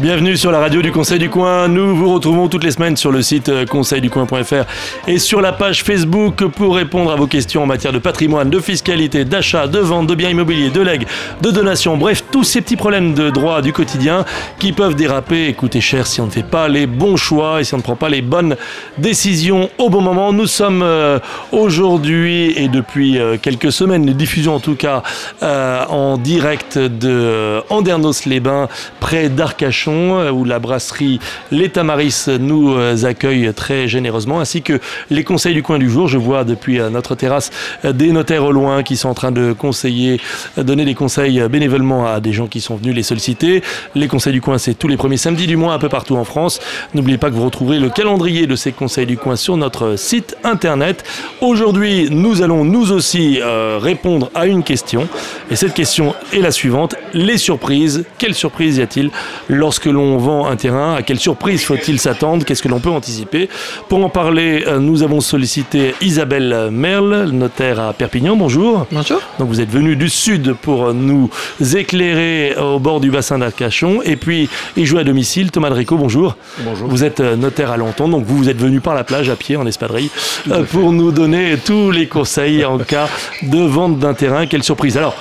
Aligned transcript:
Bienvenue 0.00 0.38
sur 0.38 0.50
la 0.50 0.60
radio 0.60 0.80
du 0.80 0.92
Conseil 0.92 1.18
du 1.18 1.28
Coin. 1.28 1.68
Nous 1.68 1.94
vous 1.94 2.14
retrouvons 2.14 2.48
toutes 2.48 2.64
les 2.64 2.70
semaines 2.70 2.96
sur 2.96 3.12
le 3.12 3.20
site 3.20 3.50
euh, 3.50 3.66
conseilducoin.fr 3.66 4.64
et 5.06 5.18
sur 5.18 5.42
la 5.42 5.52
page 5.52 5.84
Facebook 5.84 6.42
pour 6.46 6.76
répondre 6.76 7.12
à 7.12 7.16
vos 7.16 7.26
questions 7.26 7.64
en 7.64 7.66
matière 7.66 7.92
de 7.92 7.98
patrimoine, 7.98 8.48
de 8.48 8.60
fiscalité, 8.60 9.26
d'achat, 9.26 9.66
de 9.66 9.78
vente, 9.78 10.06
de 10.06 10.14
biens 10.14 10.30
immobiliers, 10.30 10.70
de 10.70 10.80
legs, 10.80 11.06
de 11.42 11.50
donations, 11.50 11.98
bref, 11.98 12.24
tous 12.32 12.44
ces 12.44 12.62
petits 12.62 12.76
problèmes 12.76 13.12
de 13.12 13.28
droit 13.28 13.60
du 13.60 13.74
quotidien 13.74 14.24
qui 14.58 14.72
peuvent 14.72 14.94
déraper 14.94 15.48
et 15.48 15.52
coûter 15.52 15.82
cher 15.82 16.06
si 16.06 16.22
on 16.22 16.26
ne 16.26 16.30
fait 16.30 16.46
pas 16.46 16.68
les 16.68 16.86
bons 16.86 17.18
choix 17.18 17.60
et 17.60 17.64
si 17.64 17.74
on 17.74 17.78
ne 17.78 17.82
prend 17.82 17.96
pas 17.96 18.08
les 18.08 18.22
bonnes 18.22 18.56
décisions 18.96 19.68
au 19.76 19.90
bon 19.90 20.00
moment. 20.00 20.32
Nous 20.32 20.46
sommes 20.46 20.80
euh, 20.82 21.18
aujourd'hui 21.52 22.54
et 22.56 22.68
depuis 22.68 23.18
euh, 23.18 23.36
quelques 23.36 23.70
semaines, 23.70 24.06
les 24.06 24.14
diffusions 24.14 24.54
en 24.54 24.60
tout 24.60 24.76
cas 24.76 25.02
en 25.42 26.16
direct 26.16 26.78
de 26.78 27.60
Andernos-les-Bains 27.68 28.68
près 28.98 29.28
d'Arcachon 29.28 29.89
euh, 29.90 30.30
où 30.30 30.44
la 30.44 30.58
brasserie 30.58 31.20
L'État 31.50 31.84
Maris 31.84 32.26
nous 32.40 32.72
euh, 32.72 33.04
accueille 33.04 33.52
très 33.54 33.88
généreusement, 33.88 34.40
ainsi 34.40 34.62
que 34.62 34.80
les 35.10 35.24
conseils 35.24 35.54
du 35.54 35.62
coin 35.62 35.78
du 35.78 35.90
jour. 35.90 36.08
Je 36.08 36.18
vois 36.18 36.44
depuis 36.44 36.78
euh, 36.78 36.90
notre 36.90 37.14
terrasse 37.14 37.50
des 37.84 38.12
notaires 38.12 38.44
au 38.44 38.52
loin 38.52 38.82
qui 38.82 38.96
sont 38.96 39.08
en 39.08 39.14
train 39.14 39.32
de 39.32 39.52
conseiller, 39.52 40.20
donner 40.56 40.84
des 40.84 40.94
conseils 40.94 41.42
bénévolement 41.48 42.06
à 42.06 42.20
des 42.20 42.32
gens 42.32 42.46
qui 42.46 42.60
sont 42.60 42.76
venus 42.76 42.94
les 42.94 43.02
solliciter. 43.02 43.62
Les 43.94 44.08
conseils 44.08 44.32
du 44.32 44.40
coin, 44.40 44.58
c'est 44.58 44.74
tous 44.74 44.88
les 44.88 44.96
premiers 44.96 45.16
samedis 45.16 45.46
du 45.46 45.56
mois 45.56 45.74
un 45.74 45.78
peu 45.78 45.88
partout 45.88 46.16
en 46.16 46.24
France. 46.24 46.60
N'oubliez 46.94 47.18
pas 47.18 47.30
que 47.30 47.34
vous 47.34 47.44
retrouverez 47.44 47.78
le 47.78 47.90
calendrier 47.90 48.46
de 48.46 48.56
ces 48.56 48.72
conseils 48.72 49.06
du 49.06 49.16
coin 49.16 49.36
sur 49.36 49.56
notre 49.56 49.96
site 49.96 50.36
internet. 50.44 51.04
Aujourd'hui, 51.40 52.08
nous 52.10 52.42
allons 52.42 52.64
nous 52.64 52.92
aussi 52.92 53.40
répondre 53.42 54.30
à 54.34 54.46
une 54.46 54.62
question. 54.62 55.08
Et 55.50 55.56
cette 55.56 55.74
question 55.74 56.14
est 56.32 56.40
la 56.40 56.50
suivante. 56.50 56.94
Les 57.12 57.38
surprises, 57.38 58.04
quelles 58.18 58.34
surprises 58.34 58.78
y 58.78 58.82
a-t-il 58.82 59.10
lorsque 59.48 59.79
que 59.80 59.90
l'on 59.90 60.18
vend 60.18 60.46
un 60.46 60.56
terrain 60.56 60.94
À 60.94 61.02
quelle 61.02 61.18
surprise 61.18 61.64
faut-il 61.64 61.98
s'attendre 62.00 62.44
Qu'est-ce 62.44 62.62
que 62.62 62.68
l'on 62.68 62.80
peut 62.80 62.90
anticiper 62.90 63.48
Pour 63.88 64.04
en 64.04 64.08
parler, 64.08 64.64
euh, 64.66 64.78
nous 64.78 65.02
avons 65.02 65.20
sollicité 65.20 65.94
Isabelle 66.00 66.68
Merle, 66.70 67.30
notaire 67.32 67.80
à 67.80 67.92
Perpignan. 67.92 68.36
Bonjour. 68.36 68.86
Bonjour. 68.92 69.20
Donc 69.38 69.48
vous 69.48 69.60
êtes 69.60 69.70
venu 69.70 69.96
du 69.96 70.08
sud 70.08 70.54
pour 70.54 70.92
nous 70.94 71.30
éclairer 71.74 72.54
au 72.56 72.78
bord 72.78 73.00
du 73.00 73.10
bassin 73.10 73.38
d'Arcachon. 73.38 74.00
Et 74.02 74.16
puis, 74.16 74.48
il 74.76 74.86
joue 74.86 74.98
à 74.98 75.04
domicile. 75.04 75.50
Thomas 75.50 75.70
Drico, 75.70 75.96
bonjour. 75.96 76.36
Bonjour. 76.58 76.88
Vous 76.88 77.04
êtes 77.04 77.20
euh, 77.20 77.36
notaire 77.36 77.70
à 77.70 77.76
Lenton, 77.76 78.08
donc 78.08 78.24
vous, 78.24 78.36
vous 78.36 78.48
êtes 78.48 78.58
venu 78.58 78.80
par 78.80 78.94
la 78.94 79.04
plage 79.04 79.28
à 79.30 79.36
pied 79.36 79.56
en 79.56 79.66
espadrille 79.66 80.10
euh, 80.50 80.64
pour 80.64 80.92
nous 80.92 81.12
donner 81.12 81.56
tous 81.64 81.90
les 81.90 82.06
conseils 82.06 82.64
en 82.64 82.78
cas 82.90 83.08
de 83.42 83.60
vente 83.60 83.98
d'un 83.98 84.14
terrain. 84.14 84.46
Quelle 84.46 84.62
surprise. 84.62 84.96
Alors, 84.96 85.14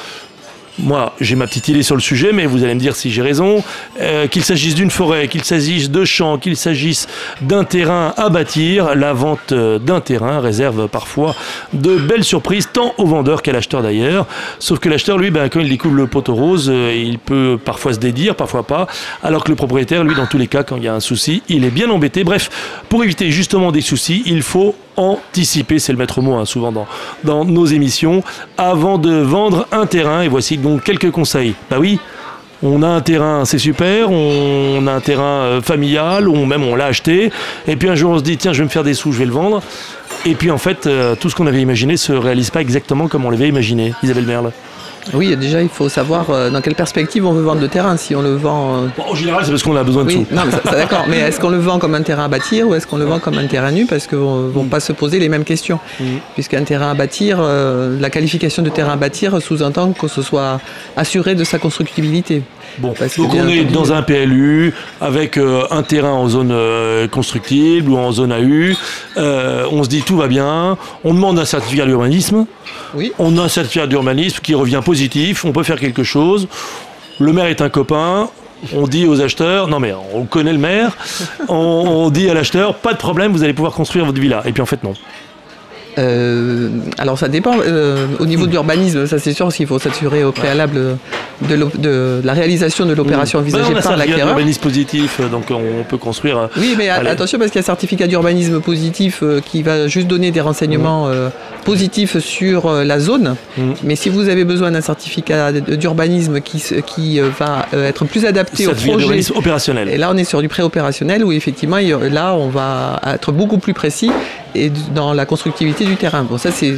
moi, 0.82 1.14
j'ai 1.20 1.36
ma 1.36 1.48
petite 1.48 1.68
idée 1.68 1.84
sur 1.84 1.96
le 1.96 2.02
sujet, 2.02 2.32
mais 2.34 2.46
vous 2.46 2.64
allez 2.64 2.76
me 2.76 2.80
dire 2.80 2.96
si 2.96 3.12
j'ai 3.12 3.22
raison. 3.22 3.64
Euh, 4.00 4.28
qu'il 4.28 4.44
s'agisse 4.44 4.76
d'une 4.76 4.92
forêt, 4.92 5.28
qu'il 5.28 5.44
s'agisse 5.44 5.90
de 5.90 6.06
champs, 6.06 6.38
qu'il 6.38 6.56
s'agisse 6.56 7.08
d'un 7.42 7.64
terrain 7.64 8.14
à 8.18 8.30
bâtir, 8.30 8.96
la 8.96 9.14
vente 9.14 9.54
d'un 9.54 10.02
terrain 10.02 10.40
réserve 10.40 10.88
parfois 10.88 11.36
de 11.74 11.98
belles 11.98 12.24
surprises, 12.24 12.70
tant 12.72 12.94
au 12.98 13.06
vendeur 13.06 13.42
qu'à 13.42 13.52
l'acheteur 13.52 13.82
d'ailleurs. 13.82 14.26
Sauf 14.60 14.80
que 14.80 14.90
l'acheteur, 14.90 15.18
lui, 15.18 15.32
ben, 15.32 15.50
quand 15.50 15.60
il 15.60 15.70
découvre 15.70 15.96
le 15.96 16.08
poteau 16.08 16.36
rose, 16.36 16.70
euh, 16.70 16.94
il 16.96 17.20
peut 17.20 17.58
parfois 17.64 17.94
se 17.94 18.00
dédire, 18.00 18.36
parfois 18.36 18.64
pas. 18.64 18.88
Alors 19.24 19.44
que 19.44 19.50
le 19.50 19.56
propriétaire, 19.56 20.04
lui, 20.04 20.16
dans 20.16 20.28
tous 20.28 20.38
les 20.38 20.48
cas, 20.48 20.64
quand 20.64 20.78
il 20.78 20.84
y 20.84 20.88
a 20.88 20.94
un 20.94 21.00
souci, 21.00 21.44
il 21.50 21.66
est 21.66 21.72
bien 21.72 21.90
embêté. 21.90 22.24
Bref, 22.24 22.50
pour 22.90 23.04
éviter 23.04 23.32
justement 23.32 23.72
des 23.72 23.82
soucis, 23.82 24.24
il 24.26 24.42
faut 24.42 24.76
anticiper, 25.00 25.80
c'est 25.80 25.92
le 25.92 25.98
maître 25.98 26.22
mot 26.22 26.36
hein, 26.36 26.46
souvent 26.46 26.72
dans, 27.24 27.46
nos 27.46 27.66
émissions, 27.66 28.24
avant 28.58 28.98
de 28.98 29.12
vendre 29.12 29.68
un 29.72 29.86
terrain. 29.86 30.22
Et 30.22 30.28
voici 30.28 30.58
donc 30.58 30.84
quelques 30.84 31.12
conseils. 31.12 31.56
Bah 31.70 31.78
oui, 31.80 32.00
on 32.62 32.84
a 32.84 32.88
un 32.88 33.02
terrain, 33.02 33.46
c'est 33.46 33.58
super, 33.58 34.12
on 34.12 34.86
a 34.86 34.92
un 34.92 35.00
terrain 35.00 35.24
euh, 35.24 35.62
familial, 35.62 36.28
même 36.30 36.64
on 36.64 36.76
l'a 36.76 36.88
acheté, 36.88 37.32
et 37.68 37.76
puis 37.78 37.88
un 37.88 37.96
jour 37.96 38.12
on 38.12 38.18
se 38.18 38.24
dit, 38.24 38.38
tiens, 38.38 38.52
je 38.52 38.60
vais 38.60 38.66
me 38.66 38.70
faire 38.70 38.84
des 38.84 38.94
sous, 38.94 39.14
je 39.14 39.20
vais 39.20 39.26
le 39.26 39.32
vendre. 39.32 39.62
Et 40.26 40.36
puis 40.36 40.52
en 40.52 40.58
fait, 40.58 40.86
euh, 40.86 41.16
tout 41.16 41.30
ce 41.30 41.36
qu'on 41.36 41.48
avait 41.48 41.62
imaginé 41.62 41.96
se 41.96 42.12
réalise 42.12 42.50
pas 42.50 42.60
exactement 42.60 43.08
comme 43.08 43.26
on 43.26 43.30
l'avait 43.30 43.48
imaginé. 43.48 43.94
Isabelle 44.04 44.26
Merle. 44.26 44.52
Oui, 45.14 45.36
déjà, 45.36 45.62
il 45.62 45.70
faut 45.70 45.90
savoir 45.90 46.30
euh, 46.30 46.50
dans 46.50 46.62
quelle 46.62 46.76
perspective 46.76 47.26
on 47.26 47.34
veut 47.34 47.42
vendre 47.42 47.62
le 47.62 47.68
terrain. 47.68 47.98
Si 47.98 48.16
on 48.16 48.22
le 48.22 48.36
vend. 48.36 48.84
Euh, 48.84 48.88
en 48.98 49.16
général, 49.16 49.44
c'est 49.44 49.52
parce 49.52 49.64
qu'on 49.64 49.76
a 49.76 49.84
besoin 49.84 50.04
de 50.04 50.10
oui, 50.10 50.26
sous. 50.30 50.36
Non, 50.36 50.44
d'accord. 50.72 51.06
Mais 51.08 51.20
est-ce 51.20 51.40
qu'on 51.40 51.50
le 51.50 51.58
vend 51.58 51.80
comme 51.80 51.96
un 51.96 52.02
terrain 52.02 52.26
à 52.26 52.28
bâtir 52.28 52.68
ou 52.68 52.76
est-ce 52.76 52.88
qu'on 52.88 52.98
le 52.98 53.06
vend 53.06 53.20
comme 53.20 53.38
un 53.38 53.48
terrain 53.48 53.72
nu 53.72 53.86
Parce 53.86 54.08
qu'ils 54.08 54.18
ne 54.18 54.50
vont 54.50 54.66
pas 54.66 54.80
se 54.80 54.94
poser 54.94 55.20
les 55.20 55.30
mêmes 55.30 55.44
questions. 55.44 55.80
Mm. 56.00 56.04
Puisqu'un 56.34 56.64
terrain 56.64 56.92
à 56.92 56.94
bâtir, 56.94 57.40
euh, 57.40 58.00
la 58.00 58.10
qualification 58.10 58.64
de 58.64 58.70
terrain 58.70 58.94
à 58.94 58.98
bâtir 58.98 59.42
sous-entend 59.42 59.94
que 59.94 60.08
ce 60.08 60.22
soit 60.22 60.60
assuré 60.96 61.36
de 61.36 61.44
sa 61.44 61.60
constructibilité. 61.60 62.44
Bon, 62.78 62.94
donc 63.18 63.34
on 63.34 63.48
est 63.48 63.66
dans 63.66 63.92
un 63.92 64.02
PLU 64.02 64.74
avec 65.02 65.38
un 65.38 65.84
terrain 65.84 66.12
en 66.12 66.30
zone 66.30 66.54
constructible 67.10 67.92
ou 67.92 67.98
en 67.98 68.12
zone 68.12 68.32
AU. 68.32 68.76
on 69.18 69.84
se 69.84 69.90
dit 69.90 70.02
tout 70.02 70.18
va 70.18 70.28
bien. 70.28 70.78
On 71.04 71.14
demande 71.14 71.40
un 71.40 71.46
certificat 71.46 71.86
d'urbanisme. 71.86 72.46
Oui. 72.94 73.12
On 73.20 73.38
a 73.38 73.44
un 73.44 73.50
certificat 73.50 73.88
d'urbanisme 73.88 74.40
qui 74.42 74.54
revient 74.54 74.82
positif. 74.84 75.46
On 75.46 75.52
peut 75.52 75.64
faire 75.64 75.80
quelque 75.80 76.04
chose. 76.04 76.48
Le 77.20 77.34
maire 77.34 77.48
est 77.48 77.62
un 77.62 77.70
copain. 77.70 78.30
On 78.74 78.88
dit 78.88 79.06
aux 79.06 79.22
acheteurs, 79.22 79.68
non 79.68 79.80
mais 79.80 79.94
on 80.14 80.26
connaît 80.26 80.52
le 80.52 80.60
maire, 80.60 80.98
on, 81.48 82.10
dit 82.10 82.30
à 82.30 82.34
l'acheteur, 82.34 82.76
pas 82.76 82.94
de 82.94 82.98
problème, 82.98 83.32
vous 83.32 83.44
allez 83.44 83.54
pouvoir 83.54 83.74
construire 83.74 84.06
votre 84.06 84.20
villa. 84.20 84.42
Et 84.46 84.52
puis 84.52 84.62
en 84.62 84.66
fait 84.66 84.84
non. 84.84 84.94
Euh, 86.00 86.70
alors 86.98 87.18
ça 87.18 87.28
dépend. 87.28 87.56
Euh, 87.60 88.08
au 88.20 88.26
niveau 88.26 88.48
de 88.48 88.52
l'urbanisme, 88.52 89.06
ça 89.06 89.20
c'est 89.20 89.34
sûr 89.34 89.50
qu'il 89.50 89.68
faut 89.68 89.80
s'assurer 89.80 90.24
au 90.24 90.32
préalable 90.32 90.98
de, 91.42 92.22
la 92.24 92.34
réalisation 92.34 92.86
de 92.86 92.94
l'opération 92.94 93.40
envisagée 93.40 93.74
par 93.74 93.98
l'acquéreur. 93.98 94.28
d'urbanisme 94.28 94.62
positif, 94.62 95.22
donc 95.30 95.46
on 95.52 95.84
peut 95.84 95.98
construire. 95.98 96.38
Euh, 96.38 96.48
oui, 96.58 96.76
mais 96.78 96.90
attention 96.90 97.38
parce 97.38 97.52
qu'il 97.52 97.60
y 97.60 97.64
a 97.64 97.66
un 97.66 97.66
certificat 97.66 98.08
d'urbanisme 98.08 98.60
positif 98.62 99.24
qui 99.46 99.62
va 99.62 99.88
juste 99.88 100.08
donner 100.08 100.32
des 100.32 100.42
renseignements 100.42 101.08
mmh. 101.08 101.32
positifs 101.66 102.20
sur 102.20 102.72
la 102.72 103.00
zone. 103.00 103.36
Mmh. 103.58 103.62
Mais 103.84 103.96
si 103.96 104.10
vous 104.10 104.30
avez 104.30 104.46
besoin 104.46 104.72
d'un 104.72 104.82
certificat 104.82 105.52
d'urbanisme 105.52 106.42
qui, 106.42 106.64
qui 106.86 107.20
va 107.20 107.68
être 107.74 108.06
plus 108.06 108.26
adapté 108.26 108.68
au 108.68 108.74
projet 108.74 109.32
opérationnel. 109.36 109.90
Et 109.90 109.98
là, 109.98 110.10
on 110.12 110.18
est 110.18 110.24
sur 110.24 110.42
du 110.42 110.48
pré-opérationnel 110.48 111.24
où 111.24 111.32
effectivement, 111.32 111.78
là, 111.78 112.36
on 112.36 112.50
va 112.50 113.00
être 113.14 113.32
beaucoup 113.32 113.58
plus 113.58 113.74
précis 113.74 114.12
et 114.56 114.72
dans 114.94 115.14
la 115.14 115.26
constructivité 115.26 115.86
du 115.86 115.96
terrain. 115.96 116.24
Bon, 116.24 116.38
ça, 116.38 116.52
c'est, 116.52 116.74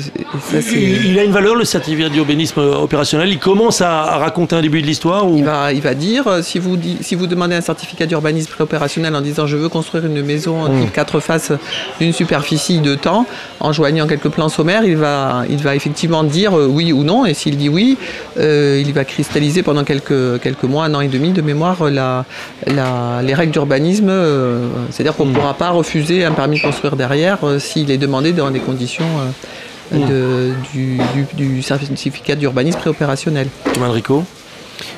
il, 0.73 1.17
a 1.17 1.23
une 1.23 1.31
valeur, 1.31 1.55
le 1.55 1.65
certificat 1.65 2.09
d'urbanisme 2.09 2.59
opérationnel. 2.59 3.29
Il 3.29 3.39
commence 3.39 3.81
à, 3.81 4.17
raconter 4.17 4.55
un 4.55 4.61
début 4.61 4.81
de 4.81 4.87
l'histoire 4.87 5.25
il, 5.35 5.43
va, 5.43 5.73
il 5.73 5.81
va 5.81 5.93
dire, 5.93 6.27
euh, 6.27 6.41
si 6.41 6.59
vous, 6.59 6.77
si 7.01 7.15
vous 7.15 7.27
demandez 7.27 7.55
un 7.55 7.61
certificat 7.61 8.05
d'urbanisme 8.05 8.51
opérationnel 8.59 9.15
en 9.15 9.21
disant 9.21 9.47
je 9.47 9.57
veux 9.57 9.69
construire 9.69 10.05
une 10.05 10.21
maison 10.21 10.61
en 10.61 10.69
mmh. 10.69 10.81
type 10.81 10.93
quatre 10.93 11.19
faces 11.19 11.51
d'une 11.99 12.13
superficie 12.13 12.79
de 12.79 12.95
temps, 12.95 13.25
en 13.59 13.71
joignant 13.71 14.07
quelques 14.07 14.29
plans 14.29 14.49
sommaires, 14.49 14.83
il 14.83 14.97
va, 14.97 15.43
il 15.49 15.57
va 15.57 15.75
effectivement 15.75 16.23
dire 16.23 16.57
euh, 16.57 16.67
oui 16.67 16.91
ou 16.91 17.03
non. 17.03 17.25
Et 17.25 17.33
s'il 17.33 17.57
dit 17.57 17.69
oui, 17.69 17.97
euh, 18.37 18.81
il 18.85 18.91
va 18.93 19.05
cristalliser 19.05 19.63
pendant 19.63 19.83
quelques, 19.83 20.41
quelques 20.41 20.63
mois, 20.63 20.85
un 20.85 20.93
an 20.93 21.01
et 21.01 21.07
demi 21.07 21.31
de 21.31 21.41
mémoire, 21.41 21.89
la, 21.89 22.25
la, 22.67 23.21
les 23.23 23.33
règles 23.33 23.53
d'urbanisme. 23.53 24.11
c'est-à-dire 24.89 25.15
qu'on 25.15 25.25
ne 25.25 25.31
mmh. 25.31 25.35
pourra 25.35 25.53
pas 25.53 25.69
refuser 25.69 26.25
un 26.25 26.31
permis 26.31 26.57
de 26.57 26.63
construire 26.63 26.95
derrière 26.95 27.39
s'il 27.61 27.91
est 27.91 27.97
demandé 27.97 28.33
dans 28.33 28.51
des 28.51 28.59
conditions 28.59 29.05
euh, 29.93 29.97
de, 29.97 30.53
du, 30.73 30.97
du, 31.13 31.45
du, 31.47 31.61
certificat 31.61 32.35
d'urbanisme 32.35 32.79
préopérationnel. 32.79 33.47
Thomas 33.73 33.87
Enrico 33.87 34.25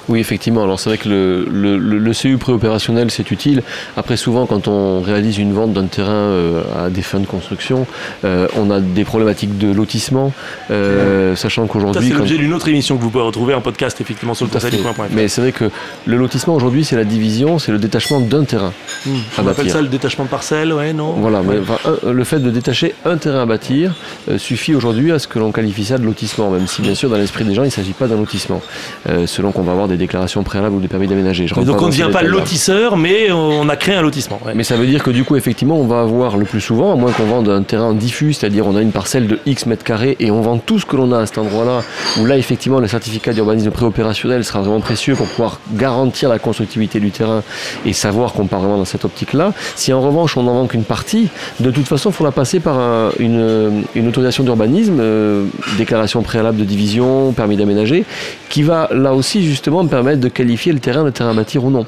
oui, 0.10 0.20
effectivement. 0.20 0.64
Alors 0.64 0.80
c'est 0.80 0.90
vrai 0.90 0.98
que 0.98 1.10
le, 1.10 1.46
le, 1.46 1.78
le, 1.78 2.14
CU 2.14 2.38
préopérationnel, 2.38 3.12
c'est 3.12 3.32
utile. 3.32 3.64
Après, 3.98 4.18
souvent, 4.18 4.46
quand 4.46 4.68
on 4.68 5.02
réalise 5.02 5.38
une 5.38 5.54
vente 5.54 5.74
d'un 5.74 5.86
terrain 5.86 6.12
euh, 6.12 6.62
à 6.78 6.90
des 6.90 7.02
fins 7.02 7.20
de 7.20 7.26
construction, 7.26 7.86
euh, 8.26 8.48
on 8.56 8.70
a 8.72 8.80
des 8.80 9.04
problématiques 9.04 9.57
de 9.57 9.72
lotissement, 9.72 10.31
euh, 10.72 11.36
sachant 11.36 11.68
qu'aujourd'hui... 11.68 12.10
C'est 12.10 12.16
l'objet 12.16 12.38
d'une 12.38 12.54
autre 12.54 12.68
émission 12.68 12.98
que 12.98 13.02
vous 13.02 13.10
pouvez 13.10 13.24
retrouver 13.24 13.54
en 13.54 13.62
podcast, 13.62 14.00
effectivement, 14.02 14.34
sur 14.34 14.46
le. 14.46 14.52
Mais 15.12 15.28
c'est 15.28 15.42
vrai 15.42 15.52
que 15.52 15.69
le 16.06 16.18
lotissement, 16.18 16.56
aujourd'hui, 16.56 16.86
c'est 16.86 16.96
la 16.96 17.04
division, 17.04 17.60
c'est 17.60 17.72
le 17.72 17.80
détachement 17.80 18.19
d'un 18.19 18.44
terrain 18.44 18.74
hmm. 19.06 19.12
On 19.40 19.48
appelle 19.48 19.69
ça 19.69 19.81
le 19.81 19.88
détachement 19.88 20.25
de 20.25 20.30
parcelle, 20.30 20.74
ouais, 20.74 20.94
non? 20.94 21.13
Voilà, 21.13 21.42
mais, 21.42 21.57
le 22.12 22.24
fait 22.24 22.40
de 22.40 22.50
détacher 22.50 22.96
un 23.06 23.18
terrain 23.18 23.42
à 23.42 23.46
bâtir 23.46 23.96
suffit 24.38 24.75
aujourd'hui 24.75 25.12
à 25.12 25.19
ce 25.19 25.28
que 25.28 25.40
l'on 25.40 25.52
qualifie 25.52 25.86
ça 25.86 25.98
de 25.98 26.04
lotissement, 26.04 26.50
même 26.50 26.68
si, 26.68 26.81
bien 26.81 26.96
sûr, 26.96 27.10
dans 27.10 27.18
l'esprit 27.18 27.44
des 27.44 27.54
gens, 27.54 27.63
il 27.63 27.68
ne 27.68 27.72
s'agit 27.72 27.94
pas 27.94 28.07
d'un 28.07 28.18
lotissement, 28.18 28.62
selon 29.25 29.52
qu'on 29.52 29.63
va 29.63 29.73
avoir 29.74 29.88
des 29.88 29.98
déclarations 29.98 30.44
préalables 30.44 30.75
ou 30.75 30.80
des 30.80 30.88
permis 30.88 31.08
d'aménager. 31.08 31.46
Donc 31.46 31.81
on 31.81 31.86
ne 31.86 31.92
devient 31.92 32.10
pas 32.12 32.24
lotisseur, 32.24 32.98
mais 32.98 33.31
on 33.31 33.68
a 33.70 33.75
créé 33.75 33.96
un 33.96 34.02
lotissement. 34.02 34.40
Mais 34.56 34.64
ça 34.64 34.75
veut 34.75 34.86
dire 34.86 35.04
que 35.04 35.12
du 35.12 35.24
coup, 35.24 35.36
effectivement, 35.36 35.78
on 35.78 35.86
va 35.86 36.02
avoir 36.02 36.38
le 36.38 36.46
plus 36.46 36.62
souvent, 36.62 36.94
à 36.94 36.96
moins 36.96 37.12
qu'on 37.12 37.25
vende 37.25 37.50
un 37.50 37.64
terrain 37.64 37.94
diffus, 37.94 38.34
c'est-à-dire 38.34 38.68
on 38.68 38.75
a 38.75 38.81
une 38.81 38.92
parcelle 38.92 39.28
de 39.28 39.40
X 39.46 39.66
mètres 39.66 39.84
carrés 39.84 40.16
et 40.20 40.31
on 40.31 40.42
vend 40.42 40.58
tout 40.58 40.80
ce 40.80 40.86
que 40.86 40.96
l'on 40.96 41.12
a 41.12 41.20
à 41.20 41.25
cet 41.25 41.38
endroit-là, 41.38 41.81
où 42.20 42.25
là, 42.25 42.38
effectivement, 42.38 42.80
le 42.80 42.88
certificat 42.88 43.34
d'urbanisme 43.34 43.72
préopérationnel 43.72 44.44
sera 44.44 44.62
vraiment 44.62 44.80
précieux 44.80 45.16
pour 45.16 45.28
pouvoir 45.28 45.60
garantir 45.74 46.30
la 46.30 46.40
constructivité 46.40 47.00
du 47.00 47.12
terrain 47.12 47.44
et 47.86 47.94
savoir 47.94 48.34
qu'on 48.34 48.48
part 48.48 48.60
vraiment 48.60 48.78
dans 48.78 48.86
cette 48.86 49.06
optique-là. 49.06 49.54
Si 49.76 49.94
en 49.94 50.02
revanche 50.02 50.38
on 50.38 50.44
n'en 50.44 50.54
vend 50.54 50.68
qu'une 50.68 50.84
partie, 50.84 51.30
de 51.60 51.72
toute 51.72 51.88
façon, 51.88 52.10
il 52.10 52.14
faudra 52.14 52.31
passer 52.31 52.60
par 52.60 53.12
une, 53.19 53.84
autorisation 54.08 54.44
d'urbanisme, 54.44 54.98
euh, 55.00 55.46
déclaration 55.78 56.22
préalable 56.22 56.58
de 56.58 56.64
division, 56.64 57.31
permis 57.34 57.58
d'aménager, 57.58 58.06
qui 58.50 58.64
va 58.64 58.90
là 58.92 59.14
aussi 59.14 59.44
justement 59.44 59.62
permettre 59.89 60.19
de 60.19 60.30
qualifier 60.30 60.74
le 60.74 60.80
terrain 60.80 61.04
de 61.04 61.10
terrain 61.10 61.31
à 61.31 61.33
bâtir 61.33 61.63
ou 61.63 61.69
non. 61.69 61.86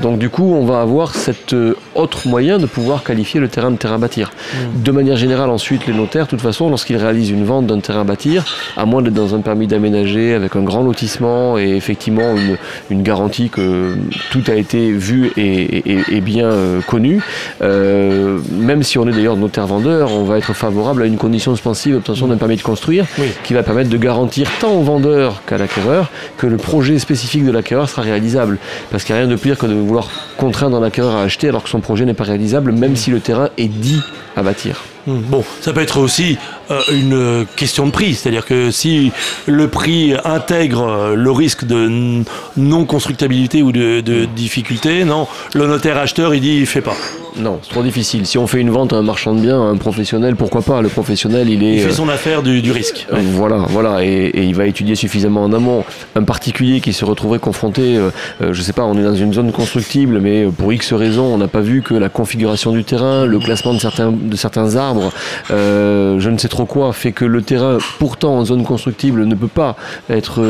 Donc 0.00 0.18
du 0.18 0.28
coup, 0.28 0.54
on 0.54 0.64
va 0.64 0.80
avoir 0.80 1.14
cet 1.14 1.52
euh, 1.52 1.74
autre 1.94 2.28
moyen 2.28 2.58
de 2.58 2.66
pouvoir 2.66 3.02
qualifier 3.02 3.40
le 3.40 3.48
terrain 3.48 3.70
de 3.70 3.76
terrain 3.76 3.96
à 3.96 3.98
bâtir. 3.98 4.30
Mmh. 4.30 4.82
De 4.82 4.92
manière 4.92 5.16
générale, 5.16 5.50
ensuite, 5.50 5.86
les 5.86 5.92
notaires, 5.94 6.24
de 6.24 6.30
toute 6.30 6.40
façon, 6.40 6.68
lorsqu'ils 6.68 6.96
réalisent 6.96 7.30
une 7.30 7.44
vente 7.44 7.66
d'un 7.66 7.80
terrain 7.80 8.02
à 8.02 8.04
bâtir, 8.04 8.44
à 8.76 8.84
moins 8.84 9.02
d'être 9.02 9.14
dans 9.14 9.34
un 9.34 9.40
permis 9.40 9.66
d'aménager 9.66 10.34
avec 10.34 10.56
un 10.56 10.62
grand 10.62 10.82
lotissement 10.82 11.58
et 11.58 11.76
effectivement 11.76 12.34
une, 12.90 13.02
garantie 13.02 13.48
que 13.48 13.94
tout 14.30 14.42
a 14.48 14.54
été 14.54 14.90
vu 14.90 15.30
et, 15.36 16.20
bien 16.20 16.46
euh, 16.46 16.80
connu, 16.82 17.22
euh, 17.62 18.38
même 18.50 18.82
si 18.82 18.98
on 18.98 19.08
est 19.08 19.12
d'ailleurs 19.12 19.36
notaire-vendeur, 19.36 20.12
on 20.12 20.24
va 20.24 20.36
être 20.38 20.52
favorable 20.52 21.02
à 21.02 21.06
une 21.06 21.16
condition 21.16 21.52
suspensive 21.54 21.94
d'obtention 21.94 22.26
d'un 22.26 22.36
permis 22.36 22.56
de 22.56 22.62
construire 22.62 23.06
qui 23.44 23.54
va 23.54 23.62
permettre 23.62 23.88
de 23.88 23.96
garantir 23.96 24.50
tant 24.60 24.72
au 24.72 24.82
vendeur 24.82 25.42
qu'à 25.46 25.58
l'acquéreur 25.58 26.10
que 26.36 26.46
le 26.46 26.56
projet 26.56 26.98
spécifique 27.08 27.46
de 27.46 27.50
l'acquéreur 27.50 27.88
sera 27.88 28.02
réalisable. 28.02 28.58
Parce 28.90 29.02
qu'il 29.02 29.14
n'y 29.14 29.22
a 29.22 29.24
rien 29.24 29.30
de 29.30 29.40
pire 29.40 29.56
que 29.56 29.64
de 29.64 29.72
vouloir 29.72 30.10
contraindre 30.38 30.76
un 30.76 30.82
acquéreur 30.82 31.16
à 31.16 31.22
acheter 31.22 31.48
alors 31.48 31.64
que 31.64 31.68
son 31.68 31.80
projet 31.80 32.06
n'est 32.06 32.14
pas 32.14 32.24
réalisable, 32.24 32.72
même 32.72 32.96
si 32.96 33.10
le 33.10 33.20
terrain 33.20 33.50
est 33.58 33.68
dit 33.68 34.00
à 34.36 34.42
bâtir. 34.42 34.76
Hmm. 35.06 35.20
Bon, 35.20 35.44
ça 35.60 35.72
peut 35.72 35.80
être 35.80 35.98
aussi 35.98 36.38
euh, 36.70 36.80
une 36.92 37.46
question 37.56 37.86
de 37.86 37.90
prix, 37.90 38.14
c'est-à-dire 38.14 38.46
que 38.46 38.70
si 38.70 39.10
le 39.46 39.68
prix 39.68 40.14
intègre 40.24 40.86
euh, 40.86 41.14
le 41.14 41.30
risque 41.30 41.64
de 41.64 42.22
non-constructabilité 42.56 43.62
ou 43.62 43.72
de, 43.72 44.00
de, 44.00 44.26
difficulté, 44.26 45.04
non, 45.04 45.26
le 45.54 45.66
notaire 45.66 45.98
acheteur, 45.98 46.34
il 46.34 46.40
dit 46.40 46.58
il 46.58 46.66
fait 46.66 46.82
pas. 46.82 46.96
Non, 47.38 47.60
c'est 47.62 47.70
trop 47.70 47.82
difficile. 47.82 48.26
Si 48.26 48.36
on 48.36 48.46
fait 48.46 48.60
une 48.60 48.70
vente 48.70 48.92
à 48.92 48.96
un 48.96 49.02
marchand 49.02 49.34
de 49.34 49.40
biens, 49.40 49.62
un 49.62 49.76
professionnel, 49.76 50.34
pourquoi 50.34 50.62
pas? 50.62 50.82
Le 50.82 50.88
professionnel, 50.88 51.48
il 51.48 51.62
est. 51.62 51.76
Il 51.76 51.80
fait 51.82 51.92
son 51.92 52.08
affaire 52.08 52.42
du, 52.42 52.72
risque. 52.72 53.06
Euh, 53.12 53.16
voilà, 53.32 53.58
voilà, 53.68 54.04
et, 54.04 54.32
il 54.34 54.54
va 54.54 54.66
étudier 54.66 54.96
suffisamment 54.96 55.44
en 55.44 55.52
amont. 55.52 55.84
Un 56.16 56.24
particulier 56.24 56.80
qui 56.80 56.92
se 56.92 57.04
retrouverait 57.04 57.38
confronté, 57.38 57.94
je 57.94 58.00
euh, 58.00 58.10
euh, 58.42 58.52
je 58.52 58.62
sais 58.62 58.72
pas, 58.72 58.82
on 58.84 58.98
est 58.98 59.02
dans 59.02 59.14
une 59.14 59.32
zone 59.32 59.52
constructible, 59.52 60.20
mais 60.20 60.27
pour 60.56 60.72
X 60.72 60.92
raisons, 60.92 61.24
on 61.24 61.38
n'a 61.38 61.48
pas 61.48 61.60
vu 61.60 61.82
que 61.82 61.94
la 61.94 62.08
configuration 62.08 62.72
du 62.72 62.84
terrain, 62.84 63.26
le 63.26 63.38
classement 63.38 63.74
de 63.74 63.78
certains, 63.78 64.12
de 64.12 64.36
certains 64.36 64.76
arbres, 64.76 65.12
je 65.50 66.28
ne 66.28 66.38
sais 66.38 66.48
trop 66.48 66.66
quoi, 66.66 66.92
fait 66.92 67.12
que 67.12 67.24
le 67.24 67.42
terrain, 67.42 67.78
pourtant 67.98 68.36
en 68.36 68.44
zone 68.44 68.64
constructible, 68.64 69.24
ne 69.24 69.34
peut 69.34 69.48
pas 69.48 69.76
être 70.10 70.42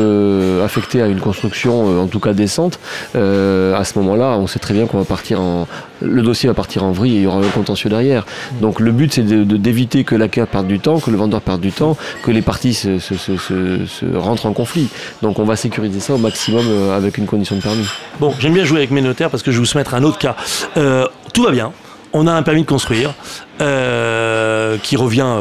affecté 0.63 1.01
à 1.01 1.07
une 1.07 1.19
construction, 1.19 2.01
en 2.01 2.07
tout 2.07 2.19
cas 2.19 2.33
décente. 2.33 2.79
à 3.13 3.83
ce 3.83 3.97
moment-là, 3.99 4.37
on 4.37 4.47
sait 4.47 4.59
très 4.59 4.73
bien 4.73 4.85
qu'on 4.85 4.99
va 4.99 5.05
partir 5.05 5.41
en. 5.41 5.67
Le 6.01 6.21
dossier 6.21 6.47
va 6.47 6.53
partir 6.53 6.83
en 6.83 6.91
vrille 6.91 7.15
et 7.15 7.17
il 7.17 7.23
y 7.23 7.27
aura 7.27 7.39
un 7.39 7.49
contentieux 7.49 7.89
derrière. 7.89 8.25
Donc 8.61 8.79
le 8.79 8.91
but 8.91 9.13
c'est 9.13 9.23
d'éviter 9.23 10.03
que 10.03 10.15
l'acquéreur 10.15 10.47
perde 10.47 10.67
du 10.67 10.79
temps, 10.79 10.99
que 10.99 11.11
le 11.11 11.17
vendeur 11.17 11.41
perde 11.41 11.61
du 11.61 11.71
temps, 11.71 11.97
que 12.23 12.31
les 12.31 12.41
parties 12.41 12.73
se, 12.73 12.99
se, 12.99 14.17
rentrent 14.17 14.45
en 14.45 14.53
conflit. 14.53 14.87
Donc 15.21 15.39
on 15.39 15.43
va 15.43 15.55
sécuriser 15.55 15.99
ça 15.99 16.13
au 16.13 16.17
maximum 16.17 16.65
euh, 16.67 16.95
avec 16.95 17.17
une 17.17 17.25
condition 17.25 17.55
de 17.55 17.61
permis. 17.61 17.87
Bon, 18.19 18.33
j'aime 18.39 18.53
bien 18.53 18.63
jouer 18.63 18.79
avec 18.79 18.91
mes 18.91 19.01
notaires 19.01 19.29
parce 19.29 19.43
que 19.43 19.51
je 19.51 19.57
vais 19.57 19.61
vous 19.61 19.65
soumettre 19.65 19.93
un 19.93 20.03
autre 20.03 20.17
cas. 20.17 20.35
Euh, 20.77 21.07
tout 21.33 21.43
va 21.43 21.51
bien, 21.51 21.71
on 22.13 22.27
a 22.27 22.31
un 22.31 22.43
permis 22.43 22.61
de 22.61 22.67
construire 22.67 23.13
euh, 23.61 24.77
qui 24.81 24.95
revient 24.95 25.35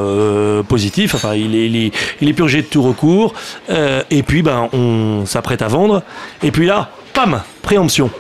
positif, 0.68 1.14
enfin 1.14 1.34
il 1.34 1.54
est, 1.54 1.92
il, 2.20 2.28
est, 2.28 2.32
purgé 2.32 2.62
de 2.62 2.66
tout 2.66 2.82
recours, 2.82 3.32
et 3.68 4.22
puis 4.22 4.42
ben, 4.42 4.68
on 4.72 5.24
s'apprête 5.24 5.62
à 5.62 5.68
vendre, 5.68 6.02
et 6.42 6.50
puis 6.50 6.66
là, 6.66 6.90
pam, 7.14 7.42
préemption. 7.62 8.10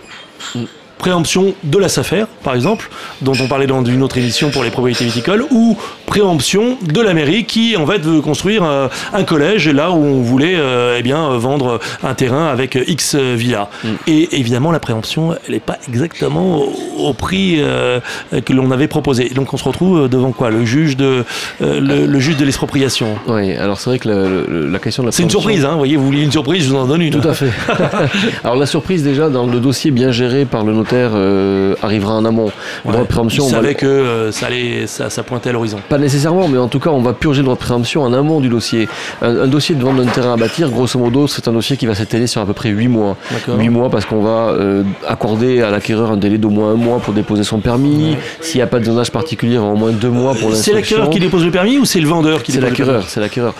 Préemption 0.98 1.54
de 1.62 1.78
la 1.78 1.88
SAFER, 1.88 2.24
par 2.42 2.54
exemple, 2.54 2.90
dont 3.22 3.34
on 3.40 3.46
parlait 3.46 3.66
dans 3.66 3.84
une 3.84 4.02
autre 4.02 4.18
édition 4.18 4.50
pour 4.50 4.64
les 4.64 4.70
propriétés 4.70 5.04
viticoles, 5.04 5.44
ou 5.50 5.76
préemption 6.06 6.76
de 6.82 7.00
la 7.00 7.14
mairie 7.14 7.44
qui, 7.44 7.76
en 7.76 7.86
fait, 7.86 7.98
veut 7.98 8.20
construire 8.20 8.64
euh, 8.64 8.88
un 9.12 9.24
collège 9.24 9.68
là 9.68 9.90
où 9.90 9.96
on 9.96 10.22
voulait 10.22 10.56
euh, 10.56 10.96
eh 10.98 11.02
bien, 11.02 11.36
vendre 11.36 11.78
un 12.02 12.14
terrain 12.14 12.46
avec 12.46 12.78
X 12.86 13.14
villas. 13.14 13.68
Mm. 13.84 13.88
Et 14.06 14.38
évidemment, 14.38 14.72
la 14.72 14.80
préemption, 14.80 15.34
elle 15.46 15.54
n'est 15.54 15.60
pas 15.60 15.78
exactement 15.88 16.62
au, 16.98 17.12
prix 17.12 17.56
euh, 17.58 18.00
que 18.44 18.52
l'on 18.52 18.70
avait 18.70 18.88
proposé. 18.88 19.28
Donc 19.28 19.52
on 19.54 19.56
se 19.56 19.64
retrouve 19.64 20.08
devant 20.08 20.32
quoi? 20.32 20.50
Le 20.50 20.64
juge 20.64 20.96
de 20.96 21.24
le, 21.60 22.18
juge 22.18 22.36
de 22.36 22.44
l'expropriation. 22.44 23.16
Oui, 23.26 23.54
alors 23.54 23.78
c'est 23.78 23.90
vrai 23.90 23.98
que 23.98 24.08
la, 24.08 24.78
question 24.78 25.02
de 25.02 25.08
la 25.08 25.12
C'est 25.12 25.22
une 25.22 25.30
surprise, 25.30 25.64
hein, 25.64 25.72
vous 25.72 25.78
voyez, 25.78 25.96
vous 25.96 26.06
vouliez 26.06 26.22
une 26.22 26.32
surprise, 26.32 26.64
je 26.64 26.70
vous 26.70 26.76
en 26.76 26.86
donne 26.86 27.02
une. 27.02 27.12
Tout 27.12 27.28
à 27.28 27.34
fait. 27.34 27.50
alors 28.44 28.56
la 28.56 28.66
surprise 28.66 29.02
déjà, 29.02 29.28
dans 29.28 29.46
le 29.46 29.60
dossier 29.60 29.90
bien 29.90 30.10
géré 30.10 30.44
par 30.44 30.64
le 30.64 30.72
notaire, 30.72 30.87
euh, 30.96 31.74
arrivera 31.82 32.14
en 32.14 32.24
amont. 32.24 32.50
Le 32.84 32.92
droit 32.92 33.04
de 33.04 33.08
préemption. 33.08 33.44
on 33.44 33.48
savait 33.48 33.74
que 33.74 33.86
euh, 33.86 34.32
ça, 34.32 34.46
allait, 34.46 34.86
ça, 34.86 35.22
pointait 35.22 35.50
à 35.50 35.52
l'horizon. 35.52 35.78
Pas 35.88 35.98
nécessairement, 35.98 36.48
mais 36.48 36.58
en 36.58 36.68
tout 36.68 36.80
cas, 36.80 36.90
on 36.90 37.00
va 37.00 37.12
purger 37.12 37.40
le 37.40 37.44
droit 37.44 37.56
de 37.56 37.60
préemption 37.60 38.02
en 38.02 38.12
amont 38.12 38.40
du 38.40 38.48
dossier. 38.48 38.88
Un, 39.22 39.46
dossier 39.46 39.74
de 39.74 39.82
vente 39.82 39.96
d'un 39.96 40.06
terrain 40.06 40.34
à 40.34 40.36
bâtir, 40.36 40.70
grosso 40.70 40.98
modo, 40.98 41.26
c'est 41.26 41.48
un 41.48 41.52
dossier 41.52 41.76
qui 41.76 41.86
va 41.86 41.94
s'étaler 41.94 42.26
sur 42.26 42.40
à 42.40 42.46
peu 42.46 42.52
près 42.52 42.70
8 42.70 42.88
mois. 42.88 43.16
8 43.48 43.68
mois 43.68 43.90
parce 43.90 44.04
qu'on 44.04 44.20
va 44.20 44.50
euh, 44.50 44.82
accorder 45.06 45.62
à 45.62 45.70
l'acquéreur 45.70 46.12
un 46.12 46.16
délai 46.16 46.38
d'au 46.38 46.50
moins 46.50 46.72
un 46.72 46.76
mois 46.76 46.98
pour 46.98 47.14
déposer 47.14 47.44
son 47.44 47.60
permis. 47.60 48.16
S'il 48.40 48.58
n'y 48.58 48.62
a 48.62 48.66
pas 48.66 48.78
de 48.78 48.84
zonage 48.84 49.10
particulier, 49.10 49.58
au 49.58 49.74
moins 49.74 49.92
deux 49.92 50.10
mois 50.10 50.34
pour 50.34 50.50
l'instruction. 50.50 50.62
C'est 50.62 50.72
l'acquéreur 50.72 51.10
qui 51.10 51.20
dépose 51.20 51.44
le 51.44 51.50
permis 51.50 51.78
ou 51.78 51.84
c'est 51.84 52.00
le 52.00 52.08
vendeur 52.08 52.42
qui 52.42 52.52
dépose 52.52 52.70
le 52.70 52.74
permis 52.74 52.76
C'est 52.76 52.84
l'acquéreur, 52.84 53.08
c'est 53.08 53.20
l'acquéreur. 53.20 53.54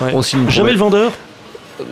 Jamais 0.49 0.73
le 0.73 0.79
vendeur 0.79 1.13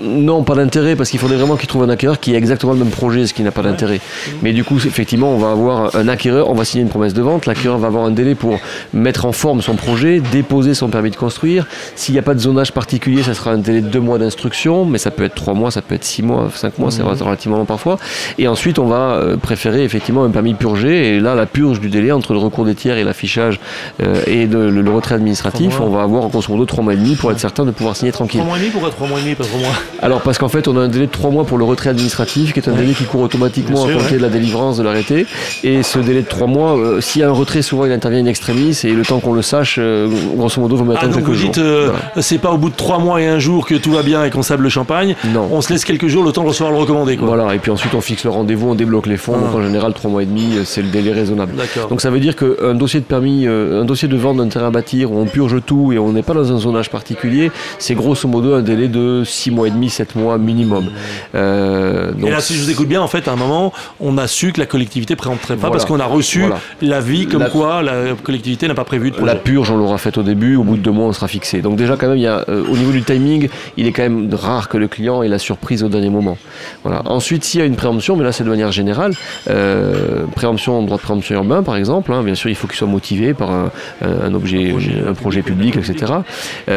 non, 0.00 0.42
pas 0.42 0.54
d'intérêt, 0.54 0.96
parce 0.96 1.10
qu'il 1.10 1.20
faudrait 1.20 1.36
vraiment 1.36 1.56
qu'il 1.56 1.68
trouve 1.68 1.82
un 1.82 1.88
acquéreur 1.88 2.18
qui 2.20 2.34
ait 2.34 2.36
exactement 2.36 2.72
le 2.72 2.80
même 2.80 2.90
projet, 2.90 3.26
ce 3.26 3.34
qui 3.34 3.42
n'a 3.42 3.52
pas 3.52 3.62
d'intérêt. 3.62 4.00
Mais 4.42 4.52
du 4.52 4.64
coup, 4.64 4.76
effectivement, 4.76 5.30
on 5.30 5.38
va 5.38 5.50
avoir 5.50 5.94
un 5.96 6.08
acquéreur, 6.08 6.50
on 6.50 6.54
va 6.54 6.64
signer 6.64 6.82
une 6.82 6.88
promesse 6.88 7.14
de 7.14 7.22
vente, 7.22 7.46
l'acquéreur 7.46 7.78
va 7.78 7.86
avoir 7.86 8.04
un 8.04 8.10
délai 8.10 8.34
pour 8.34 8.58
mettre 8.92 9.26
en 9.26 9.32
forme 9.32 9.62
son 9.62 9.74
projet, 9.74 10.20
déposer 10.32 10.74
son 10.74 10.88
permis 10.88 11.10
de 11.10 11.16
construire. 11.16 11.66
S'il 11.94 12.14
n'y 12.14 12.18
a 12.18 12.22
pas 12.22 12.34
de 12.34 12.40
zonage 12.40 12.72
particulier, 12.72 13.22
ça 13.22 13.34
sera 13.34 13.52
un 13.52 13.58
délai 13.58 13.80
de 13.80 13.88
deux 13.88 14.00
mois 14.00 14.18
d'instruction, 14.18 14.84
mais 14.84 14.98
ça 14.98 15.10
peut 15.10 15.24
être 15.24 15.34
trois 15.34 15.54
mois, 15.54 15.70
ça 15.70 15.82
peut 15.82 15.94
être 15.94 16.04
six 16.04 16.22
mois, 16.22 16.50
cinq 16.54 16.78
mois, 16.78 16.90
c'est 16.90 17.02
mhm. 17.02 17.22
relativement 17.22 17.58
long 17.58 17.64
parfois. 17.64 17.98
Et 18.38 18.48
ensuite, 18.48 18.78
on 18.78 18.86
va 18.86 19.12
euh, 19.12 19.36
préférer 19.36 19.84
effectivement 19.84 20.24
un 20.24 20.30
permis 20.30 20.54
purgé, 20.54 21.16
et 21.16 21.20
là, 21.20 21.34
la 21.34 21.46
purge 21.46 21.80
du 21.80 21.88
délai 21.88 22.12
entre 22.12 22.32
le 22.32 22.38
recours 22.38 22.64
des 22.64 22.74
tiers 22.74 22.96
et 22.96 23.04
l'affichage 23.04 23.60
euh, 24.02 24.22
et 24.26 24.46
le, 24.46 24.90
retrait 24.90 25.14
administratif, 25.16 25.80
on 25.80 25.90
va 25.90 26.02
avoir 26.02 26.24
en 26.24 26.28
grosso 26.28 26.50
modo 26.50 26.64
trois 26.64 26.82
mois 26.82 26.94
et 26.94 26.96
demi 26.96 27.16
pour 27.16 27.30
être 27.30 27.40
certain 27.40 27.64
de 27.64 27.70
pouvoir 27.70 27.96
signer 27.96 28.12
tranquille. 28.12 28.40
Trois 28.40 28.48
mois 28.48 28.56
et 28.56 28.60
demi, 28.60 28.70
pourquoi 28.70 28.90
trois 28.90 29.06
mois 29.06 29.18
et 29.18 29.22
demi, 29.22 29.34
pas 29.34 29.44
trois 29.44 29.60
mois? 29.60 29.75
Alors 30.02 30.20
parce 30.20 30.38
qu'en 30.38 30.48
fait 30.48 30.68
on 30.68 30.76
a 30.76 30.80
un 30.80 30.88
délai 30.88 31.06
de 31.06 31.10
3 31.10 31.30
mois 31.30 31.44
pour 31.44 31.58
le 31.58 31.64
retrait 31.64 31.90
administratif 31.90 32.52
qui 32.52 32.60
est 32.60 32.68
un 32.68 32.74
délai 32.74 32.92
qui 32.92 33.04
court 33.04 33.22
automatiquement 33.22 33.84
à 33.84 33.92
compter 33.92 34.16
de 34.16 34.22
la 34.22 34.28
délivrance 34.28 34.76
de 34.76 34.82
l'arrêté 34.82 35.26
et 35.64 35.82
ce 35.82 35.98
délai 35.98 36.22
de 36.22 36.28
3 36.28 36.46
mois 36.46 36.76
euh, 36.76 37.00
s'il 37.00 37.22
y 37.22 37.24
a 37.24 37.28
un 37.28 37.32
retrait 37.32 37.62
souvent 37.62 37.86
il 37.86 37.92
intervient 37.92 38.20
in 38.20 38.26
extremis 38.26 38.78
et 38.84 38.92
le 38.92 39.02
temps 39.02 39.20
qu'on 39.20 39.32
le 39.32 39.42
sache 39.42 39.76
euh, 39.78 40.08
grosso 40.36 40.60
modo 40.60 40.76
vous 40.76 40.84
mettez 40.84 41.00
ah, 41.02 41.08
quelques 41.08 41.26
vous 41.26 41.34
jours. 41.34 41.50
Dites, 41.50 41.58
euh, 41.58 41.92
c'est 42.20 42.38
pas 42.38 42.50
au 42.50 42.58
bout 42.58 42.70
de 42.70 42.76
3 42.76 42.98
mois 42.98 43.20
et 43.20 43.26
un 43.26 43.38
jour 43.38 43.66
que 43.66 43.74
tout 43.74 43.92
va 43.92 44.02
bien 44.02 44.24
et 44.24 44.30
qu'on 44.30 44.42
sable 44.42 44.64
le 44.64 44.68
champagne. 44.68 45.16
Non. 45.32 45.48
On 45.50 45.60
se 45.60 45.72
laisse 45.72 45.84
quelques 45.84 46.08
jours 46.08 46.24
le 46.24 46.32
temps 46.32 46.42
de 46.42 46.48
recevoir 46.48 46.72
le 46.72 46.78
recommandé. 46.78 47.16
Voilà 47.16 47.54
et 47.54 47.58
puis 47.58 47.70
ensuite 47.70 47.94
on 47.94 48.00
fixe 48.00 48.24
le 48.24 48.30
rendez-vous, 48.30 48.70
on 48.70 48.74
débloque 48.74 49.06
les 49.06 49.16
fonds. 49.16 49.32
Donc 49.32 49.50
ah. 49.54 49.56
en 49.56 49.62
général 49.62 49.92
3 49.92 50.10
mois 50.10 50.22
et 50.22 50.26
demi 50.26 50.58
c'est 50.64 50.82
le 50.82 50.88
délai 50.88 51.12
raisonnable. 51.12 51.52
Donc 51.88 52.00
ça 52.00 52.10
veut 52.10 52.20
dire 52.20 52.36
qu'un 52.36 52.74
dossier 52.74 53.00
de 53.00 53.04
permis, 53.04 53.46
un 53.46 53.84
dossier 53.84 54.08
de 54.08 54.16
vente 54.16 54.36
d'un 54.38 54.48
terrain 54.48 54.68
à 54.68 54.70
bâtir 54.70 55.12
où 55.12 55.18
on 55.18 55.26
purge 55.26 55.60
tout 55.64 55.92
et 55.92 55.98
on 55.98 56.12
n'est 56.12 56.22
pas 56.22 56.34
dans 56.34 56.52
un 56.52 56.58
zonage 56.58 56.90
particulier, 56.90 57.50
c'est 57.78 57.94
grosso 57.94 58.28
modo 58.28 58.54
un 58.54 58.62
délai 58.62 58.88
de 58.88 59.22
6 59.24 59.50
mois 59.50 59.65
et 59.66 59.70
demi, 59.70 59.90
7 59.90 60.14
mois 60.16 60.38
minimum. 60.38 60.90
Euh, 61.34 62.12
et 62.24 62.30
là, 62.30 62.40
si 62.40 62.54
je 62.54 62.62
vous 62.62 62.70
écoute 62.70 62.88
bien, 62.88 63.02
en 63.02 63.08
fait, 63.08 63.28
à 63.28 63.32
un 63.32 63.36
moment, 63.36 63.72
on 64.00 64.18
a 64.18 64.26
su 64.26 64.52
que 64.52 64.60
la 64.60 64.66
collectivité 64.66 65.16
préempterait 65.16 65.56
pas 65.56 65.70
parce 65.70 65.84
qu'on 65.84 66.00
a 66.00 66.06
reçu 66.06 66.44
l'avis 66.82 67.26
comme 67.26 67.48
quoi 67.48 67.82
la 67.82 68.14
collectivité 68.22 68.68
n'a 68.68 68.74
pas 68.74 68.84
prévu 68.84 69.10
de 69.10 69.24
La 69.24 69.34
purge, 69.34 69.70
on 69.70 69.76
l'aura 69.76 69.98
faite 69.98 70.18
au 70.18 70.22
début, 70.22 70.56
au 70.56 70.62
bout 70.62 70.76
de 70.76 70.82
deux 70.82 70.90
mois, 70.90 71.06
on 71.06 71.12
sera 71.12 71.28
fixé. 71.28 71.60
Donc 71.60 71.76
déjà, 71.76 71.96
quand 71.96 72.08
même, 72.08 72.16
il 72.16 72.22
y 72.22 72.26
a, 72.26 72.44
euh, 72.48 72.64
au 72.70 72.76
niveau 72.76 72.92
du 72.92 73.02
timing, 73.02 73.48
il 73.76 73.86
est 73.86 73.92
quand 73.92 74.02
même 74.02 74.32
rare 74.32 74.68
que 74.68 74.78
le 74.78 74.88
client 74.88 75.22
ait 75.22 75.28
la 75.28 75.38
surprise 75.38 75.82
au 75.82 75.88
dernier 75.88 76.10
moment. 76.10 76.38
Voilà. 76.84 77.02
Ensuite, 77.06 77.44
s'il 77.44 77.60
y 77.60 77.62
a 77.62 77.66
une 77.66 77.76
préemption, 77.76 78.16
mais 78.16 78.24
là, 78.24 78.32
c'est 78.32 78.44
de 78.44 78.48
manière 78.48 78.72
générale, 78.72 79.12
euh, 79.50 80.24
préemption, 80.34 80.82
droit 80.82 80.96
de 80.96 81.02
préemption 81.02 81.36
urbain, 81.36 81.62
par 81.62 81.76
exemple, 81.76 82.12
hein, 82.12 82.22
bien 82.22 82.34
sûr, 82.34 82.50
il 82.50 82.56
faut 82.56 82.66
qu'il 82.66 82.76
soit 82.76 82.88
motivé 82.88 83.34
par 83.34 83.50
un, 83.50 84.34
objet, 84.34 84.74
un 85.06 85.14
projet, 85.14 85.42
public, 85.42 85.76
etc. 85.76 86.12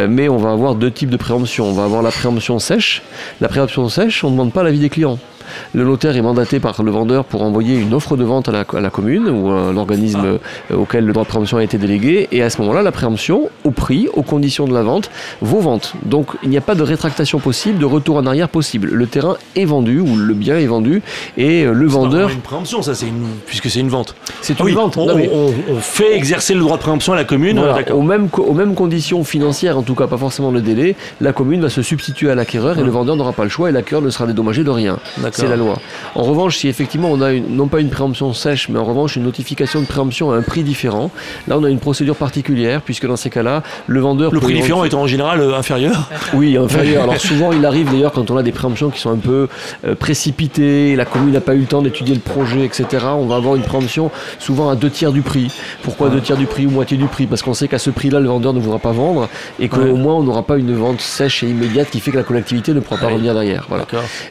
mais 0.08 0.29
on 0.29 0.38
va 0.38 0.51
avoir 0.51 0.75
deux 0.75 0.91
types 0.91 1.10
de 1.10 1.17
préemption. 1.17 1.65
On 1.65 1.74
va 1.74 1.84
avoir 1.84 2.01
la 2.01 2.12
préemption 2.12 2.60
sèche. 2.60 2.78
La 3.41 3.48
préemption 3.48 3.88
sèche, 3.89 4.24
on 4.24 4.27
ne 4.27 4.33
demande 4.33 4.53
pas 4.53 4.63
l'avis 4.63 4.79
des 4.79 4.89
clients. 4.89 5.19
Le 5.73 5.83
notaire 5.83 6.15
est 6.15 6.21
mandaté 6.21 6.59
par 6.59 6.81
le 6.83 6.91
vendeur 6.91 7.25
pour 7.25 7.41
envoyer 7.43 7.77
une 7.77 7.93
offre 7.93 8.17
de 8.17 8.23
vente 8.23 8.49
à 8.49 8.51
la, 8.51 8.65
à 8.73 8.79
la 8.81 8.89
commune 8.89 9.29
ou 9.29 9.49
à 9.51 9.71
l'organisme 9.73 10.21
euh, 10.71 10.75
auquel 10.75 11.05
le 11.05 11.13
droit 11.13 11.23
de 11.23 11.29
préemption 11.29 11.57
a 11.57 11.63
été 11.63 11.77
délégué. 11.77 12.27
Et 12.31 12.41
à 12.43 12.49
ce 12.49 12.59
moment-là, 12.61 12.81
la 12.81 12.91
préemption, 12.91 13.49
au 13.63 13.71
prix, 13.71 14.07
aux 14.13 14.23
conditions 14.23 14.67
de 14.67 14.73
la 14.73 14.83
vente, 14.83 15.09
vaut 15.41 15.59
vente. 15.59 15.93
Donc 16.03 16.27
il 16.43 16.49
n'y 16.49 16.57
a 16.57 16.61
pas 16.61 16.75
de 16.75 16.83
rétractation 16.83 17.39
possible, 17.39 17.79
de 17.79 17.85
retour 17.85 18.17
en 18.17 18.25
arrière 18.25 18.49
possible. 18.49 18.89
Le 18.91 19.07
terrain 19.07 19.37
est 19.55 19.65
vendu 19.65 19.99
ou 19.99 20.15
le 20.15 20.33
bien 20.33 20.57
est 20.57 20.65
vendu 20.67 21.01
et 21.37 21.63
euh, 21.65 21.73
le 21.73 21.87
C'est 21.87 21.93
vendeur. 21.93 22.11
vraiment 22.21 22.29
une 22.35 22.41
préemption, 22.41 22.81
ça, 22.81 22.93
c'est 22.95 23.07
une... 23.07 23.25
puisque 23.45 23.69
c'est 23.69 23.79
une 23.79 23.89
vente. 23.89 24.15
C'est 24.41 24.53
Ah 24.59 24.61
une 24.61 24.65
oui, 24.67 24.73
vente. 24.73 24.97
On, 24.97 25.05
Non, 25.07 25.15
mais- 25.15 25.29
on- 25.33 25.53
on 25.73 25.75
fait 25.79 26.15
exercer 26.15 26.53
le 26.53 26.61
droit 26.61 26.77
de 26.77 26.81
préemption 26.81 27.13
à 27.13 27.15
la 27.15 27.23
commune. 27.23 27.59
Voilà, 27.59 27.93
aux, 27.93 28.01
mêmes, 28.01 28.29
co- 28.29 28.43
aux 28.43 28.53
mêmes 28.53 28.75
conditions 28.75 29.23
financières, 29.23 29.77
en 29.77 29.81
tout 29.81 29.95
cas 29.95 30.07
pas 30.07 30.17
forcément 30.17 30.51
le 30.51 30.61
délai, 30.61 30.95
la 31.21 31.33
commune 31.33 31.61
va 31.61 31.69
se 31.69 31.81
substituer 31.81 32.29
à 32.31 32.35
l'acquéreur 32.35 32.77
et 32.79 32.83
le 32.83 32.89
vendeur 32.91 33.15
n'aura 33.15 33.33
pas 33.33 33.43
le 33.43 33.49
choix 33.49 33.69
et 33.69 33.71
l'acquéreur 33.71 34.01
ne 34.03 34.09
sera 34.09 34.25
dédommagé 34.27 34.63
de 34.63 34.69
rien. 34.69 34.97
D'accord. 35.17 35.33
C'est 35.33 35.47
la 35.49 35.55
loi. 35.57 35.79
En 36.15 36.23
revanche, 36.23 36.57
si 36.57 36.67
effectivement 36.67 37.09
on 37.11 37.21
a 37.21 37.31
une- 37.31 37.55
non 37.55 37.67
pas 37.67 37.79
une 37.79 37.89
préemption 37.89 38.33
sèche, 38.33 38.69
mais 38.69 38.79
en 38.79 38.85
revanche 38.85 39.15
une 39.15 39.23
notification 39.23 39.81
de 39.81 39.85
préemption 39.85 40.31
à 40.31 40.35
un 40.37 40.41
prix 40.41 40.63
différent, 40.63 41.11
là 41.47 41.57
on 41.57 41.63
a 41.63 41.69
une 41.69 41.79
procédure 41.79 42.15
particulière 42.15 42.81
puisque 42.81 43.05
dans 43.07 43.15
ces 43.17 43.29
cas-là, 43.29 43.63
le 43.87 43.99
vendeur 43.99 44.31
Le 44.33 44.39
prix 44.39 44.53
différent 44.55 44.83
étant 44.83 45.01
en 45.01 45.07
général 45.07 45.39
euh, 45.41 45.57
inférieur. 45.57 46.09
oui, 46.33 46.57
inférieur. 46.57 47.03
Alors 47.03 47.17
souvent, 47.17 47.51
il 47.51 47.65
arrive 47.65 47.91
d'ailleurs 47.91 48.11
quand 48.11 48.29
on 48.31 48.37
a 48.37 48.43
des 48.43 48.51
préemptions 48.51 48.89
qui 48.89 48.99
sont 48.99 49.11
un 49.11 49.17
peu 49.17 49.47
euh, 49.85 49.95
précipitées, 49.95 50.95
la 50.95 51.05
commune 51.05 51.33
n'a 51.33 51.41
pas 51.41 51.55
eu 51.55 51.59
le 51.61 51.65
temps 51.65 51.81
d'étudier 51.81 52.13
le 52.13 52.21
projet, 52.21 52.65
etc. 52.65 53.05
On 53.17 53.25
va 53.25 53.35
avoir 53.37 53.55
une 53.55 53.61
préemption 53.63 54.11
souvent 54.37 54.69
à 54.69 54.75
deux 54.75 54.89
tiers 54.89 55.11
du 55.11 55.21
prix. 55.21 55.51
Pourquoi 55.83 56.09
deux 56.09 56.21
tiers 56.21 56.37
du 56.37 56.45
prix 56.45 56.65
ou 56.65 56.69
moitié 56.71 56.97
du 56.97 57.05
prix? 57.05 57.25
Parce 57.25 57.41
qu'on 57.41 57.53
sait 57.53 57.67
qu'à 57.67 57.79
ce 57.79 57.89
prix-là, 57.89 58.19
le 58.19 58.27
vendeur 58.27 58.53
ne 58.53 58.59
voudra 58.59 58.79
pas 58.79 58.91
vendre 58.91 59.29
et 59.59 59.69
qu'au 59.69 59.79
Ouais. 59.79 59.93
moins 59.93 60.15
on 60.15 60.23
n'aura 60.23 60.43
pas 60.43 60.57
une 60.57 60.75
vente 60.75 60.99
sèche 61.01 61.41
et 61.43 61.47
immédiate 61.49 61.89
qui 61.89 61.99
fait 62.01 62.11
que 62.11 62.17
la 62.17 62.23
collectivité 62.23 62.73
ne 62.73 62.79
pourra 62.81 62.97
pas 62.99 63.07
Ouais. 63.07 63.13
revenir 63.13 63.33
derrière. 63.33 63.65
Voilà. 63.69 63.85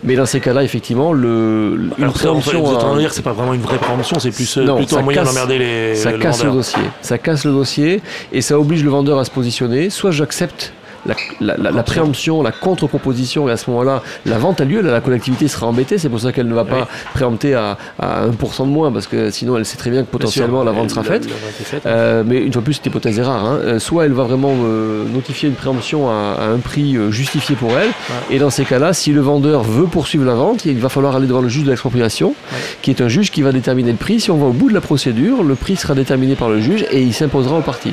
Mais 0.05 0.15
dans 0.15 0.27
ces 0.27 0.41
cas-là, 0.41 0.63
effectivement, 0.63 1.08
le, 1.13 1.91
une 1.99 2.03
Alors, 2.05 2.17
ça, 2.19 2.31
en 2.33 2.41
fait, 2.41 2.51
préemption. 2.51 2.63
vous 2.63 2.71
êtes 2.71 2.77
en 2.77 2.79
train 2.81 2.91
à- 2.93 2.95
de 2.95 3.01
dire 3.01 3.09
que 3.11 3.15
c'est 3.15 3.23
pas 3.23 3.33
vraiment 3.33 3.55
une 3.55 3.61
vraie 3.63 3.79
préemption, 3.79 4.19
c'est 4.19 4.31
plus 4.31 4.57
euh, 4.59 4.65
Non, 4.65 4.77
plutôt 4.77 4.99
un 4.99 5.03
moyen 5.03 5.23
d'emmerder 5.25 5.59
les 5.59 5.95
ça 5.95 6.11
le 6.13 6.19
casse 6.19 6.43
le 6.45 6.51
dossier. 6.53 6.83
Ça 7.03 7.19
casse 7.19 7.45
le 7.45 7.53
dossier 7.53 8.03
et 8.33 8.41
ça 8.43 8.59
oblige 8.59 8.83
le 8.85 8.91
vendeur 8.91 9.19
à 9.19 9.25
se 9.25 9.31
positionner. 9.31 9.91
Soit 9.91 10.11
j'accepte 10.11 10.73
la, 11.09 11.15
la- 11.41 11.57
la- 11.57 11.71
la 11.73 11.83
préemption, 11.83 12.43
la 12.43 12.53
contre-proposition, 12.53 13.49
et 13.49 13.53
à 13.53 13.57
ce 13.57 13.69
moment-là, 13.71 14.03
la 14.27 14.39
vente 14.39 14.61
a 14.61 14.65
lieu, 14.65 14.81
là, 14.81 14.93
la 14.93 15.01
collectivité 15.01 15.49
sera 15.49 15.67
embêtée, 15.67 15.99
c'est 15.99 16.09
pour 16.09 16.21
ça 16.21 16.33
qu'elle 16.33 16.47
ne 16.49 16.55
va 16.55 16.65
pas 16.65 16.77
Oui. 16.83 17.11
préempter 17.15 17.55
à, 17.55 17.77
à 17.99 18.27
1% 18.27 18.65
de 18.67 18.71
moins, 18.71 18.93
parce 18.93 19.07
que 19.07 19.31
sinon 19.31 19.57
elle 19.57 19.65
sait 19.65 19.77
très 19.77 19.91
bien 19.91 20.03
que 20.03 20.09
potentiellement 20.09 20.63
Bien 20.63 20.73
sûr. 20.73 20.75
la 20.75 20.81
vente 20.81 20.91
sera 20.91 21.03
faite. 21.03 21.29
Euh, 21.87 22.23
mais 22.27 22.39
une 22.39 22.53
fois 22.53 22.61
de 22.61 22.65
plus, 22.65 22.75
cette 22.75 22.87
hypothèse 22.87 23.19
est 23.19 23.23
rare. 23.23 23.45
hein. 23.45 23.59
Euh, 23.65 23.79
Soit 23.79 24.05
elle 24.07 24.13
va 24.13 24.25
vraiment 24.25 24.53
euh, 24.65 25.05
notifier 25.13 25.49
une 25.49 25.55
préemption 25.55 26.09
à, 26.11 26.37
à 26.39 26.47
un 26.49 26.59
prix 26.59 26.97
justifié 27.11 27.57
pour 27.57 27.71
elle. 27.79 27.91
Et 28.31 28.39
dans 28.39 28.51
ces 28.51 28.65
cas-là, 28.65 28.93
si 28.93 29.13
le 29.13 29.21
vendeur 29.21 29.63
veut 29.63 29.87
poursuivre 29.87 30.25
la 30.25 30.35
vente, 30.35 30.65
il 30.67 30.79
va 30.79 30.89
falloir 30.89 31.17
aller 31.17 31.27
devant 31.27 31.41
le 31.41 31.49
juge 31.49 31.65
de 31.65 31.71
l'expropriation, 31.71 32.35
qui 32.83 32.91
est 32.91 33.01
un 33.01 33.09
juge 33.09 33.31
qui 33.31 33.43
va 33.43 33.53
déterminer 33.53 33.93
le 33.93 33.97
prix. 33.99 34.21
Si 34.21 34.31
on 34.31 34.37
va 34.37 34.47
au 34.47 34.53
bout 34.53 34.69
de 34.69 34.75
la 34.75 34.81
procédure, 34.81 35.43
le 35.43 35.55
prix 35.55 35.77
sera 35.77 35.95
déterminé 35.95 36.35
par 36.37 36.49
le 36.51 36.61
juge 36.61 36.85
et 36.91 37.03
il 37.03 37.15
s'imposera 37.15 37.59
aux 37.59 37.63
parties. 37.63 37.93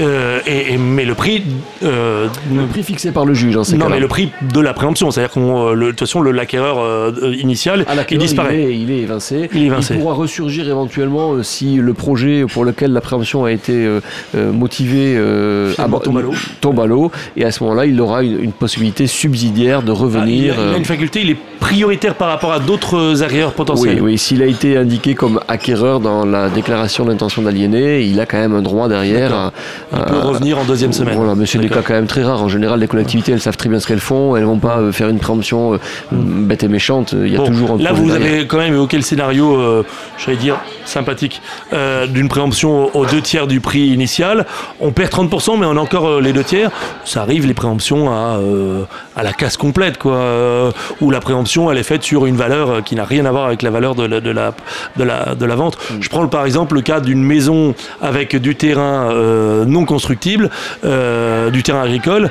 Euh, 0.00 0.40
et, 0.46 0.74
et- 0.74 0.78
mais 0.78 1.04
le 1.04 1.14
prix. 1.14 1.42
euh, 1.82 2.28
Le 2.54 2.66
prix 2.66 2.82
fixé 2.82 3.10
par 3.12 3.24
le 3.24 3.34
juge 3.34 3.56
ces 3.64 3.76
non, 3.76 3.88
mais 3.88 4.00
le 4.00 4.08
prix 4.08 4.30
de 4.52 4.60
la 4.60 4.72
préemption, 4.72 5.10
c'est-à-dire 5.10 5.32
qu'on, 5.32 5.68
euh, 5.68 5.76
de 5.76 5.88
toute 5.90 6.00
façon, 6.00 6.22
l'acquéreur 6.22 7.12
initial, 7.40 7.84
la 7.94 8.04
il 8.10 8.18
disparaît. 8.18 8.62
Il 8.62 8.68
est, 8.70 8.78
il 8.80 8.90
est 8.90 8.98
évincé. 9.02 9.48
Il 9.54 9.62
est 9.62 9.66
évincé. 9.66 9.94
pourra 9.94 10.14
ressurgir 10.14 10.68
éventuellement 10.68 11.42
si 11.42 11.76
le 11.76 11.94
projet 11.94 12.44
pour 12.46 12.64
lequel 12.64 12.92
la 12.92 13.00
préemption 13.00 13.44
a 13.44 13.52
été 13.52 13.88
motivé 14.34 15.14
Finalement, 15.74 15.98
abo- 15.98 16.34
tombe 16.60 16.80
à 16.80 16.86
l'eau. 16.86 17.10
Et 17.36 17.44
à 17.44 17.50
ce 17.50 17.62
moment-là, 17.64 17.86
il 17.86 18.00
aura 18.00 18.22
une, 18.22 18.42
une 18.42 18.52
possibilité 18.52 19.06
subsidiaire 19.06 19.82
de 19.82 19.90
Ah, 19.92 19.94
il, 19.96 20.00
revenir. 20.02 20.58
a, 20.58 20.62
il 20.70 20.74
a 20.74 20.78
une 20.78 20.84
faculté, 20.84 21.20
il 21.22 21.30
est 21.30 21.36
prioritaire 21.60 22.14
par 22.14 22.28
rapport 22.28 22.52
à 22.52 22.58
d'autres 22.60 23.22
acquéreurs 23.22 23.50
oui, 23.50 23.56
potentiels. 23.56 24.00
oui, 24.02 24.18
s'il 24.18 24.42
a 24.42 24.46
été 24.46 24.76
indiqué 24.76 25.14
comme 25.14 25.40
acquéreur 25.48 26.00
dans 26.00 26.24
la 26.24 26.48
déclaration 26.48 27.04
d'intention 27.04 27.42
d'aliéner, 27.42 28.02
il 28.02 28.18
a 28.20 28.26
quand 28.26 28.38
même 28.38 28.54
un 28.54 28.62
droit 28.62 28.88
derrière. 28.88 29.34
à- 29.34 29.52
Il 29.92 29.98
à- 29.98 30.02
peut 30.02 30.18
revenir 30.18 30.58
en 30.58 30.64
deuxième 30.64 30.92
semaine. 30.92 31.16
Voilà, 31.16 31.34
mais 31.34 31.46
c'est 31.46 31.58
des 31.58 31.68
cas 31.68 31.82
quand 31.84 31.94
même 31.94 32.06
très 32.06 32.22
rares. 32.22 32.42
En 32.42 32.48
général, 32.48 32.80
les 32.80 32.86
collectivités, 32.86 33.32
elles 33.32 33.40
savent 33.40 33.56
très 33.56 33.68
bien 33.68 33.80
ce 33.80 33.86
qu'elles 33.86 33.98
font. 34.00 34.36
Elles 34.36 34.44
vont 34.44 34.58
pas 34.58 34.78
euh, 34.78 34.92
faire 34.92 35.08
une 35.08 35.18
préemption 35.18 35.74
euh, 35.74 35.78
bête 36.12 36.62
et 36.62 36.68
méchante. 36.68 37.14
Il 37.18 37.28
y 37.32 37.34
a 37.36 37.38
Bon, 37.38 37.46
toujours 37.46 37.70
un 37.72 37.78
là, 37.78 37.92
vous 37.92 38.08
derrière. 38.10 38.32
avez 38.38 38.46
quand 38.46 38.58
même 38.58 38.74
évoqué 38.74 38.96
le 38.96 39.02
scénario, 39.02 39.56
euh, 39.56 39.84
j'allais 40.18 40.36
dire, 40.38 40.56
sympathique, 40.84 41.40
euh, 41.72 42.06
d'une 42.06 42.28
préemption 42.28 42.94
aux 42.96 43.04
deux 43.06 43.20
tiers 43.20 43.46
du 43.46 43.60
prix 43.60 43.88
initial. 43.88 44.46
On 44.80 44.92
perd 44.92 45.10
30%, 45.10 45.56
mais 45.58 45.66
on 45.66 45.76
a 45.76 45.80
encore 45.80 46.20
les 46.20 46.32
deux 46.32 46.44
tiers. 46.44 46.70
Ça 47.04 47.22
arrive, 47.22 47.46
les 47.46 47.54
préemptions 47.54 48.10
à, 48.10 48.38
à 49.16 49.22
la 49.22 49.32
casse 49.32 49.56
complète, 49.56 49.98
quoi. 49.98 50.18
où 51.00 51.10
la 51.10 51.20
préemption, 51.20 51.47
elle 51.72 51.78
est 51.78 51.82
faite 51.82 52.02
sur 52.02 52.26
une 52.26 52.36
valeur 52.36 52.70
euh, 52.70 52.80
qui 52.82 52.94
n'a 52.94 53.04
rien 53.04 53.24
à 53.26 53.30
voir 53.30 53.46
avec 53.46 53.62
la 53.62 53.70
valeur 53.70 53.94
de 53.94 54.04
la, 54.04 54.20
de 54.20 54.30
la, 54.30 54.54
de 54.96 55.04
la, 55.04 55.34
de 55.34 55.44
la 55.44 55.54
vente. 55.56 55.76
Mm. 55.90 55.94
Je 56.00 56.08
prends 56.08 56.26
par 56.28 56.44
exemple 56.44 56.74
le 56.74 56.82
cas 56.82 57.00
d'une 57.00 57.22
maison 57.22 57.74
avec 58.00 58.36
du 58.36 58.54
terrain 58.54 59.10
euh, 59.12 59.64
non 59.64 59.84
constructible, 59.84 60.50
euh, 60.84 61.50
du 61.50 61.62
terrain 61.62 61.82
agricole. 61.82 62.30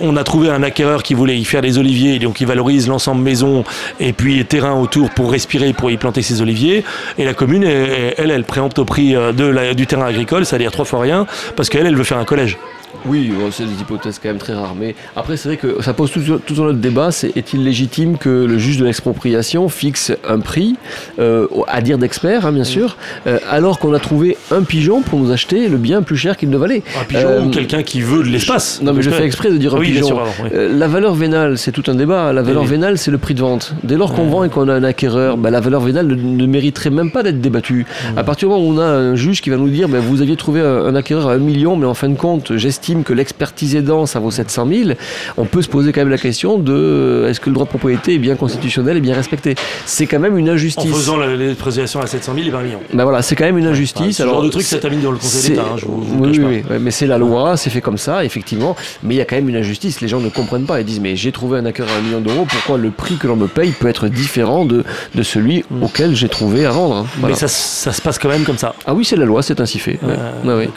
On 0.00 0.16
a 0.16 0.24
trouvé 0.24 0.50
un 0.50 0.62
acquéreur 0.62 1.02
qui 1.02 1.14
voulait 1.14 1.36
y 1.38 1.44
faire 1.44 1.62
des 1.62 1.78
oliviers, 1.78 2.14
et 2.14 2.18
donc 2.18 2.40
il 2.40 2.46
valorise 2.46 2.88
l'ensemble 2.88 3.22
maison 3.22 3.64
et 4.00 4.12
puis 4.12 4.44
terrain 4.44 4.74
autour 4.74 5.10
pour 5.10 5.30
respirer, 5.32 5.72
pour 5.72 5.90
y 5.90 5.96
planter 5.96 6.22
ses 6.22 6.40
oliviers. 6.42 6.84
Et 7.18 7.24
la 7.24 7.34
commune, 7.34 7.64
elle, 7.64 8.14
elle, 8.18 8.30
elle 8.30 8.44
préempte 8.44 8.78
au 8.78 8.84
prix 8.84 9.14
de 9.14 9.44
la- 9.44 9.74
du 9.74 9.86
terrain 9.86 10.06
agricole, 10.06 10.44
c'est-à-dire 10.44 10.70
trois 10.70 10.84
fois 10.84 11.00
rien, 11.00 11.26
parce 11.56 11.68
qu'elle, 11.68 11.86
elle 11.86 11.96
veut 11.96 12.04
faire 12.04 12.18
un 12.18 12.24
collège. 12.24 12.58
Oui, 13.06 13.30
c'est 13.52 13.64
des 13.64 13.80
hypothèses 13.80 14.18
quand 14.20 14.28
même 14.28 14.38
très 14.38 14.54
rares. 14.54 14.74
Mais 14.78 14.94
après, 15.16 15.36
c'est 15.36 15.48
vrai 15.48 15.56
que 15.56 15.82
ça 15.82 15.92
pose 15.94 16.10
tout, 16.10 16.20
tout 16.20 16.62
un 16.62 16.66
autre 16.66 16.78
débat. 16.78 17.10
C'est 17.10 17.36
est-il 17.36 17.62
légitime 17.64 18.18
que 18.18 18.28
le 18.44 18.58
juge 18.58 18.78
de 18.78 18.84
l'expropriation 18.84 19.68
fixe 19.68 20.12
un 20.28 20.40
prix, 20.40 20.76
euh, 21.18 21.46
à 21.68 21.80
dire 21.80 21.98
d'expert, 21.98 22.46
hein, 22.46 22.52
bien 22.52 22.64
sûr, 22.64 22.96
euh, 23.26 23.38
alors 23.50 23.78
qu'on 23.78 23.92
a 23.94 23.98
trouvé 23.98 24.36
un 24.50 24.62
pigeon 24.62 25.02
pour 25.02 25.18
nous 25.20 25.30
acheter 25.30 25.68
le 25.68 25.76
bien 25.76 26.02
plus 26.02 26.16
cher 26.16 26.36
qu'il 26.36 26.50
ne 26.50 26.56
valait 26.56 26.82
Un 27.00 27.04
pigeon 27.04 27.28
Euh, 27.28 27.42
ou 27.42 27.50
quelqu'un 27.50 27.82
qui 27.82 28.00
veut 28.00 28.22
de 28.22 28.28
l'espace. 28.28 28.80
Non, 28.82 28.92
mais 28.92 29.02
je 29.02 29.10
fais 29.10 29.24
exprès 29.24 29.50
de 29.50 29.56
dire 29.58 29.74
un 29.74 29.78
Oui, 29.78 29.92
bien 29.92 30.00
pigeon. 30.02 30.06
sûr, 30.08 30.16
pardon, 30.16 30.32
oui. 30.42 30.50
La 30.78 30.88
valeur 30.88 31.14
vénale, 31.14 31.58
c'est 31.58 31.72
tout 31.72 31.84
un 31.88 31.94
débat. 31.94 32.32
La 32.32 32.42
valeur 32.42 32.62
Oui. 32.62 32.68
vénale, 32.68 32.98
c'est 32.98 33.10
le 33.10 33.18
prix 33.18 33.34
de 33.34 33.40
vente. 33.40 33.74
Dès 33.84 33.96
lors 33.96 34.12
qu'on 34.14 34.26
vend 34.28 34.44
et 34.44 34.48
qu'on 34.48 34.68
a 34.68 34.74
un 34.74 34.84
acquéreur, 34.84 35.36
bah, 35.36 35.50
la 35.50 35.60
valeur 35.60 35.80
vénale 35.82 36.06
ne, 36.06 36.14
ne 36.14 36.46
mériterait 36.46 36.90
même 36.90 37.10
pas 37.10 37.22
d'être 37.22 37.40
débattue. 37.40 37.86
Mm. 38.14 38.18
À 38.18 38.24
partir 38.24 38.48
du 38.48 38.54
moment 38.54 38.66
où 38.66 38.72
on 38.74 38.78
a 38.78 38.84
un 38.86 39.14
juge 39.14 39.40
qui 39.40 39.50
va 39.50 39.56
nous 39.56 39.68
dire, 39.68 39.88
bah, 39.88 39.98
vous 40.00 40.20
aviez 40.22 40.36
trouvé 40.36 40.60
un, 40.62 40.86
un 40.86 40.94
acquéreur 40.94 41.28
à 41.28 41.34
1 41.34 41.38
million, 41.38 41.76
mais 41.76 41.86
en 41.86 41.94
fin 41.94 42.08
de 42.08 42.16
compte, 42.16 42.56
j'estime 42.56 42.77
que 43.04 43.12
l'expertise 43.12 43.74
aidant, 43.76 44.06
ça 44.06 44.18
vaut 44.20 44.30
700 44.30 44.66
000, 44.68 44.90
on 45.36 45.44
peut 45.44 45.62
se 45.62 45.68
poser 45.68 45.92
quand 45.92 46.00
même 46.00 46.08
la 46.10 46.18
question 46.18 46.58
de 46.58 46.72
euh, 46.72 47.28
est-ce 47.28 47.40
que 47.40 47.50
le 47.50 47.54
droit 47.54 47.64
de 47.66 47.70
propriété 47.70 48.14
est 48.14 48.18
bien 48.18 48.36
constitutionnel 48.36 48.96
et 48.96 49.00
bien 49.00 49.14
respecté? 49.14 49.54
C'est 49.86 50.06
quand 50.06 50.18
même 50.18 50.38
une 50.38 50.48
En 50.48 50.52
injustice. 50.54 50.90
faisant 50.90 51.16
la- 51.16 51.34
les 51.36 51.50
à 51.50 52.06
700 52.06 52.34
000 52.34 52.46
et 52.46 52.50
20 52.50 52.62
millions. 52.62 52.80
Bah 52.94 53.04
voilà, 53.04 53.22
c'est 53.22 53.34
quand 53.36 53.44
même 53.44 53.58
une 53.58 53.66
injustice. 53.66 54.00
Enfin, 54.00 54.12
ce 54.12 54.22
Alors, 54.22 54.34
genre 54.36 54.44
de 54.44 54.48
truc, 54.50 54.64
ça 54.64 54.78
termine 54.78 55.00
dans 55.00 55.10
le 55.10 55.18
Conseil 55.18 55.50
d'État, 55.50 55.62
hein, 55.62 55.76
je 55.76 55.84
vous- 55.86 56.02
je 56.08 56.14
vous 56.14 56.24
le 56.24 56.30
oui, 56.30 56.36
cache 56.38 56.46
oui, 56.46 56.62
oui, 56.70 56.76
mais 56.80 56.90
c'est 56.90 57.06
la 57.06 57.18
loi, 57.18 57.56
c'est 57.56 57.70
fait 57.70 57.80
comme 57.80 57.98
ça, 57.98 58.24
effectivement. 58.24 58.76
Mais 59.02 59.14
il 59.14 59.18
y 59.18 59.20
a 59.20 59.24
quand 59.24 59.36
même 59.36 59.48
une 59.48 59.56
injustice. 59.56 60.00
Les 60.00 60.08
gens 60.08 60.20
ne 60.20 60.28
comprennent 60.28 60.66
pas. 60.66 60.80
Ils 60.80 60.86
disent 60.86 61.00
mais 61.00 61.16
j'ai 61.16 61.32
trouvé 61.32 61.58
un 61.58 61.66
acquéreur 61.66 61.92
à 61.94 61.98
un 61.98 62.02
million 62.02 62.20
d'euros. 62.20 62.46
Pourquoi 62.48 62.78
le 62.78 62.90
prix 62.90 63.16
que 63.16 63.26
l'on 63.26 63.36
me 63.36 63.46
paye 63.48 63.72
peut 63.72 63.88
être 63.88 64.08
différent 64.08 64.64
de, 64.64 64.84
de 65.14 65.22
celui 65.22 65.64
auquel 65.82 66.14
j'ai 66.14 66.28
trouvé 66.28 66.64
à 66.66 66.70
vendre 66.70 66.96
hein. 66.96 67.06
Voilà. 67.18 67.34
Hmm. 67.34 67.38
Mais 67.42 67.48
ça, 67.48 67.48
ça 67.48 67.92
se 67.92 68.00
passe 68.02 68.18
quand 68.18 68.28
même 68.28 68.44
comme 68.44 68.58
ça. 68.58 68.74
Ah 68.86 68.94
oui, 68.94 69.04
c'est 69.04 69.16
la 69.16 69.24
loi, 69.24 69.42
c'est 69.42 69.60
ainsi 69.60 69.78
fait. 69.78 69.98
Ouais. 70.02 70.14
Euh, 70.16 70.32
Ouais, 70.44 70.54
ouais. 70.66 70.68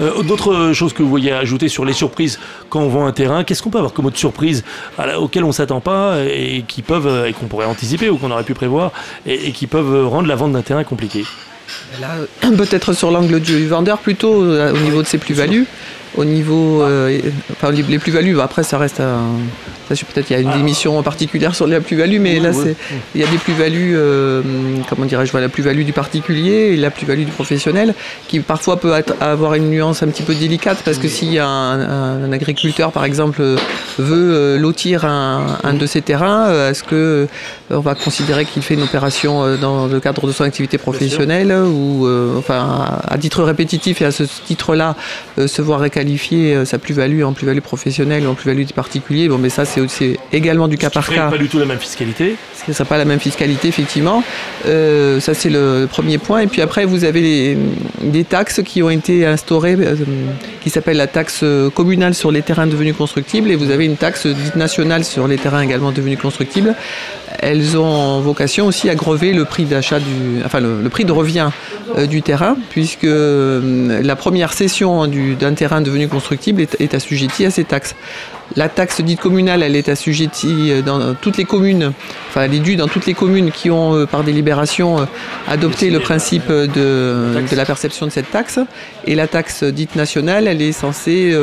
Euh, 0.00 0.22
D'autres 0.22 0.72
choses 0.72 0.92
que 0.92 1.02
vous 1.02 1.08
voyez 1.08 1.32
ajouter 1.32 1.68
sur 1.68 1.84
les 1.84 1.92
surprises 1.92 2.38
quand 2.68 2.80
on 2.80 2.88
vend 2.88 3.06
un 3.06 3.12
terrain, 3.12 3.44
qu'est-ce 3.44 3.62
qu'on 3.62 3.70
peut 3.70 3.78
avoir 3.78 3.92
comme 3.92 4.06
autre 4.06 4.18
surprise 4.18 4.64
auxquelles 5.18 5.44
on 5.44 5.52
s'attend 5.52 5.80
pas 5.80 6.24
et 6.24 6.64
qui 6.66 6.82
peuvent 6.82 7.06
euh, 7.06 7.26
et 7.26 7.32
qu'on 7.32 7.46
pourrait 7.46 7.66
anticiper 7.66 8.10
ou 8.10 8.16
qu'on 8.16 8.30
aurait 8.30 8.44
pu 8.44 8.54
prévoir 8.54 8.92
et, 9.24 9.52
qui 9.52 9.66
peuvent 9.66 10.06
rendre 10.08 10.28
la 10.28 10.36
vente 10.36 10.52
d'un 10.52 10.62
terrain 10.62 10.84
compliquée? 10.84 11.24
Là, 12.00 12.16
euh, 12.44 12.50
peut-être 12.56 12.92
sur 12.92 13.10
l'angle 13.10 13.40
du 13.40 13.66
vendeur 13.66 13.98
plutôt, 13.98 14.42
euh, 14.42 14.72
au 14.72 14.78
niveau 14.78 15.02
de 15.02 15.06
ses 15.06 15.18
plus-values. 15.18 15.66
Au 16.16 16.24
niveau, 16.24 16.82
euh, 16.82 17.18
enfin, 17.52 17.70
les 17.72 17.98
plus-values, 17.98 18.40
après 18.40 18.62
ça 18.62 18.78
reste 18.78 18.96
ça, 18.96 19.94
Peut-être 20.12 20.26
qu'il 20.26 20.36
y 20.36 20.38
a 20.38 20.42
une 20.42 20.58
émission 20.60 21.00
particulière 21.04 21.54
sur 21.54 21.66
la 21.68 21.80
plus-value, 21.80 22.18
mais 22.18 22.34
Oui, 22.38 22.40
là, 22.40 22.50
oui. 22.52 22.60
c'est 22.64 22.76
il 23.14 23.20
y 23.20 23.24
a 23.24 23.28
des 23.28 23.38
plus-values, 23.38 23.94
euh, 23.96 24.42
comment 24.90 25.04
dirais-je, 25.06 25.30
voilà, 25.30 25.46
la 25.46 25.52
plus-value 25.52 25.82
du 25.84 25.92
particulier 25.92 26.72
et 26.72 26.76
la 26.76 26.90
plus-value 26.90 27.24
du 27.24 27.30
professionnel, 27.30 27.94
qui 28.26 28.40
parfois 28.40 28.80
peut 28.80 28.92
être- 28.94 29.14
avoir 29.20 29.54
une 29.54 29.70
nuance 29.70 30.02
un 30.02 30.08
petit 30.08 30.24
peu 30.24 30.34
délicate, 30.34 30.78
parce 30.84 30.98
que 30.98 31.06
si 31.06 31.38
un, 31.38 31.46
un- 31.46 32.24
un 32.24 32.32
agriculteur, 32.32 32.90
par 32.90 33.04
exemple, 33.04 33.40
veut 33.40 34.34
euh, 34.34 34.58
lotir 34.58 35.04
un, 35.04 35.58
un 35.62 35.74
de 35.74 35.86
ses 35.86 36.02
terrains, 36.02 36.46
euh, 36.48 36.70
est-ce 36.70 36.82
que 36.82 37.28
on 37.70 37.78
va 37.80 37.94
considérer 37.94 38.44
qu'il 38.44 38.62
fait 38.62 38.74
une 38.74 38.82
opération 38.82 39.56
dans 39.56 39.86
le 39.86 40.00
cadre 40.00 40.26
de 40.26 40.32
son 40.32 40.42
activité 40.44 40.78
professionnelle 40.78 41.52
ou, 41.52 42.06
euh, 42.06 42.36
enfin, 42.38 43.00
à, 43.06 43.18
titre 43.18 43.42
répétitif 43.44 44.02
et 44.02 44.06
à 44.06 44.10
ce 44.10 44.24
titre-là, 44.24 44.96
se 45.46 45.62
voir 45.62 45.84
qualifier 45.96 46.54
euh, 46.54 46.66
sa 46.66 46.78
plus-value 46.78 47.22
en 47.22 47.32
plus-value 47.32 47.60
professionnelle 47.60 48.26
ou 48.26 48.30
en 48.30 48.34
plus-value 48.34 48.64
des 48.64 48.74
particuliers. 48.74 49.30
Bon, 49.30 49.38
mais 49.38 49.48
ça, 49.48 49.64
c'est 49.64 49.80
aussi 49.80 50.18
également 50.30 50.68
du 50.68 50.76
cas 50.76 50.90
par 50.90 51.08
cas. 51.08 51.30
Pas 51.30 51.38
du 51.38 51.48
tout 51.48 51.58
la 51.58 51.64
même 51.64 51.78
fiscalité. 51.78 52.36
Ce 52.54 52.70
ne 52.70 52.74
sera 52.74 52.84
pas 52.84 52.98
la 52.98 53.06
même 53.06 53.18
fiscalité, 53.18 53.68
effectivement. 53.68 54.22
Euh, 54.66 55.20
ça, 55.20 55.32
c'est 55.32 55.48
le 55.48 55.88
premier 55.90 56.18
point. 56.18 56.40
Et 56.40 56.48
puis 56.48 56.60
après, 56.60 56.84
vous 56.84 57.04
avez 57.04 57.22
les, 57.22 57.58
des 58.02 58.24
taxes 58.24 58.60
qui 58.62 58.82
ont 58.82 58.90
été 58.90 59.24
instaurées, 59.24 59.76
euh, 59.78 59.94
qui 60.60 60.68
s'appelle 60.68 60.98
la 60.98 61.06
taxe 61.06 61.42
communale 61.74 62.14
sur 62.14 62.30
les 62.30 62.42
terrains 62.42 62.66
devenus 62.66 62.94
constructibles, 62.94 63.50
et 63.50 63.56
vous 63.56 63.70
avez 63.70 63.86
une 63.86 63.96
taxe 63.96 64.26
dite 64.26 64.56
nationale 64.56 65.02
sur 65.02 65.26
les 65.26 65.38
terrains 65.38 65.62
également 65.62 65.92
devenus 65.92 66.18
constructibles 66.18 66.74
elles 67.38 67.76
ont 67.76 68.20
vocation 68.20 68.66
aussi 68.66 68.88
à 68.88 68.94
grever 68.94 69.32
le 69.32 69.44
prix 69.44 69.64
d'achat 69.64 69.98
du, 69.98 70.42
enfin 70.44 70.60
le, 70.60 70.88
prix 70.88 71.04
de 71.04 71.12
revient 71.12 71.50
euh, 71.96 72.06
du 72.06 72.22
terrain, 72.22 72.56
puisque 72.70 73.06
la 73.06 74.16
première 74.16 74.52
cession 74.52 75.06
d'un 75.06 75.54
terrain 75.54 75.80
devenu 75.86 76.08
constructible 76.08 76.60
est, 76.60 76.76
est 76.80 76.94
assujettie 76.94 77.46
à 77.46 77.50
ces 77.50 77.64
taxes. 77.64 77.94
La 78.54 78.68
taxe 78.68 79.00
dite 79.00 79.20
communale, 79.20 79.62
elle 79.62 79.74
est 79.74 79.88
assujettie 79.88 80.70
euh, 80.70 80.82
dans 80.82 81.14
toutes 81.14 81.36
les 81.36 81.44
communes, 81.44 81.92
enfin 82.28 82.42
elle 82.42 82.54
est 82.54 82.60
due 82.60 82.76
dans 82.76 82.86
toutes 82.86 83.06
les 83.06 83.14
communes 83.14 83.50
qui 83.50 83.70
ont, 83.70 83.94
euh, 83.94 84.06
par 84.06 84.22
délibération, 84.22 85.00
euh, 85.00 85.04
adopté 85.48 85.90
le 85.90 85.98
principe 85.98 86.48
de, 86.48 87.34
la 87.54 87.64
perception 87.64 88.06
de 88.06 88.12
cette 88.12 88.30
taxe. 88.30 88.60
Et 89.04 89.16
la 89.16 89.26
taxe 89.26 89.64
dite 89.64 89.96
nationale, 89.96 90.46
elle 90.46 90.62
est 90.62 90.72
censée 90.72 91.34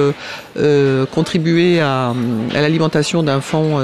contribuer 1.11 1.79
à, 1.79 2.13
l'alimentation 2.53 3.23
d'un 3.23 3.41
fonds 3.41 3.79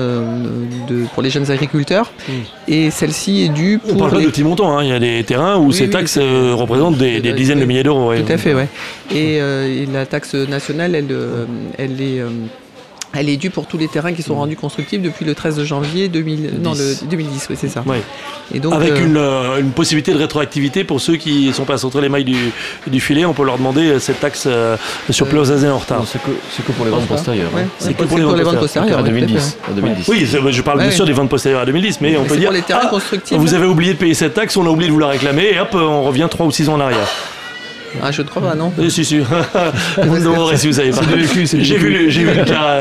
pour 1.13 1.23
les 1.23 1.29
jeunes 1.29 1.49
agriculteurs. 1.49 2.11
Hmm. 2.27 2.31
Et 2.67 2.91
celle-ci 2.91 3.43
est 3.43 3.49
due 3.49 3.79
pour. 3.79 3.95
On 3.95 3.97
parle 3.97 4.11
pas 4.11 4.21
de 4.21 4.27
petits 4.27 4.43
montants, 4.43 4.77
hein. 4.77 4.83
il 4.83 4.89
y 4.89 4.93
a 4.93 4.99
des 4.99 5.23
terrains 5.23 5.57
où 5.57 5.71
ces 5.71 5.89
taxes 5.89 6.17
représentent 6.17 6.97
des, 6.97 7.21
dizaines 7.33 7.59
de 7.59 7.65
milliers 7.65 7.83
d'euros. 7.83 8.13
Tout 8.15 8.31
à 8.31 8.37
fait, 8.37 8.53
oui. 8.53 8.63
Et, 9.15 9.39
la 9.91 10.05
taxe 10.05 10.35
nationale, 10.35 10.95
elle, 10.95 11.15
elle 11.77 12.01
est 12.01 12.21
elle 13.13 13.29
est 13.29 13.37
due 13.37 13.49
pour 13.49 13.65
tous 13.65 13.77
les 13.77 13.87
terrains 13.87 14.13
qui 14.13 14.21
sont 14.21 14.35
rendus 14.35 14.55
constructibles 14.55 15.03
depuis 15.03 15.25
le 15.25 15.33
13 15.33 15.63
janvier 15.63 16.09
2000, 16.09 16.59
non, 16.61 16.73
le 16.73 17.07
2010, 17.09 17.47
oui, 17.49 17.55
c'est 17.59 17.67
ça. 17.67 17.83
Et 18.53 18.59
donc, 18.59 18.73
Avec 18.73 18.91
euh, 18.91 19.15
euh, 19.15 19.59
une, 19.59 19.71
possibilité 19.71 20.13
de 20.13 20.17
rétroactivité 20.17 20.83
pour 20.83 21.01
ceux 21.01 21.15
qui 21.15 21.47
ne 21.47 21.53
sont 21.53 21.65
pas 21.65 21.85
entre 21.85 22.01
les 22.01 22.09
mailles 22.09 22.25
du, 22.25 22.99
filet, 22.99 23.25
on 23.25 23.33
peut 23.33 23.43
leur 23.43 23.57
demander 23.57 23.81
euh, 23.81 23.99
cette 23.99 24.19
taxe 24.19 24.47
sur 25.09 25.27
plus 25.27 25.39
en 25.39 25.77
retard. 25.77 26.03
C'est 26.05 26.19
que, 26.63 26.71
pour 26.71 26.85
les 26.85 26.91
ventes 26.91 27.07
postérieures. 27.07 27.51
Hein. 27.57 27.65
C'est 27.79 27.95
que 27.95 28.03
pour, 28.03 28.17
les 28.17 28.43
ventes 28.43 28.59
postérieures. 28.59 28.99
À 28.99 29.03
2010. 29.03 29.57
2010. 29.75 30.07
Oui, 30.07 30.25
je 30.25 30.61
parle 30.61 30.79
bien 30.79 30.91
sûr 30.91 31.05
des 31.05 31.13
ventes 31.13 31.29
postérieures 31.29 31.61
à 31.61 31.65
2010, 31.65 32.01
mais, 32.01 32.17
on 32.17 32.25
peut 32.25 32.37
dire. 32.37 32.51
les 32.51 32.61
terrains 32.61 32.81
ah, 32.83 32.89
constructibles. 32.89 33.39
Vous 33.39 33.53
avez 33.53 33.65
oublié 33.65 33.93
de 33.93 33.97
payer 33.97 34.13
cette 34.13 34.33
taxe, 34.33 34.55
on 34.57 34.65
a 34.65 34.69
oublié 34.69 34.87
de 34.87 34.93
vous 34.93 34.99
la 34.99 35.07
réclamer, 35.07 35.49
et 35.53 35.59
hop, 35.59 35.69
on 35.73 36.03
revient 36.03 36.27
3 36.29 36.45
ou 36.45 36.51
6 36.51 36.69
ans 36.69 36.73
en 36.75 36.79
arrière. 36.79 37.07
Ah, 38.01 38.11
je 38.11 38.21
ne 38.21 38.27
crois 38.27 38.41
pas, 38.41 38.55
non 38.55 38.71
Oui, 38.77 38.89
si, 38.91 39.03
si. 39.03 39.19
vous 39.97 40.11
me 40.11 40.19
demanderez 40.19 40.57
si 40.57 40.67
vous 40.67 40.73
savez 40.73 40.91
pas. 40.91 41.01
J'ai 41.53 41.77
vu, 41.77 42.07
vu 42.09 42.25
le 42.25 42.45
cas, 42.45 42.79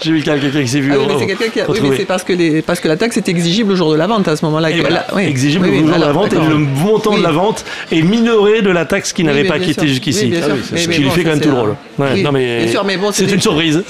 j'ai 0.00 0.12
vu 0.12 0.18
le 0.18 0.24
cas 0.24 0.38
quelqu'un 0.38 0.62
qui 0.62 0.68
s'est 0.68 0.80
vu. 0.80 0.92
Ah 0.92 0.98
oui, 0.98 1.06
mais 1.08 1.14
c'est 1.18 1.26
quelqu'un 1.26 1.48
qui 1.48 1.60
a. 1.60 1.70
Oui, 1.70 1.78
mais 1.82 1.96
c'est 1.96 2.04
parce 2.04 2.24
que 2.24 2.32
les, 2.32 2.62
parce 2.62 2.80
que 2.80 2.88
la 2.88 2.96
taxe 2.96 3.16
est 3.16 3.28
exigible 3.28 3.72
au 3.72 3.76
jour 3.76 3.92
de 3.92 3.96
la 3.96 4.06
vente 4.06 4.28
à 4.28 4.36
ce 4.36 4.44
moment-là. 4.46 4.68
oui. 5.14 5.24
Exigible 5.24 5.68
au 5.68 5.74
jour 5.74 5.96
de 5.96 6.00
la 6.00 6.12
vente 6.12 6.32
et 6.32 6.36
le 6.36 6.58
montant 6.58 7.16
de 7.16 7.22
la 7.22 7.32
vente 7.32 7.64
est 7.92 8.02
minoré 8.02 8.62
de 8.62 8.70
la 8.70 8.84
taxe 8.84 9.12
qui 9.12 9.24
n'avait 9.24 9.44
pas 9.44 9.58
quitté 9.58 9.88
jusqu'ici. 9.88 10.32
Ce 10.74 10.88
qui 10.88 11.00
lui 11.00 11.10
fait 11.10 11.24
quand 11.24 11.30
même 11.30 11.40
tout 11.40 11.50
drôle. 11.50 11.76
Non 11.98 12.32
mais. 12.32 12.68
C'est 13.12 13.30
une 13.30 13.40
surprise. 13.40 13.82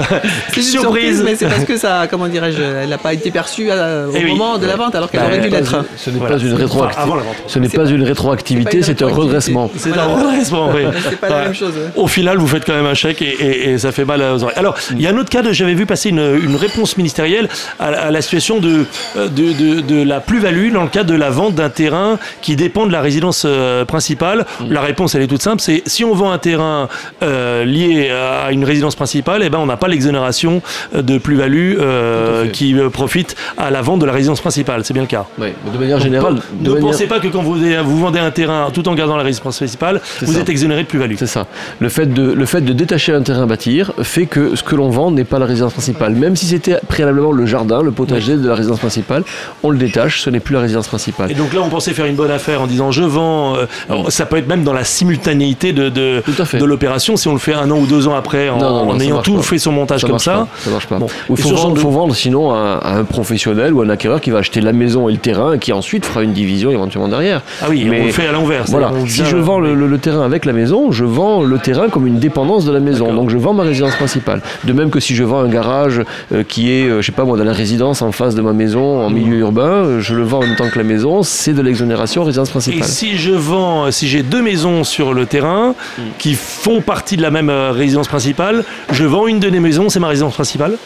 C'est 0.53 0.61
une 0.61 0.63
surprise, 0.63 1.23
mais 1.25 1.37
c'est 1.37 1.47
parce 1.47 1.65
que 1.65 1.77
ça, 1.77 2.07
comment 2.11 2.29
dirais-je, 2.29 2.63
elle 2.63 2.89
n'a 2.89 2.99
pas 2.99 3.15
été 3.15 3.31
perçue 3.31 3.71
au 3.71 4.15
eh 4.15 4.25
moment 4.25 4.59
de 4.59 4.67
la 4.67 4.77
vente 4.77 4.95
alors 4.95 5.11
qu'elle 5.11 5.21
bah, 5.21 5.27
aurait 5.27 5.39
dû 5.39 5.49
l'être. 5.49 5.85
Ce 5.97 6.11
n'est 6.11 6.19
pas 6.19 6.39
une 6.39 6.55
rétroactivité. 6.55 7.11
Ce 7.47 7.59
n'est 7.59 7.69
pas 7.69 7.87
une 7.87 8.03
rétroactivité, 8.03 8.83
c'est 8.83 9.03
un 9.03 9.09
redressement. 9.09 9.71
C'est 9.77 9.97
un 9.97 10.07
redressement. 10.07 10.60
C'est 11.09 11.21
pas 11.21 11.29
la 11.29 11.45
même 11.45 11.55
chose. 11.55 11.75
Au 11.97 12.07
final, 12.07 12.39
vous 12.39 12.47
faites 12.47 12.65
quand 12.65 12.75
même 12.75 12.87
un 12.87 12.95
chèque 12.95 13.23
et, 13.23 13.79
ça 13.79 13.93
fait 13.93 14.05
mal 14.05 14.21
aux 14.23 14.43
oreilles. 14.43 14.59
Alors, 14.59 14.77
il 14.91 15.01
y 15.01 15.07
a 15.07 15.11
un 15.11 15.17
autre 15.17 15.31
cas, 15.31 15.43
j'avais 15.53 15.75
vu 15.75 15.87
passer 15.87 16.11
une, 16.11 16.57
réponse 16.61 16.97
ministérielle 16.97 17.49
à, 17.79 18.11
la 18.11 18.21
situation 18.21 18.59
de, 18.59 18.85
de, 19.17 19.81
de, 19.81 20.03
la 20.03 20.21
plus-value 20.21 20.73
dans 20.73 20.83
le 20.83 20.89
cadre 20.89 21.11
de 21.11 21.17
la 21.17 21.31
vente 21.31 21.55
d'un 21.55 21.71
terrain 21.71 22.19
qui 22.43 22.57
dépend 22.57 22.87
de 22.87 22.93
la 22.93 23.01
résidence 23.01 23.45
euh, 23.47 23.85
principale. 23.85 24.47
Mm. 24.61 24.73
La 24.73 24.81
réponse, 24.83 25.15
elle 25.15 25.23
est 25.23 25.27
toute 25.27 25.43
simple, 25.43 25.61
c'est 25.61 25.83
si 25.87 26.05
on 26.05 26.15
vend 26.15 26.33
un 26.33 26.39
terrain 26.39 26.89
euh, 27.23 27.65
lié 27.65 28.11
à 28.11 28.53
une 28.53 28.65
résidence 28.65 28.95
principale, 28.95 29.43
eh 29.45 29.51
ben, 29.51 29.59
on 29.59 29.67
n'a 29.67 29.77
pas 29.77 29.89
l'exonération 29.89 30.63
de 30.95 31.19
plus-value 31.19 31.77
euh, 31.79 32.49
qui 32.49 32.75
profite 32.93 33.37
à 33.57 33.71
la 33.71 33.83
vente 33.83 34.01
de 34.01 34.07
la 34.07 34.13
résidence 34.13 34.41
principale. 34.41 34.85
C'est 34.85 34.95
bien 34.95 35.03
le 35.03 35.09
cas. 35.09 35.27
Oui, 35.39 35.49
de 35.73 35.79
manière 35.79 36.01
générale. 36.01 36.37
ne 36.61 36.75
pensez 36.75 37.07
pas 37.07 37.21
que 37.21 37.29
quand 37.29 37.43
vous, 37.43 37.55
vous 37.57 37.99
vendez 37.99 38.19
un 38.19 38.31
terrain 38.31 38.71
tout 38.73 38.87
en 38.89 38.95
gardant 38.95 39.17
la 39.17 39.23
résidence 39.23 39.57
principale, 39.57 40.01
vous 40.23 40.39
êtes 40.39 40.50
exonéré 40.51 40.83
de 40.83 40.89
plus-value. 40.89 41.15
C'est 41.19 41.27
ça. 41.27 41.47
Le 41.79 41.89
fait, 41.89 42.07
de, 42.07 42.33
le 42.33 42.47
fait 42.47 42.61
de 42.61 42.73
détacher 42.73 43.13
un 43.13 43.23
terrain 43.23 43.43
à 43.43 43.47
bâtir 43.47 43.93
fait 44.03 44.27
que 44.27 44.57
ce 44.57 44.63
que 44.63 44.75
l'on 44.75 44.91
vend 44.91 45.11
n'est 45.11 45.25
pas 45.25 45.39
la 45.39 45.47
résidence 45.47 45.73
principale. 45.73 46.15
Même 46.15 46.37
si 46.37 46.47
c'était 46.47 46.79
préalablement 46.89 47.33
le 47.33 47.47
jardin, 47.47 47.83
le 47.83 47.93
potager 47.93 48.37
de 48.37 48.47
la 48.47 48.55
résidence 48.55 48.79
principale, 48.79 49.25
on 49.63 49.71
le 49.71 49.79
détache, 49.79 50.23
ce 50.23 50.31
n'est 50.31 50.41
plus 50.41 50.55
la 50.55 50.61
résidence 50.61 50.89
principale. 50.89 51.31
Et 51.31 51.35
donc 51.35 51.53
là, 51.53 51.61
on 51.63 51.69
pensait 51.69 51.93
faire 51.93 52.07
une 52.07 52.17
bonne 52.17 52.31
affaire 52.31 52.63
en 52.63 52.67
disant 52.67 52.91
je 52.91 53.03
vends. 53.03 53.57
Euh, 53.57 53.67
ça 54.09 54.27
peut 54.27 54.37
être 54.37 54.49
même 54.49 54.65
dans 54.65 54.73
la 54.73 54.85
simultanéité 54.85 55.73
de, 55.73 55.89
de, 55.89 56.23
de 56.59 56.65
l'opération, 56.65 57.17
si 57.17 57.29
on 57.29 57.33
le 57.33 57.39
fait 57.39 57.55
un 57.55 57.71
an 57.71 57.79
ou 57.79 57.87
deux 57.87 58.09
ans 58.09 58.15
après, 58.15 58.49
en, 58.49 58.99
ayant 59.01 59.23
tout 59.23 59.41
fait 59.43 59.59
son 59.59 59.73
montage 59.73 60.05
comme 60.05 60.19
ça. 60.19 60.49
ça 60.59 60.71
marche 60.71 60.87
pas. 60.87 60.99
il 61.29 61.37
faut, 61.37 61.91
vendre, 61.91 62.15
sinon 62.15 62.53
à, 62.53 62.81
un 62.85 63.05
professionnel 63.05 63.73
ou 63.73 63.83
un 63.83 63.89
acquéreur 63.89 64.21
qui 64.21 64.31
va 64.31 64.39
acheter 64.39 64.61
la 64.61 64.73
maison 64.73 65.09
et 65.09 65.13
le 65.13 65.19
terrain 65.19 65.55
et 65.55 65.59
qui 65.59 65.73
ensuite 65.73 66.05
fera 66.07 66.23
une 66.23 66.33
division 66.33 66.71
éventuellement 66.71 67.09
derrière. 67.09 67.43
Ah 67.63 67.67
oui, 67.69 67.87
mais 67.89 68.03
on 68.03 68.07
le 68.07 68.13
fait 68.13 68.27
à 68.27 68.33
l'envers. 68.33 68.65
Voilà. 68.69 68.93
Si 69.07 69.25
je 69.25 69.37
vends 69.37 69.61
le, 69.61 69.75
le 69.75 69.99
terrain 69.99 70.25
avec 70.25 70.40
la 70.47 70.53
maison, 70.53 70.91
je 70.91 71.05
vends 71.05 71.43
le 71.43 71.59
terrain 71.59 71.89
comme 71.89 72.07
une 72.07 72.19
dépendance 72.19 72.65
de 72.65 72.73
la 72.73 72.81
maison. 72.81 73.13
Donc 73.13 73.31
je 73.31 73.39
vends 73.39 73.53
ma 73.53 73.63
résidence 73.63 73.95
principale. 73.97 74.43
De 74.65 74.73
même 74.73 74.91
que 74.91 75.01
si 75.01 75.15
je 75.15 75.25
vends 75.25 75.41
un 75.41 75.49
garage 75.49 76.03
euh, 76.33 76.43
qui 76.43 76.71
est, 76.71 76.89
euh, 76.89 77.01
je 77.01 77.07
sais 77.07 77.13
pas 77.13 77.25
moi, 77.25 77.37
dans 77.37 77.45
la 77.45 77.53
résidence 77.53 78.03
en 78.03 78.13
face 78.13 78.35
de 78.35 78.43
ma 78.43 78.53
maison 78.53 79.01
en 79.01 79.11
milieu 79.11 79.39
urbain, 79.39 79.63
euh, 79.63 80.01
je 80.01 80.15
le 80.15 80.23
vends 80.23 80.39
en 80.39 80.47
même 80.47 80.57
temps 80.57 80.69
que 80.69 80.79
la 80.79 80.85
maison, 80.85 81.23
c'est 81.23 81.53
de 81.53 81.63
l'exonération 81.63 82.25
résidence 82.25 82.51
principale. 82.51 82.81
Et 82.81 82.83
si 82.83 83.17
je 83.17 83.33
vends, 83.33 83.91
si 83.91 84.09
j'ai 84.09 84.23
deux 84.23 84.43
maisons 84.43 84.85
sur 84.85 85.15
le 85.15 85.27
terrain 85.27 85.75
mm. 85.99 86.03
qui 86.19 86.35
font 86.35 86.81
partie 86.81 87.17
de 87.17 87.23
la 87.23 87.31
même 87.31 87.51
résidence 87.51 88.09
principale, 88.09 88.65
je 88.91 89.05
vends 89.05 89.27
une 89.27 89.41
de 89.41 89.51
mes 89.51 89.61
maisons, 89.61 89.89
c'est 89.89 90.01
ma 90.01 90.09
résidence 90.09 90.35
principale? 90.35 90.77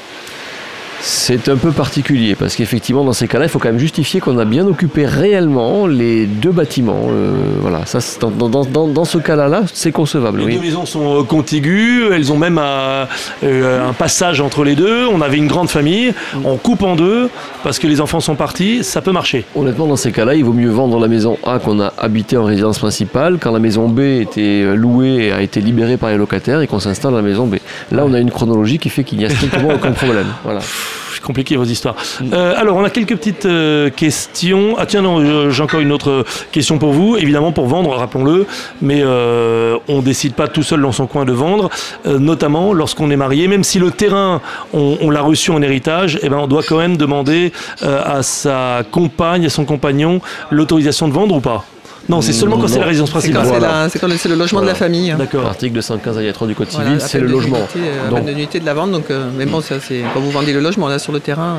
C'est 1.05 1.51
un 1.51 1.57
peu 1.57 1.71
particulier 1.71 2.35
parce 2.35 2.57
qu'effectivement, 2.57 3.05
dans 3.05 3.12
ces 3.12 3.29
cas-là, 3.29 3.45
il 3.45 3.49
faut 3.51 3.59
quand 3.59 3.69
même 3.69 3.79
justifier 3.79 4.21
qu'on 4.21 4.38
a 4.38 4.47
bien 4.47 4.67
occupé 4.67 5.05
réellement 5.05 5.87
les 5.87 6.25
deux 6.25 6.51
bâtiments. 6.51 7.09
Euh, 7.11 7.35
voilà, 7.61 7.85
ça, 7.85 7.99
dans, 8.21 8.31
dans, 8.31 8.87
dans, 8.87 9.05
ce 9.05 9.19
cas-là, 9.19 9.64
c'est 9.75 9.93
concevable. 9.93 10.40
Les 10.40 10.55
deux 10.55 10.62
maisons 10.62 10.87
sont 10.87 11.21
euh, 11.21 11.23
contiguës, 11.23 12.11
elles 12.11 12.33
ont 12.33 12.38
même 12.38 12.57
un, 12.57 13.07
euh, 13.45 13.88
un, 13.88 13.93
passage 13.93 14.40
entre 14.40 14.64
les 14.64 14.77
deux. 14.77 15.07
On 15.07 15.21
avait 15.21 15.37
une 15.37 15.47
grande 15.47 15.69
famille, 15.69 16.14
on 16.43 16.57
coupe 16.57 16.83
en 16.83 16.97
deux 16.97 17.29
parce 17.62 17.79
que 17.79 17.87
les 17.87 18.01
enfants 18.01 18.21
sont 18.21 18.35
partis, 18.35 18.83
ça 18.83 19.03
peut 19.03 19.12
marcher. 19.12 19.45
Honnêtement, 19.55 19.87
dans 19.87 19.97
ces 19.97 20.11
cas-là, 20.11 20.35
il 20.35 20.45
vaut 20.45 20.55
mieux 20.55 20.71
vendre 20.71 20.99
la 21.01 21.09
maison 21.09 21.37
A 21.45 21.59
qu'on 21.59 21.81
a 21.81 21.93
habité 21.99 22.38
en 22.38 22.45
résidence 22.45 22.79
principale 22.79 23.37
quand 23.38 23.53
la 23.53 23.59
maison 23.59 23.88
B 23.88 24.01
était 24.01 24.75
louée 24.75 25.27
et 25.27 25.33
a 25.33 25.43
été 25.43 25.61
libérée 25.61 25.99
par 25.99 26.09
les 26.09 26.17
locataires 26.17 26.62
et 26.62 26.67
qu'on 26.67 26.81
s'installe 26.81 27.11
dans 27.11 27.19
la 27.19 27.23
maison 27.23 27.47
B. 27.47 27.57
Là, 27.93 28.05
on 28.07 28.14
a 28.14 28.21
une 28.21 28.31
chronologie 28.31 28.79
qui 28.79 28.88
fait 28.88 29.05
qu'il 29.05 29.19
n'y 29.19 29.27
a 29.27 29.31
strictement 29.31 29.75
aucun 29.75 29.93
problème. 29.93 30.29
Voilà 30.45 30.61
compliqué 31.20 31.57
vos 31.57 31.64
histoires. 31.64 31.96
Euh, 32.33 32.55
alors, 32.57 32.77
on 32.77 32.85
a 32.85 32.90
quelques 32.90 33.16
petites 33.16 33.46
euh, 33.46 33.90
questions. 33.90 34.74
Ah 34.79 34.87
tiens, 34.87 35.03
non, 35.03 35.50
j'ai 35.50 35.62
encore 35.62 35.81
une 35.81 35.92
autre 35.92 36.24
question 36.53 36.79
pour 36.79 36.92
vous. 36.92 37.16
Évidemment, 37.16 37.53
pour 37.53 37.66
vendre, 37.66 37.90
rappelons-le, 37.90 38.46
mais 38.83 39.00
euh, 39.03 39.77
on 39.88 40.00
décide 40.00 40.35
pas 40.35 40.48
tout 40.48 40.62
seul 40.62 40.81
dans 40.81 40.92
son 40.92 41.07
coin 41.07 41.24
de 41.24 41.33
vendre, 41.33 41.70
euh, 42.07 42.18
notamment 42.18 42.72
lorsqu'on 42.72 43.11
est 43.11 43.16
marié. 43.16 43.48
Même 43.48 43.64
si 43.64 43.79
le 43.79 43.90
terrain, 43.90 44.40
on, 44.72 45.11
l'a 45.11 45.22
reçu 45.22 45.50
en 45.50 45.62
héritage, 45.62 46.18
eh 46.22 46.29
ben, 46.29 46.38
on 46.38 46.46
doit 46.46 46.62
quand 46.62 46.79
même 46.79 46.96
demander 46.96 47.53
à 47.83 48.22
sa 48.22 48.83
compagne, 48.90 49.46
à 49.46 49.50
son 49.50 49.64
compagnon, 49.64 50.20
l'autorisation 50.50 51.09
de 51.09 51.12
vendre 51.12 51.37
ou 51.37 51.40
pas? 51.40 51.64
Non, 52.09 52.21
c'est 52.21 52.33
seulement 52.33 52.59
quand 52.59 52.69
c'est 52.69 52.79
la 52.79 52.87
résidence 52.87 53.11
principale. 53.11 53.47
C'est 53.90 53.99
quand 53.99 54.09
c'est 54.17 54.29
le 54.29 54.37
logement 54.37 54.61
de 54.61 54.67
la 54.67 54.75
famille. 54.75 55.14
D'accord. 55.17 55.47
Article 55.47 55.75
215 55.75 56.17
alinéa 56.17 56.33
3 56.33 56.47
du 56.47 56.55
Code 56.55 56.71
civil, 56.71 56.99
c'est 57.01 57.21
le 57.21 57.29
logement. 57.29 57.59
Euh, 57.77 58.11
donc, 58.11 58.27
l'unité 58.27 58.61
de 58.61 58.67
la 58.67 58.75
vente, 58.75 58.90
donc, 58.90 59.11
euh, 59.11 59.29
mais 59.37 59.47
bon, 59.47 59.61
ça, 59.61 59.77
c'est 59.81 60.03
quand 60.12 60.21
vous 60.21 60.31
vendez 60.31 60.53
le 60.53 60.61
logement, 60.61 60.88
là, 60.88 60.99
sur 60.99 61.12
le 61.12 61.21
terrain. 61.21 61.57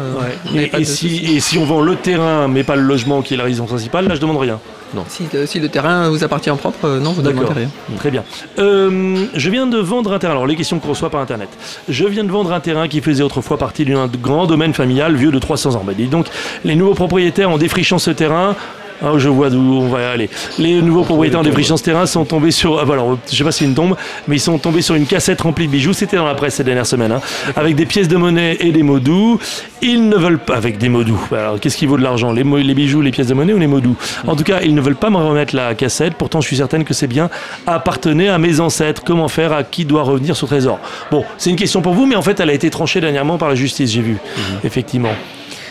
Euh, 0.56 0.68
et, 0.78 0.86
si, 0.86 1.36
et, 1.36 1.40
si, 1.40 1.58
on 1.58 1.66
vend 1.66 1.82
le 1.82 1.96
terrain, 1.96 2.48
mais 2.48 2.64
pas 2.64 2.76
le 2.76 2.84
logement 2.84 3.22
qui 3.22 3.34
est 3.34 3.38
la 3.38 3.44
résidence 3.44 3.70
principale, 3.70 4.08
là, 4.08 4.16
je 4.16 4.22
demande 4.22 4.38
rien. 4.38 4.60
Non. 4.94 5.04
Si, 5.08 5.60
le 5.60 5.68
terrain 5.68 6.10
vous 6.10 6.24
appartient 6.24 6.50
en 6.50 6.58
propre, 6.58 7.00
non, 7.02 7.12
vous 7.12 7.22
ne 7.22 7.30
demandez 7.30 7.54
rien. 7.54 7.70
Très 7.98 8.12
bien. 8.12 8.24
je 8.58 9.50
viens 9.50 9.68
de 9.68 9.78
vendre 9.78 10.14
un 10.14 10.20
terrain. 10.20 10.34
Alors, 10.34 10.48
les 10.48 10.56
questions 10.56 10.80
qu'on 10.80 10.90
reçoit 10.90 11.10
par 11.10 11.22
Internet. 11.22 11.50
Je 11.90 12.06
viens 12.06 12.24
de 12.24 12.32
vendre 12.32 12.54
un 12.54 12.60
terrain 12.60 12.88
qui 12.88 13.02
faisait 13.02 13.24
autrefois 13.24 13.58
partie 13.58 13.86
d'un 13.86 14.08
grand 14.08 14.46
domaine 14.46 14.74
familial 14.74 15.16
vieux 15.16 15.32
de 15.32 15.40
300 15.40 15.76
ans. 15.76 15.84
Bah, 15.86 15.94
donc, 16.10 16.28
les 16.64 16.76
nouveaux 16.76 16.94
propriétaires, 16.94 17.50
en 17.50 17.58
défrichant 17.58 18.00
ce 18.00 18.12
terrain, 18.12 18.56
Ah, 19.04 19.12
je 19.18 19.30
vois 19.30 19.50
d'où 19.50 19.60
on 19.60 19.90
va 19.90 20.12
aller. 20.12 20.30
Les 20.58 20.82
nouveaux 20.82 21.04
propriétaires 21.04 21.42
des 21.42 21.50
défrichant 21.50 21.78
ce 21.78 21.84
terrain 21.84 22.06
sont 22.06 22.26
tombés 22.26 22.52
sur. 22.52 22.80
Ah, 22.80 22.86
bah 22.86 22.94
alors, 22.94 23.18
je 23.30 23.36
sais 23.36 23.44
pas 23.44 23.52
si 23.52 23.60
c'est 23.60 23.66
une 23.66 23.76
tombe, 23.76 23.96
mais 24.28 24.38
ils 24.38 24.40
sont 24.40 24.58
tombés 24.58 24.82
sur 24.82 24.96
une 24.96 25.06
cassette 25.06 25.42
remplie 25.42 25.68
de 25.68 25.72
bijoux. 25.72 25.94
C'était 25.94 26.18
dans 26.18 26.26
la 26.26 26.36
presse 26.36 26.56
ces 26.56 26.64
dernières 26.64 26.86
semaines, 26.86 27.12
hein, 27.12 27.22
avec 27.56 27.76
des 27.76 27.86
pièces 27.86 28.08
de 28.08 28.18
monnaie 28.18 28.58
et 28.60 28.72
des 28.72 28.84
mots 28.84 29.00
doux. 29.00 29.40
Ils 29.82 30.08
ne 30.10 30.16
veulent 30.16 30.40
pas. 30.40 30.56
Avec 30.56 30.78
des 30.78 30.90
mots 30.90 31.04
doux. 31.04 31.22
Bah, 31.30 31.40
alors, 31.40 31.60
qu'est-ce 31.60 31.78
qui 31.78 31.86
vaut 31.86 31.98
de 31.98 32.04
l'argent? 32.04 32.32
Les, 32.32 32.44
les 32.44 32.74
bijoux, 32.74 33.02
les 33.02 33.12
pièces 33.12 33.28
de 33.28 33.34
monnaie 33.34 33.54
ou 33.54 33.60
les 33.60 33.68
mots 33.68 33.82
doux? 33.82 33.96
En 34.26 34.36
tout 34.36 34.44
cas, 34.44 34.62
ils 34.64 34.74
ne 34.74 34.82
veulent 34.82 34.96
pas 34.96 35.10
me 35.10 35.18
remettre 35.18 35.56
la 35.56 35.76
cassette. 35.76 36.16
Pourtant, 36.16 36.42
je 36.42 36.48
suis 36.48 36.58
certaine 36.58 36.84
que 36.84 36.94
c'est 36.94 37.08
bien 37.08 37.30
appartenait 37.68 38.30
à 38.30 38.38
mes 38.38 38.60
ancêtres. 38.60 39.04
Comment 39.06 39.28
faire? 39.28 39.52
À 39.52 39.64
qui 39.64 39.86
doit 39.86 40.04
revenir 40.04 40.36
ce 40.36 40.46
trésor? 40.46 40.80
Bon, 41.12 41.24
c'est 41.38 41.50
une 41.50 41.56
question 41.56 41.82
pour 41.82 41.94
vous, 41.94 42.06
mais 42.06 42.16
en 42.16 42.22
fait, 42.22 42.40
elle 42.40 42.50
a 42.50 42.54
été 42.54 42.70
tranchée 42.70 43.02
dernièrement 43.02 43.38
par 43.38 43.50
la 43.50 43.56
justice, 43.56 43.92
j'ai 43.92 44.02
vu. 44.02 44.14
Mhm. 44.14 44.60
Effectivement. 44.64 45.14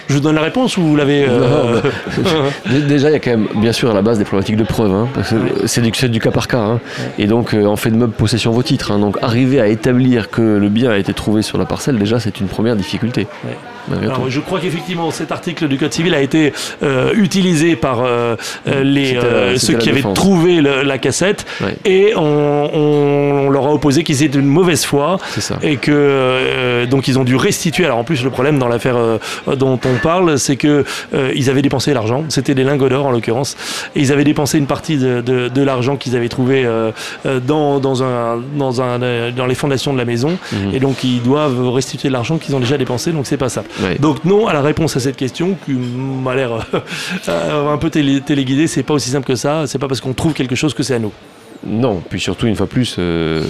Je 0.09 0.15
vous 0.15 0.21
donne 0.21 0.35
la 0.35 0.43
réponse 0.43 0.77
ou 0.77 0.83
vous 0.83 0.97
l'avez. 0.97 1.27
Euh, 1.29 1.81
déjà, 2.89 3.11
il 3.11 3.13
y 3.13 3.17
a 3.17 3.21
quand 3.21 3.31
même, 3.31 3.49
bien 3.57 3.73
sûr, 3.73 3.91
à 3.91 3.95
la 3.95 4.03
base 4.03 4.19
des 4.19 4.25
problématiques 4.25 4.57
de 4.57 4.65
preuve. 4.65 4.93
Hein, 4.93 5.09
c'est 5.67 5.81
du, 5.81 6.09
du, 6.09 6.21
cas 6.21 6.31
par 6.31 6.49
cas. 6.49 6.59
Hein. 6.59 6.81
Et 7.19 7.27
donc, 7.27 7.55
euh, 7.55 7.65
en 7.65 7.77
fait 7.77 7.91
de 7.91 7.97
meuble, 7.97 8.13
possession 8.13 8.51
vos 8.51 8.63
titres. 8.63 8.93
Hein. 8.93 8.99
donc, 8.99 9.17
arriver 9.23 9.61
à 9.61 9.69
établir 9.69 10.31
que 10.31 10.43
le 10.43 10.69
bien 10.69 10.91
a 10.91 10.99
été 10.99 11.15
trouvé 11.15 11.43
sur 11.43 11.59
la 11.59 11.65
parcelle, 11.65 11.99
déjà, 11.99 12.21
c'est 12.21 12.41
une 12.41 12.49
première 12.49 12.77
difficulté. 12.77 13.27
Alors, 13.93 14.31
je 14.31 14.41
crois 14.41 14.61
qu'effectivement 14.61 15.11
cet 15.11 15.33
article 15.33 15.69
du 15.69 15.79
Code 15.79 15.93
civil 15.93 16.15
a 16.15 16.21
été 16.21 16.53
euh, 16.83 17.13
utilisé 17.15 17.77
par 17.77 18.01
euh, 18.01 18.37
euh, 18.67 18.83
les, 18.83 19.19
ceux 19.59 19.75
qui 19.75 19.91
avaient 19.91 20.03
trouvé 20.15 20.61
la 20.61 20.99
cassette. 20.99 21.45
Et 21.85 22.13
on, 22.17 23.51
leur 23.51 23.67
a 23.67 23.73
opposé 23.73 24.03
qu'ils 24.03 24.23
étaient 24.23 24.39
une 24.39 24.47
mauvaise 24.47 24.85
foi. 24.85 25.19
Et 25.63 25.77
que 25.77 26.85
donc 26.87 27.09
ils 27.09 27.19
ont 27.19 27.25
dû 27.25 27.37
restituer. 27.37 27.85
Alors 27.85 27.99
en 27.99 28.05
plus 28.05 28.25
le 28.25 28.31
problème 28.31 28.59
dans 28.59 28.69
l'affaire 28.69 28.97
dont 29.57 29.79
on 29.85 29.99
parle, 30.03 30.39
c'est 30.39 30.57
que 30.57 30.85
ils 31.35 31.51
avaient 31.51 31.63
dépensé 31.63 31.95
l'argent. 31.95 32.25
C'était 32.29 32.55
des 32.55 32.65
lingots 32.65 32.89
d'or 32.89 33.07
en 33.07 33.11
l'occurrence. 33.11 33.57
Et 33.95 34.01
ils 34.01 34.13
avaient 34.13 34.25
dépensé 34.25 34.59
une 34.59 34.67
partie 34.67 34.97
de, 34.97 35.21
de, 35.21 35.63
l'argent 35.63 35.97
qu'ils 35.97 36.17
avaient 36.17 36.29
trouvé 36.29 36.67
dans, 37.47 37.79
dans, 37.79 38.03
un, 38.03 38.41
dans, 38.57 38.83
un, 38.83 39.31
dans 39.31 39.47
les 39.47 39.55
fondations 39.55 39.93
de 39.93 39.99
la 39.99 40.05
maison. 40.05 40.39
Mhm. 40.53 40.75
et 40.75 40.81
donc 40.81 41.05
ils 41.05 41.23
doivent 41.23 41.69
restituer 41.71 42.11
l'argent 42.11 42.39
qu'ils 42.39 42.55
ont 42.57 42.61
déjà 42.61 42.79
dépensé. 42.79 43.13
Donc 43.13 43.27
c'est 43.27 43.37
pas 43.37 43.49
Donc 44.01 44.25
non 44.25 44.47
à 44.47 44.53
la 44.53 44.63
réponse 44.63 44.97
à 44.97 45.01
cette 45.01 45.17
question 45.17 45.57
qui 45.65 45.73
m'a 45.73 46.35
l'air 46.35 46.67
euh, 47.29 47.73
un 47.73 47.79
peu 47.79 47.91
téléguidée. 47.91 48.67
C'est 48.67 48.83
pas 48.83 48.95
aussi 48.95 49.11
simple 49.11 49.27
que 49.27 49.37
ça. 49.37 49.67
C'est 49.67 49.79
pas 49.79 49.89
parce 49.89 50.01
qu'on 50.01 50.15
trouve 50.15 50.35
quelque 50.35 50.55
chose 50.55 50.75
que 50.75 50.83
c'est 50.83 50.95
à 50.95 50.99
nous. 50.99 51.13
Non, 51.67 52.03
puis 52.09 52.21
surtout 52.21 52.47
une 52.47 52.57
fois 52.57 52.67
plus 52.67 52.97
euh, 52.99 53.43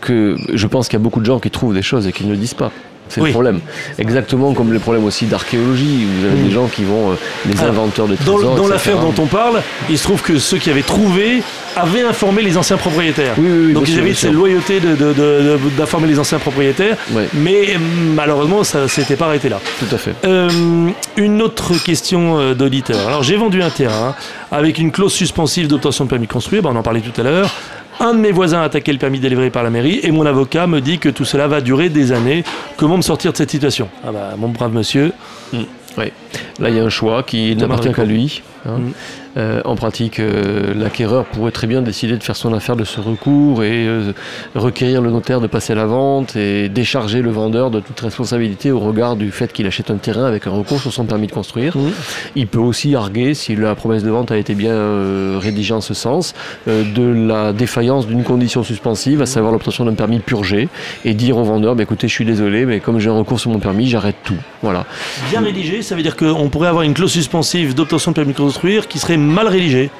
que 0.00 0.36
je 0.52 0.66
pense 0.66 0.88
qu'il 0.88 0.98
y 0.98 1.00
a 1.00 1.02
beaucoup 1.02 1.20
de 1.20 1.26
gens 1.26 1.38
qui 1.38 1.50
trouvent 1.50 1.74
des 1.74 1.82
choses 1.82 2.06
et 2.06 2.12
qui 2.12 2.24
ne 2.24 2.32
le 2.32 2.36
disent 2.36 2.54
pas. 2.54 2.72
C'est 3.10 3.20
le 3.20 3.30
problème. 3.30 3.60
Exactement 3.98 4.54
comme 4.54 4.72
les 4.72 4.78
problèmes 4.78 5.04
aussi 5.04 5.26
d'archéologie. 5.26 6.06
Vous 6.06 6.26
avez 6.26 6.42
des 6.42 6.50
gens 6.50 6.66
qui 6.66 6.84
vont, 6.84 7.10
euh, 7.10 7.14
les 7.46 7.60
inventeurs 7.62 8.06
de 8.06 8.16
trésors. 8.16 8.54
Dans, 8.54 8.68
l'affaire 8.68 8.98
dont 9.00 9.14
on 9.18 9.26
parle, 9.26 9.62
il 9.88 9.98
se 9.98 10.04
trouve 10.04 10.22
que 10.22 10.38
ceux 10.38 10.58
qui 10.58 10.70
avaient 10.70 10.82
trouvé 10.82 11.42
avaient 11.76 12.02
informé 12.02 12.42
les 12.42 12.56
anciens 12.56 12.76
propriétaires. 12.76 13.34
Donc 13.36 13.88
ils 13.88 13.98
avaient 13.98 14.14
cette 14.14 14.32
loyauté 14.32 14.80
d'informer 15.76 16.08
les 16.08 16.18
anciens 16.18 16.38
propriétaires. 16.38 16.96
Mais 17.34 17.76
malheureusement, 18.14 18.64
ça 18.64 18.88
s'était 18.88 19.16
pas 19.16 19.26
arrêté 19.26 19.48
là. 19.48 19.60
Tout 19.78 19.94
à 19.94 19.98
fait. 19.98 20.14
Euh, 20.24 20.48
une 21.16 21.42
autre 21.42 21.72
question 21.82 22.38
euh, 22.38 22.54
d'auditeur. 22.54 23.06
Alors 23.06 23.22
j'ai 23.22 23.36
vendu 23.36 23.62
un 23.62 23.70
terrain 23.70 24.14
avec 24.50 24.78
une 24.78 24.92
clause 24.92 25.12
suspensive 25.12 25.68
d'obtention 25.68 26.04
de 26.04 26.10
permis 26.10 26.26
de 26.26 26.32
construire. 26.32 26.62
Ben, 26.62 26.70
on 26.72 26.76
en 26.76 26.82
parlait 26.82 27.00
tout 27.00 27.18
à 27.20 27.24
l'heure. 27.24 27.50
Un 28.02 28.14
de 28.14 28.18
mes 28.18 28.32
voisins 28.32 28.62
a 28.62 28.64
attaqué 28.64 28.92
le 28.92 28.98
permis 28.98 29.20
délivré 29.20 29.50
par 29.50 29.62
la 29.62 29.68
mairie 29.68 30.00
et 30.02 30.10
mon 30.10 30.24
avocat 30.24 30.66
me 30.66 30.80
dit 30.80 30.98
que 30.98 31.10
tout 31.10 31.26
cela 31.26 31.48
va 31.48 31.60
durer 31.60 31.90
des 31.90 32.12
années. 32.12 32.44
Comment 32.78 32.96
me 32.96 33.02
sortir 33.02 33.30
de 33.32 33.36
cette 33.36 33.50
situation? 33.50 33.90
Ah 34.02 34.10
bah 34.10 34.30
mon 34.38 34.48
brave 34.48 34.72
monsieur. 34.72 35.12
Hmm. 35.52 35.64
Oui. 35.98 36.06
Là, 36.60 36.70
il 36.70 36.76
y 36.76 36.80
a 36.80 36.84
un 36.84 36.90
choix 36.90 37.22
qui 37.22 37.56
n'appartient 37.56 37.92
qu'à 37.92 38.04
lui. 38.04 38.42
Hein. 38.66 38.78
Hmm. 38.78 38.92
Euh, 39.36 39.60
en 39.64 39.76
pratique, 39.76 40.18
euh, 40.18 40.74
l'acquéreur 40.74 41.24
pourrait 41.24 41.52
très 41.52 41.68
bien 41.68 41.82
décider 41.82 42.16
de 42.16 42.22
faire 42.22 42.34
son 42.34 42.52
affaire 42.52 42.74
de 42.74 42.84
ce 42.84 43.00
recours 43.00 43.62
et 43.62 43.86
euh, 43.86 44.12
requérir 44.56 45.00
le 45.02 45.10
notaire 45.10 45.40
de 45.40 45.46
passer 45.46 45.74
la 45.74 45.86
vente 45.86 46.34
et 46.34 46.68
décharger 46.68 47.22
le 47.22 47.30
vendeur 47.30 47.70
de 47.70 47.78
toute 47.78 48.00
responsabilité 48.00 48.72
au 48.72 48.80
regard 48.80 49.14
du 49.14 49.30
fait 49.30 49.52
qu'il 49.52 49.68
achète 49.68 49.90
un 49.92 49.98
terrain 49.98 50.24
avec 50.24 50.48
un 50.48 50.50
recours 50.50 50.80
sur 50.80 50.92
son 50.92 51.04
permis 51.04 51.28
de 51.28 51.32
construire. 51.32 51.76
Mmh. 51.76 51.90
Il 52.34 52.48
peut 52.48 52.58
aussi 52.58 52.96
arguer, 52.96 53.34
si 53.34 53.54
la 53.54 53.76
promesse 53.76 54.02
de 54.02 54.10
vente 54.10 54.32
a 54.32 54.36
été 54.36 54.54
bien 54.54 55.38
rédigée 55.38 55.74
en 55.74 55.80
ce 55.80 55.94
sens, 55.94 56.34
de 56.66 57.02
la 57.02 57.52
défaillance 57.52 58.06
d'une 58.06 58.24
condition 58.24 58.64
suspensive, 58.64 59.22
à 59.22 59.26
savoir 59.26 59.52
l'obtention 59.52 59.84
d'un 59.84 59.94
permis 59.94 60.18
purgé, 60.18 60.68
et 61.04 61.14
dire 61.14 61.36
au 61.36 61.44
vendeur, 61.44 61.76
bah, 61.76 61.84
écoutez, 61.84 62.08
je 62.08 62.12
suis 62.12 62.24
désolé, 62.24 62.66
mais 62.66 62.80
comme 62.80 62.98
j'ai 62.98 63.10
un 63.10 63.18
recours 63.18 63.38
sur 63.38 63.50
mon 63.50 63.58
permis, 63.58 63.86
j'arrête 63.86 64.16
tout. 64.24 64.36
Voilà. 64.62 64.86
Bien 65.30 65.40
rédigé, 65.40 65.82
ça 65.82 65.94
veut 65.94 66.02
dire 66.02 66.16
qu'on 66.16 66.48
pourrait 66.50 66.68
avoir 66.68 66.82
une 66.82 66.94
clause 66.94 67.12
suspensive 67.12 67.74
d'obtention 67.74 68.10
de 68.10 68.16
permis 68.16 68.32
de 68.32 68.38
construire 68.38 68.88
qui 68.88 68.98
serait 68.98 69.16
mal 69.16 69.48
rédigé 69.48 69.90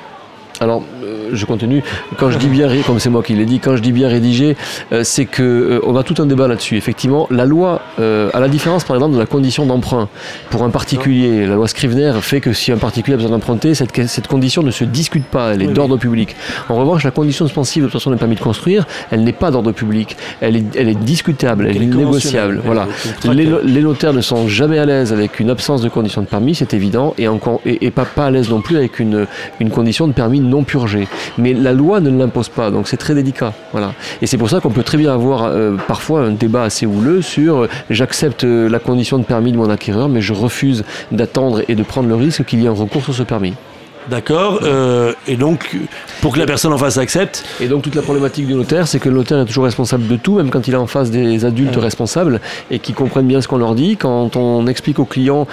alors, 0.60 0.82
euh, 1.02 1.30
je 1.32 1.46
continue. 1.46 1.82
Quand 2.18 2.30
je 2.30 2.36
dis 2.36 2.48
bien, 2.48 2.68
comme 2.86 2.98
c'est 2.98 3.08
moi 3.08 3.22
qui 3.22 3.32
l'ai 3.32 3.46
dit, 3.46 3.60
quand 3.60 3.76
je 3.76 3.82
dis 3.82 3.92
bien 3.92 4.08
rédigé, 4.08 4.58
euh, 4.92 5.02
c'est 5.04 5.24
que 5.24 5.42
euh, 5.42 5.80
on 5.86 5.96
a 5.96 6.02
tout 6.02 6.20
un 6.20 6.26
débat 6.26 6.48
là-dessus. 6.48 6.76
Effectivement, 6.76 7.26
la 7.30 7.46
loi, 7.46 7.80
à 7.98 8.40
la 8.40 8.48
différence 8.48 8.84
par 8.84 8.96
exemple 8.96 9.14
de 9.14 9.18
la 9.18 9.26
condition 9.26 9.64
d'emprunt 9.64 10.08
pour 10.50 10.62
un 10.62 10.70
particulier, 10.70 11.46
la 11.46 11.54
loi 11.54 11.66
Scrivener 11.66 12.12
fait 12.20 12.40
que 12.40 12.52
si 12.52 12.72
un 12.72 12.76
particulier 12.76 13.14
a 13.14 13.16
besoin 13.16 13.30
d'emprunter, 13.30 13.74
cette, 13.74 14.06
cette 14.06 14.26
condition 14.26 14.62
ne 14.62 14.70
se 14.70 14.84
discute 14.84 15.24
pas, 15.24 15.54
elle 15.54 15.62
est 15.62 15.66
d'ordre 15.66 15.96
public. 15.96 16.36
En 16.68 16.76
revanche, 16.76 17.04
la 17.04 17.10
condition 17.10 17.46
suspensive 17.46 17.82
d'obtention 17.84 18.10
d'un 18.10 18.16
permis 18.18 18.34
de 18.34 18.40
construire, 18.40 18.86
elle 19.10 19.24
n'est 19.24 19.32
pas 19.32 19.50
d'ordre 19.50 19.72
public, 19.72 20.16
elle 20.40 20.56
est, 20.56 20.76
elle 20.76 20.88
est 20.88 20.94
discutable, 20.94 21.66
elle, 21.68 21.82
est, 21.82 21.86
négociable. 21.86 22.60
Voilà. 22.64 22.86
Les, 23.32 23.80
notaires 23.82 24.12
ne 24.12 24.20
sont 24.20 24.46
jamais 24.48 24.78
à 24.78 24.84
l'aise 24.84 25.12
avec 25.12 25.40
une 25.40 25.48
absence 25.48 25.80
de 25.80 25.88
condition 25.88 26.20
de 26.20 26.26
permis, 26.26 26.54
c'est 26.54 26.74
évident, 26.74 27.14
et, 27.16 27.28
encore, 27.28 27.60
et, 27.64 27.90
pas, 27.90 28.04
pas 28.04 28.26
à 28.26 28.30
l'aise 28.30 28.50
non 28.50 28.60
plus 28.60 28.76
avec 28.76 28.98
une, 28.98 29.26
une 29.58 29.70
condition 29.70 30.06
de 30.06 30.12
permis 30.12 30.40
non 30.50 30.64
purgé. 30.64 31.08
Mais 31.38 31.54
la 31.54 31.72
loi 31.72 32.00
ne 32.00 32.10
l'impose 32.10 32.48
pas, 32.48 32.70
donc 32.70 32.88
c'est 32.88 32.96
très 32.96 33.14
délicat. 33.14 33.54
Voilà. 33.72 33.94
Et 34.20 34.26
c'est 34.26 34.36
pour 34.36 34.50
ça 34.50 34.60
qu'on 34.60 34.70
peut 34.70 34.82
très 34.82 34.98
bien 34.98 35.14
avoir 35.14 35.44
euh, 35.44 35.76
parfois 35.88 36.22
un 36.22 36.32
débat 36.32 36.64
assez 36.64 36.86
houleux 36.86 37.22
sur 37.22 37.58
euh, 37.58 37.68
j'accepte 37.88 38.44
euh, 38.44 38.68
la 38.68 38.78
condition 38.78 39.18
de 39.18 39.24
permis 39.24 39.52
de 39.52 39.56
mon 39.56 39.70
acquéreur, 39.70 40.08
mais 40.08 40.20
je 40.20 40.32
refuse 40.32 40.84
d'attendre 41.12 41.62
et 41.68 41.74
de 41.74 41.82
prendre 41.82 42.08
le 42.08 42.14
risque 42.14 42.44
qu'il 42.44 42.60
y 42.60 42.66
ait 42.66 42.68
un 42.68 42.72
recours 42.72 43.02
sur 43.02 43.14
ce 43.14 43.22
permis. 43.22 43.54
D'accord. 44.08 44.60
et 45.26 45.36
donc, 45.36 45.76
pour 46.20 46.34
que 46.34 46.38
la 46.38 46.46
personne 46.46 46.72
en 46.72 46.78
face 46.78 46.98
accepte. 46.98 47.44
Et 47.60 47.68
donc, 47.68 47.82
toute 47.82 47.94
la 47.94 48.02
problématique 48.02 48.46
du 48.46 48.54
notaire, 48.54 48.88
c'est 48.88 48.98
que 48.98 49.08
le 49.08 49.16
notaire 49.16 49.38
est 49.38 49.44
toujours 49.44 49.64
responsable 49.64 50.06
de 50.06 50.16
tout, 50.16 50.36
même 50.36 50.50
quand 50.50 50.68
il 50.68 50.74
est 50.74 50.78
en 50.78 50.86
face 50.86 51.10
des 51.10 51.44
adultes 51.44 51.76
responsables 51.76 52.40
et 52.70 52.78
qui 52.78 52.92
comprennent 52.92 53.26
bien 53.26 53.40
ce 53.40 53.48
qu'on 53.48 53.58
leur 53.58 53.74
dit. 53.74 53.96
Quand 53.96 54.36
on 54.36 54.66
explique 54.66 54.98
aux 54.98 55.04
clients 55.04 55.46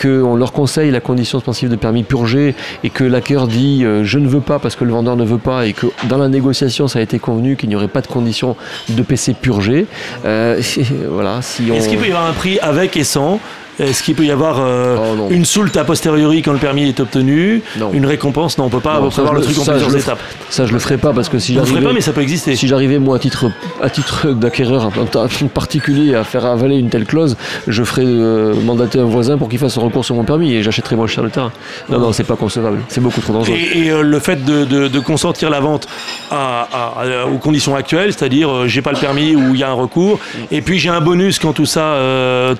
qu'on 0.00 0.36
leur 0.36 0.52
conseille 0.52 0.90
la 0.90 1.00
condition 1.00 1.38
suspensive 1.38 1.68
de 1.68 1.76
permis 1.76 2.02
purgé 2.02 2.54
et 2.82 2.90
que 2.90 3.04
l'acquéreur 3.04 3.46
dit 3.46 3.84
je 4.02 4.18
ne 4.18 4.28
veux 4.28 4.40
pas 4.40 4.58
parce 4.58 4.76
que 4.76 4.84
le 4.84 4.92
vendeur 4.92 5.16
ne 5.16 5.24
veut 5.24 5.38
pas 5.38 5.66
et 5.66 5.72
que 5.72 5.86
dans 6.08 6.18
la 6.18 6.28
négociation, 6.28 6.88
ça 6.88 6.98
a 6.98 7.02
été 7.02 7.18
convenu 7.18 7.56
qu'il 7.56 7.68
n'y 7.68 7.76
aurait 7.76 7.88
pas 7.88 8.00
de 8.00 8.06
condition 8.06 8.56
de 8.88 9.02
PC 9.02 9.34
purgé. 9.34 9.86
voilà, 10.22 11.42
si 11.42 11.70
Est-ce 11.70 11.88
qu'il 11.88 11.98
peut 11.98 12.06
y 12.06 12.10
avoir 12.10 12.26
un 12.26 12.32
prix 12.32 12.58
avec 12.60 12.96
et 12.96 13.04
sans? 13.04 13.40
Est-ce 13.80 14.02
qu'il 14.04 14.14
peut 14.14 14.24
y 14.24 14.30
avoir 14.30 14.58
euh, 14.60 14.96
oh, 14.98 15.28
une 15.30 15.44
soulte 15.44 15.76
a 15.76 15.84
posteriori 15.84 16.42
quand 16.42 16.52
le 16.52 16.58
permis 16.58 16.88
est 16.88 17.00
obtenu? 17.00 17.60
Une 17.92 18.06
récompense? 18.06 18.56
Non, 18.56 18.64
on 18.64 18.68
peut 18.68 18.80
pas 18.80 19.00
prévoir 19.00 19.34
le 19.34 19.40
truc 19.40 19.58
en 19.58 19.64
plusieurs 19.64 19.96
étapes. 19.96 20.20
Ça, 20.48 20.66
je 20.66 20.72
le 20.72 20.78
ferai 20.78 20.96
pas 20.96 21.12
parce 21.12 21.28
que 21.28 21.38
si 21.40 21.54
j'arrivais. 21.54 21.80
pas, 21.80 21.92
mais 21.92 22.00
ça 22.00 22.12
peut 22.12 22.20
exister. 22.20 22.54
Si 22.54 22.68
j'arrivais, 22.68 22.98
moi, 22.98 23.16
à 23.16 23.18
titre, 23.18 23.46
à 23.82 23.90
titre 23.90 24.30
d'acquéreur 24.30 24.90
en 25.14 25.48
particulier, 25.48 26.14
à 26.14 26.22
faire 26.22 26.44
avaler 26.44 26.76
une 26.76 26.88
telle 26.88 27.04
clause, 27.04 27.36
je 27.66 27.82
ferais 27.82 28.04
euh, 28.04 28.54
mandater 28.54 29.00
un 29.00 29.06
voisin 29.06 29.38
pour 29.38 29.48
qu'il 29.48 29.58
fasse 29.58 29.76
un 29.76 29.80
recours 29.80 30.04
sur 30.04 30.14
mon 30.14 30.24
permis 30.24 30.54
et 30.54 30.62
j'achèterais 30.62 30.94
moins 30.94 31.08
cher 31.08 31.24
le 31.24 31.30
terrain. 31.30 31.50
Non, 31.88 31.98
non, 31.98 32.12
c'est 32.12 32.24
pas 32.24 32.36
concevable. 32.36 32.78
C'est 32.88 33.00
beaucoup 33.00 33.20
trop 33.20 33.32
dangereux. 33.32 33.56
Et, 33.56 33.90
euh, 33.90 34.02
le 34.02 34.18
fait 34.20 34.44
de, 34.44 35.00
consentir 35.00 35.50
la 35.50 35.60
vente 35.60 35.88
aux 36.30 37.38
conditions 37.38 37.74
actuelles, 37.74 38.12
c'est-à-dire 38.12 38.68
j'ai 38.68 38.82
pas 38.82 38.92
le 38.92 38.98
permis 38.98 39.34
ou 39.34 39.54
il 39.54 39.60
y 39.60 39.64
a 39.64 39.68
un 39.68 39.74
recours, 39.74 40.18
et 40.50 40.62
puis 40.62 40.78
j'ai 40.78 40.88
un 40.88 41.00
bonus 41.00 41.38
quand 41.38 41.52
tout 41.52 41.66
ça 41.66 41.96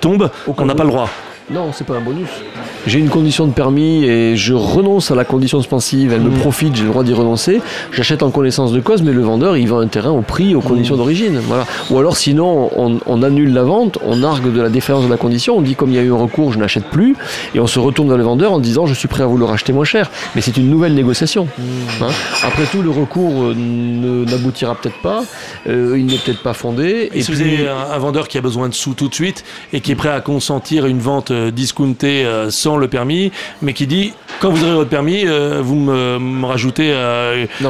tombe, 0.00 0.30
on 0.46 0.64
n'a 0.64 0.74
pas 0.74 0.84
le 0.84 0.90
droit. 0.90 1.03
Non, 1.50 1.72
c'est 1.72 1.84
pas 1.84 1.96
un 1.96 2.00
bonus. 2.00 2.30
J'ai 2.86 2.98
une 2.98 3.08
condition 3.08 3.46
de 3.46 3.52
permis 3.52 4.04
et 4.04 4.36
je 4.36 4.52
renonce 4.52 5.10
à 5.10 5.14
la 5.14 5.24
condition 5.24 5.58
suspensive, 5.58 6.12
elle 6.12 6.20
me 6.20 6.28
mm. 6.28 6.40
profite, 6.40 6.76
j'ai 6.76 6.82
le 6.82 6.90
droit 6.90 7.02
d'y 7.02 7.14
renoncer. 7.14 7.60
J'achète 7.92 8.22
en 8.22 8.30
connaissance 8.30 8.72
de 8.72 8.80
cause, 8.80 9.02
mais 9.02 9.12
le 9.12 9.22
vendeur, 9.22 9.56
il 9.56 9.66
vend 9.68 9.80
un 9.80 9.86
terrain 9.86 10.10
au 10.10 10.20
prix, 10.20 10.54
aux 10.54 10.60
conditions 10.60 10.94
mm. 10.94 10.98
d'origine. 10.98 11.40
Voilà. 11.46 11.66
Ou 11.90 11.98
alors, 11.98 12.16
sinon, 12.16 12.70
on, 12.76 13.22
annule 13.22 13.54
la 13.54 13.62
vente, 13.62 13.98
on 14.04 14.22
argue 14.22 14.50
de 14.50 14.60
la 14.60 14.68
défaillance 14.68 15.04
de 15.04 15.10
la 15.10 15.16
condition, 15.16 15.56
on 15.56 15.62
dit 15.62 15.74
comme 15.74 15.90
il 15.90 15.96
y 15.96 15.98
a 15.98 16.02
eu 16.02 16.12
un 16.12 16.16
recours, 16.16 16.52
je 16.52 16.58
n'achète 16.58 16.84
plus, 16.84 17.16
et 17.54 17.60
on 17.60 17.66
se 17.66 17.78
retourne 17.78 18.08
vers 18.08 18.18
le 18.18 18.24
vendeur 18.24 18.52
en 18.52 18.60
disant 18.60 18.86
je 18.86 18.94
suis 18.94 19.08
prêt 19.08 19.22
à 19.22 19.26
vous 19.26 19.38
le 19.38 19.44
racheter 19.46 19.72
moins 19.72 19.84
cher. 19.84 20.10
Mais 20.34 20.42
c'est 20.42 20.56
une 20.56 20.68
nouvelle 20.68 20.94
négociation. 20.94 21.44
Mm. 21.44 21.62
Hein. 22.02 22.08
Après 22.44 22.64
tout, 22.64 22.82
le 22.82 22.90
recours 22.90 23.44
euh, 23.44 23.54
n'aboutira 23.54 24.74
peut-être 24.74 25.00
pas, 25.00 25.24
euh, 25.68 25.96
il 25.98 26.06
n'est 26.06 26.18
peut-être 26.18 26.42
pas 26.42 26.52
fondé. 26.52 27.10
Et, 27.14 27.22
si 27.22 27.32
vous 27.32 27.40
avez 27.40 27.66
un, 27.66 27.94
un 27.94 27.98
vendeur 27.98 28.28
qui 28.28 28.36
a 28.36 28.42
besoin 28.42 28.68
de 28.68 28.74
sous 28.74 28.92
tout 28.92 29.08
de 29.08 29.14
suite 29.14 29.44
et 29.72 29.80
qui 29.80 29.92
est 29.92 29.96
prêt 29.96 30.10
à 30.10 30.20
consentir 30.20 30.86
une 30.86 30.98
vente 30.98 31.30
euh, 31.30 31.50
discounté 31.50 32.26
euh, 32.76 32.80
le 32.80 32.88
permis, 32.88 33.32
mais 33.62 33.72
qui 33.72 33.86
dit 33.86 34.12
quand 34.40 34.50
vous 34.50 34.64
aurez 34.64 34.74
votre 34.74 34.90
permis, 34.90 35.26
euh, 35.26 35.60
vous 35.62 35.76
me, 35.76 36.44
rajoutez 36.46 36.92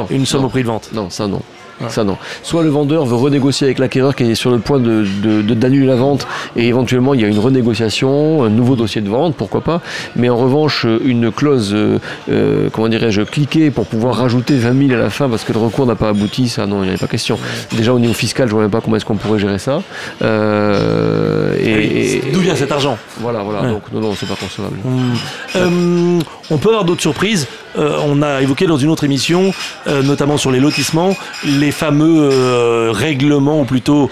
une 0.09 0.25
somme 0.25 0.45
au 0.45 0.49
prix 0.49 0.63
de 0.63 0.67
vente. 0.67 0.89
Non, 0.93 1.09
ça 1.09 1.27
non. 1.27 1.41
Ça 1.89 2.03
non. 2.03 2.17
Soit 2.41 2.63
le 2.63 2.69
vendeur 2.69 3.05
veut 3.05 3.15
renégocier 3.15 3.67
avec 3.67 3.79
l'acquéreur 3.79 4.15
qui 4.15 4.23
est 4.23 4.35
sur 4.35 4.51
le 4.51 4.59
point 4.59 4.79
de, 4.79 5.05
d'annuler 5.41 5.85
la 5.85 5.95
vente 5.95 6.25
et 6.55 6.67
éventuellement 6.67 7.13
il 7.13 7.21
y 7.21 7.25
a 7.25 7.27
une 7.27 7.39
renégociation, 7.39 8.43
un 8.43 8.49
nouveau 8.49 8.75
dossier 8.75 9.01
de 9.01 9.09
vente, 9.09 9.35
pourquoi 9.35 9.61
pas. 9.61 9.81
Mais 10.15 10.29
en 10.29 10.37
revanche, 10.37 10.85
une 11.03 11.31
clause, 11.31 11.73
euh, 11.73 11.99
euh, 12.29 12.69
comment 12.71 12.87
dirais-je, 12.87 13.21
cliquer 13.21 13.71
pour 13.71 13.87
pouvoir 13.87 14.15
rajouter 14.15 14.55
20 14.55 14.87
000 14.87 14.99
à 14.99 15.03
la 15.03 15.09
fin 15.09 15.29
parce 15.29 15.43
que 15.43 15.51
le 15.51 15.59
recours 15.59 15.85
n'a 15.85 15.95
pas 15.95 16.09
abouti, 16.09 16.47
ça 16.47 16.65
non, 16.65 16.77
il 16.77 16.83
n'y 16.83 16.89
avait 16.89 16.97
pas 16.97 17.07
question. 17.07 17.37
Déjà 17.75 17.93
au 17.93 17.99
niveau 17.99 18.13
fiscal, 18.13 18.47
je 18.47 18.51
ne 18.51 18.55
vois 18.55 18.63
même 18.63 18.71
pas 18.71 18.81
comment 18.81 18.95
est-ce 18.95 19.05
qu'on 19.05 19.17
pourrait 19.17 19.39
gérer 19.39 19.59
ça. 19.59 19.81
Euh, 20.21 21.55
et, 21.59 22.21
D'où 22.31 22.39
vient 22.39 22.55
cet 22.55 22.71
argent 22.71 22.97
Voilà, 23.19 23.43
voilà. 23.43 23.69
Donc 23.69 23.83
non, 23.91 23.99
non, 23.99 24.13
c'est 24.17 24.27
pas 24.27 24.35
concevable. 24.35 24.77
Hum. 25.55 26.21
on 26.49 26.57
peut 26.57 26.69
avoir 26.69 26.85
d'autres 26.85 27.01
surprises. 27.01 27.47
On 27.77 28.21
a 28.21 28.41
évoqué 28.41 28.67
dans 28.67 28.77
une 28.77 28.89
autre 28.89 29.03
émission, 29.03 29.53
notamment 29.87 30.37
sur 30.37 30.51
les 30.51 30.59
lotissements, 30.59 31.15
les 31.45 31.71
fameux 31.71 32.89
règlements 32.91 33.61
ou 33.61 33.65
plutôt 33.65 34.09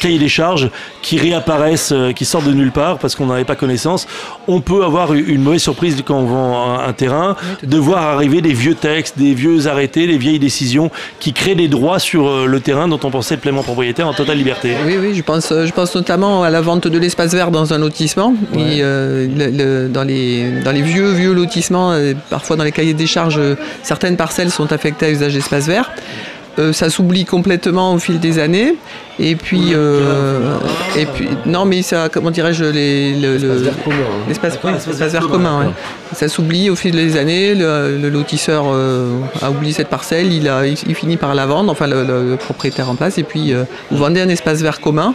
cahiers 0.00 0.18
des 0.18 0.28
charges 0.28 0.70
qui 1.02 1.18
réapparaissent, 1.18 1.94
qui 2.14 2.24
sortent 2.24 2.46
de 2.46 2.52
nulle 2.52 2.72
part 2.72 2.98
parce 2.98 3.14
qu'on 3.14 3.26
n'avait 3.26 3.44
pas 3.44 3.56
connaissance. 3.56 4.06
On 4.48 4.60
peut 4.60 4.84
avoir 4.84 5.12
une 5.14 5.42
mauvaise 5.42 5.62
surprise 5.62 6.02
quand 6.04 6.18
on 6.18 6.26
vend 6.26 6.78
un, 6.78 6.92
terrain, 6.92 7.36
de 7.62 7.76
voir 7.76 8.02
arriver 8.02 8.40
des 8.40 8.52
vieux 8.52 8.74
textes, 8.74 9.18
des 9.18 9.34
vieux 9.34 9.66
arrêtés, 9.66 10.06
des 10.06 10.18
vieilles 10.18 10.38
décisions 10.38 10.90
qui 11.20 11.32
créent 11.32 11.54
des 11.54 11.68
droits 11.68 11.98
sur 11.98 12.26
euh, 12.26 12.46
le 12.46 12.60
terrain 12.60 12.88
dont 12.88 13.00
on 13.02 13.10
pensait 13.10 13.34
être 13.34 13.40
pleinement 13.40 13.62
propriétaire 13.62 14.08
en 14.08 14.14
totale 14.14 14.38
liberté. 14.38 14.74
Oui, 14.86 14.96
oui, 15.00 15.14
je 15.14 15.22
pense, 15.22 15.48
je 15.50 15.72
pense 15.72 15.94
notamment 15.94 16.42
à 16.42 16.50
la 16.50 16.60
vente 16.60 16.88
de 16.88 16.98
l'espace 16.98 17.32
vert 17.32 17.50
dans 17.50 17.72
un 17.72 17.78
lotissement. 17.78 18.34
Et, 18.54 18.78
euh, 18.82 19.88
dans, 19.88 20.04
les, 20.04 20.62
dans 20.64 20.72
les 20.72 20.82
vieux, 20.82 21.12
vieux 21.12 21.32
lotissements, 21.32 21.92
euh, 21.92 22.14
parfois 22.30 22.56
dans 22.56 22.64
les 22.64 22.72
cahiers 22.72 22.85
des 22.94 23.06
charges, 23.06 23.40
certaines 23.82 24.16
parcelles 24.16 24.50
sont 24.50 24.72
affectées 24.72 25.06
à 25.06 25.10
usage 25.10 25.34
d'espace 25.34 25.66
vert. 25.66 25.90
Ça 26.72 26.90
s'oublie 26.90 27.24
complètement 27.24 27.94
au 27.94 27.98
fil 27.98 28.20
des 28.20 28.38
années. 28.38 28.74
Et 29.18 29.34
puis, 29.34 29.72
euh, 29.72 30.58
et 30.96 31.06
puis, 31.06 31.28
non, 31.46 31.64
mais 31.64 31.80
ça, 31.80 32.10
comment 32.10 32.30
dirais-je, 32.30 32.64
l'espace 34.28 34.58
vert, 34.62 35.08
vert 35.08 35.28
commun. 35.28 35.60
Ouais. 35.60 35.72
Ça 36.12 36.28
s'oublie 36.28 36.68
au 36.68 36.76
fil 36.76 36.92
des 36.92 37.16
années. 37.16 37.54
Le, 37.54 38.10
lotisseur 38.10 38.66
euh, 38.68 39.18
a 39.42 39.50
oublié 39.50 39.72
cette 39.72 39.88
parcelle, 39.88 40.32
il, 40.32 40.48
a, 40.48 40.66
il, 40.66 40.94
finit 40.94 41.16
par 41.16 41.34
la 41.34 41.46
vendre, 41.46 41.72
enfin 41.72 41.86
le, 41.86 42.36
propriétaire 42.36 42.88
en 42.90 42.94
place, 42.94 43.18
et 43.18 43.22
puis 43.22 43.52
euh, 43.52 43.64
vous 43.90 43.96
vendez 43.96 44.20
un 44.20 44.28
espace 44.28 44.62
vert 44.62 44.80
commun, 44.80 45.14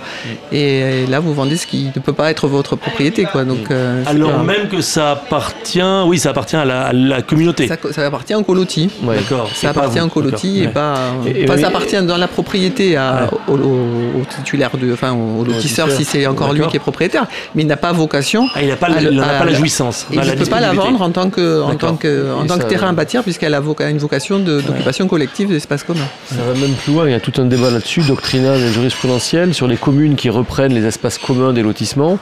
et, 0.51 1.05
là 1.07 1.19
vous 1.19 1.33
vendez 1.33 1.55
ce 1.55 1.65
qui 1.67 1.89
ne 1.95 2.01
peut 2.01 2.13
pas 2.13 2.31
être 2.31 2.47
votre 2.47 2.75
propriété, 2.75 3.25
quoi. 3.31 3.43
Donc, 3.43 3.69
alors 4.05 4.43
même 4.43 4.67
que 4.67 4.81
ça 4.81 5.11
appartient, 5.11 5.81
oui, 6.05 6.17
ça 6.17 6.31
appartient 6.31 6.55
à 6.55 6.65
la, 6.65 7.21
communauté. 7.21 7.67
Ça, 7.67 8.05
appartient 8.05 8.35
au 8.35 8.43
coloti. 8.43 8.89
D'accord. 9.03 9.49
Ça 9.53 9.69
appartient 9.69 10.01
au 10.01 10.07
coloti 10.07 10.63
et 10.63 10.67
pas. 10.67 10.95
Enfin, 11.43 11.57
ça 11.57 11.67
appartient 11.67 12.01
dans 12.03 12.17
la 12.17 12.27
propriété 12.27 12.95
à, 12.95 13.29
au 13.47 13.55
au, 13.55 14.25
titulaire, 14.25 14.71
de, 14.79 14.93
enfin 14.93 15.13
au 15.13 15.43
lotisseur 15.43 15.89
si 15.91 16.03
c'est 16.03 16.25
encore 16.27 16.53
lui 16.53 16.65
qui 16.67 16.77
est 16.77 16.79
propriétaire, 16.79 17.27
mais 17.55 17.63
il 17.63 17.67
n'a 17.67 17.77
pas 17.77 17.91
vocation. 17.91 18.47
Ah, 18.55 18.61
il 18.61 18.69
n'a 18.69 18.75
pas, 18.75 18.89
la 18.89 19.53
jouissance. 19.53 20.07
il 20.11 20.19
ne 20.19 20.35
peut 20.35 20.45
pas 20.45 20.59
la 20.59 20.73
vendre 20.73 21.01
en 21.01 21.11
tant 21.11 21.29
que, 21.29 21.61
en 21.61 21.75
tant 21.75 21.95
que, 21.95 22.33
en 22.33 22.45
tant 22.45 22.57
que 22.57 22.65
terrain 22.65 22.89
à 22.89 22.93
bâtir 22.93 23.23
puisqu'elle 23.23 23.53
a 23.53 23.61
une 23.89 23.97
vocation 23.97 24.39
d'occupation 24.39 25.07
collective 25.07 25.49
d'espace 25.49 25.83
commun. 25.83 26.07
Ça 26.25 26.35
va 26.35 26.59
même 26.59 26.73
plus 26.73 26.93
loin, 26.93 27.07
il 27.07 27.11
y 27.11 27.15
a 27.15 27.19
tout 27.19 27.33
un 27.37 27.45
débat 27.45 27.69
là-dessus, 27.69 28.01
doctrinal 28.01 28.59
et 28.59 28.71
jurisprudentiel, 28.71 29.53
sur 29.53 29.67
les 29.67 29.77
communes 29.77 30.15
qui 30.15 30.29
reprennent 30.29 30.73
les 30.73 30.85
espaces 30.85 31.17
communs 31.17 31.53
des 31.53 31.63
lotissements 31.63 32.19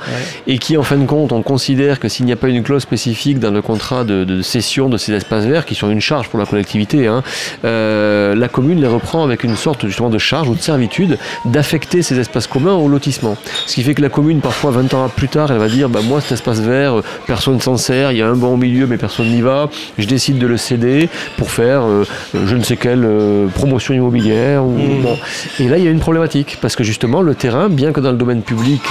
et 0.47 0.57
qui 0.57 0.77
en 0.77 0.83
fin 0.83 0.97
de 0.97 1.05
compte 1.05 1.31
on 1.31 1.41
considère 1.41 1.99
que 1.99 2.07
s'il 2.07 2.25
n'y 2.25 2.31
a 2.31 2.35
pas 2.35 2.47
une 2.47 2.63
clause 2.63 2.81
spécifique 2.81 3.39
dans 3.39 3.51
le 3.51 3.61
contrat 3.61 4.03
de, 4.03 4.41
cession 4.41 4.89
de 4.89 4.97
ces 4.97 5.13
espaces 5.13 5.45
verts 5.45 5.65
qui 5.65 5.75
sont 5.75 5.89
une 5.89 6.01
charge 6.01 6.29
pour 6.29 6.39
la 6.39 6.45
collectivité, 6.45 7.07
hein, 7.07 7.23
euh, 7.65 8.35
la 8.35 8.47
commune 8.47 8.81
les 8.81 8.87
reprend 8.87 8.98
avec 9.23 9.43
une 9.43 9.55
sorte 9.55 9.85
justement 9.87 10.09
de 10.09 10.17
charge 10.17 10.49
ou 10.49 10.55
de 10.55 10.61
servitude 10.61 11.17
affecter 11.59 12.01
ces 12.01 12.19
espaces 12.19 12.47
communs 12.47 12.73
au 12.73 12.87
lotissement. 12.87 13.37
Ce 13.67 13.75
qui 13.75 13.83
fait 13.83 13.93
que 13.93 14.01
la 14.01 14.09
commune, 14.09 14.39
parfois 14.39 14.71
20 14.71 14.93
ans 14.93 15.09
plus 15.09 15.27
tard, 15.27 15.51
elle 15.51 15.57
va 15.57 15.67
dire 15.67 15.89
bah, 15.89 15.99
Moi, 16.03 16.21
cet 16.21 16.31
espace 16.31 16.59
vert, 16.59 16.97
euh, 16.97 17.03
personne 17.27 17.59
s'en 17.59 17.77
sert, 17.77 18.11
il 18.11 18.17
y 18.17 18.21
a 18.21 18.27
un 18.27 18.35
bon 18.35 18.53
au 18.53 18.57
milieu, 18.57 18.87
mais 18.87 18.97
personne 18.97 19.27
n'y 19.27 19.41
va. 19.41 19.69
Je 19.97 20.07
décide 20.07 20.39
de 20.39 20.47
le 20.47 20.57
céder 20.57 21.09
pour 21.37 21.51
faire 21.51 21.83
euh, 21.83 22.05
je 22.33 22.55
ne 22.55 22.63
sais 22.63 22.77
quelle 22.77 23.03
euh, 23.05 23.47
promotion 23.47 23.93
immobilière. 23.93 24.65
Ou, 24.65 24.71
mmh. 24.71 25.01
bon. 25.01 25.17
Et 25.59 25.67
là, 25.67 25.77
il 25.77 25.83
y 25.83 25.87
a 25.87 25.91
une 25.91 25.99
problématique 25.99 26.57
parce 26.61 26.75
que 26.75 26.83
justement, 26.83 27.21
le 27.21 27.35
terrain, 27.35 27.67
bien 27.69 27.91
que 27.91 27.99
dans 27.99 28.11
le 28.11 28.17
domaine 28.17 28.41
public, 28.41 28.81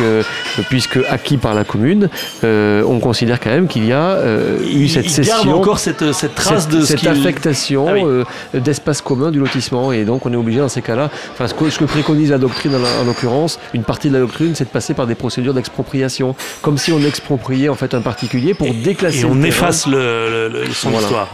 puisque 0.68 0.98
acquis 1.08 1.38
par 1.38 1.54
la 1.54 1.64
commune, 1.64 2.08
on 2.42 2.98
considère 3.00 3.40
quand 3.40 3.50
même 3.50 3.66
qu'il 3.66 3.86
y 3.86 3.92
a 3.92 4.18
eu 4.62 4.88
cette 4.88 5.06
il 5.18 5.24
Garde 5.24 5.48
encore 5.48 5.78
cette, 5.78 6.12
cette 6.12 6.34
trace 6.34 6.68
de 6.68 6.82
cette 6.82 7.06
affectation 7.06 7.86
ah 7.88 8.58
d'espace 8.58 9.00
commun 9.00 9.30
du 9.30 9.38
lotissement. 9.38 9.87
Et 9.92 10.04
donc, 10.04 10.26
on 10.26 10.32
est 10.32 10.36
obligé 10.36 10.60
dans 10.60 10.68
ces 10.68 10.82
cas-là, 10.82 11.10
enfin, 11.32 11.46
ce 11.46 11.54
que, 11.54 11.84
préconise 11.84 12.30
la 12.30 12.38
doctrine, 12.38 12.74
en, 12.74 13.04
l'occurrence, 13.04 13.58
une 13.74 13.84
partie 13.84 14.08
de 14.08 14.14
la 14.14 14.20
doctrine, 14.20 14.54
c'est 14.54 14.64
de 14.64 14.70
passer 14.70 14.94
par 14.94 15.06
des 15.06 15.14
procédures 15.14 15.54
d'expropriation, 15.54 16.34
comme 16.62 16.78
si 16.78 16.92
on 16.92 17.00
expropriait 17.00 17.68
en 17.68 17.74
fait 17.74 17.94
un 17.94 18.00
particulier 18.00 18.54
pour 18.54 18.72
déclasser. 18.72 19.20
Et 19.20 19.24
on 19.24 19.42
efface 19.42 19.86
le, 19.86 20.64
son 20.72 20.92
histoire. 20.92 21.28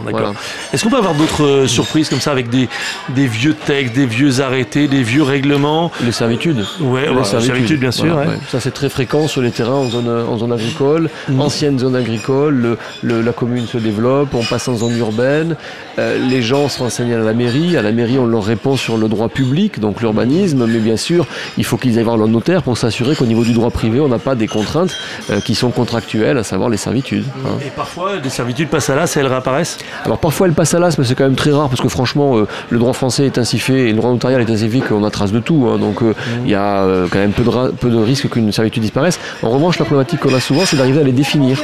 Est-ce 0.73 0.83
qu'on 0.83 0.89
peut 0.89 0.97
avoir 0.97 1.15
d'autres 1.15 1.43
euh, 1.43 1.67
surprises 1.67 2.09
comme 2.09 2.19
ça 2.19 2.31
avec 2.31 2.49
des, 2.49 2.69
des 3.09 3.27
vieux 3.27 3.53
textes, 3.53 3.95
des 3.95 4.05
vieux 4.05 4.41
arrêtés, 4.41 4.87
des 4.87 5.03
vieux 5.03 5.23
règlements? 5.23 5.91
Les 6.03 6.11
servitudes. 6.11 6.65
Ouais, 6.79 7.07
les 7.13 7.23
servitudes, 7.23 7.79
bien 7.79 7.91
sûr. 7.91 8.19
Ça 8.49 8.59
c'est 8.59 8.73
très 8.73 8.89
fréquent 8.89 9.27
sur 9.27 9.41
les 9.41 9.51
terrains 9.51 9.73
en 9.73 9.89
zone, 9.89 10.09
en 10.09 10.37
zone 10.37 10.51
agricole, 10.51 11.09
mm. 11.29 11.39
ancienne 11.39 11.79
zone 11.79 11.95
agricole. 11.95 12.77
Le, 13.01 13.21
la 13.21 13.31
commune 13.31 13.67
se 13.67 13.77
développe, 13.77 14.33
on 14.33 14.43
passe 14.43 14.67
en 14.67 14.75
zone 14.75 14.97
urbaine. 14.97 15.55
Euh, 15.99 16.17
les 16.29 16.41
gens 16.41 16.67
se 16.69 16.79
renseignent 16.79 17.13
à 17.13 17.19
la 17.19 17.33
mairie. 17.33 17.77
À 17.77 17.81
la 17.81 17.91
mairie, 17.91 18.17
on 18.17 18.25
leur 18.25 18.44
répond 18.45 18.75
sur 18.75 18.97
le 18.97 19.07
droit 19.07 19.29
public, 19.29 19.79
donc 19.79 20.01
l'urbanisme, 20.01 20.65
mais 20.67 20.79
bien 20.79 20.97
sûr 20.97 21.25
il 21.57 21.65
faut 21.65 21.77
qu'ils 21.77 21.97
aillent 21.97 22.03
voir 22.03 22.17
leur 22.17 22.27
notaire 22.27 22.63
pour 22.63 22.77
s'assurer 22.77 23.15
qu'au 23.15 23.25
niveau 23.25 23.43
du 23.43 23.53
droit 23.53 23.69
privé, 23.69 23.99
on 23.99 24.07
n'a 24.07 24.19
pas 24.19 24.35
des 24.35 24.47
contraintes 24.47 24.95
euh, 25.29 25.39
qui 25.39 25.55
sont 25.55 25.71
contractuelles, 25.71 26.37
à 26.37 26.43
savoir 26.43 26.69
les 26.69 26.77
servitudes. 26.77 27.25
Hein. 27.45 27.57
Et 27.65 27.69
parfois, 27.69 28.17
des 28.17 28.29
servitudes 28.29 28.69
passent 28.69 28.89
à 28.89 28.95
l'as 28.95 29.15
et 29.15 29.19
elles 29.19 29.27
réapparaissent? 29.27 29.77
Alors 30.03 30.19
parfois, 30.19 30.47
elles 30.47 30.53
passent 30.53 30.73
à 30.73 30.79
l'as, 30.79 30.97
mais 30.97 31.05
c'est 31.05 31.15
quand 31.15 31.23
même 31.23 31.35
très 31.35 31.51
rare 31.51 31.69
parce 31.69 31.81
que 31.81 31.89
franchement, 31.89 32.37
euh, 32.37 32.47
le 32.69 32.79
droit 32.79 32.93
français 32.93 33.25
est 33.25 33.37
ainsi 33.37 33.59
fait 33.59 33.89
et 33.89 33.91
le 33.91 33.97
droit 33.97 34.11
notarial 34.11 34.41
est 34.41 34.49
ainsi 34.49 34.69
fait 34.69 34.79
qu'on 34.79 35.03
a 35.03 35.09
trace 35.09 35.31
de 35.31 35.39
tout. 35.39 35.67
Hein. 35.69 35.77
donc 35.77 36.01
euh, 36.01 36.13
il 36.43 36.51
y 36.51 36.55
a 36.55 36.85
quand 37.09 37.19
même 37.19 37.31
peu 37.31 37.43
de, 37.43 37.71
peu 37.71 37.89
de 37.89 37.97
risques 37.97 38.29
qu'une 38.29 38.51
servitude 38.51 38.81
disparaisse. 38.81 39.19
En 39.43 39.49
revanche, 39.49 39.79
la 39.79 39.85
problématique 39.85 40.19
qu'on 40.19 40.33
a 40.33 40.39
souvent, 40.39 40.65
c'est 40.65 40.77
d'arriver 40.77 41.01
à 41.01 41.03
les 41.03 41.11
définir. 41.11 41.57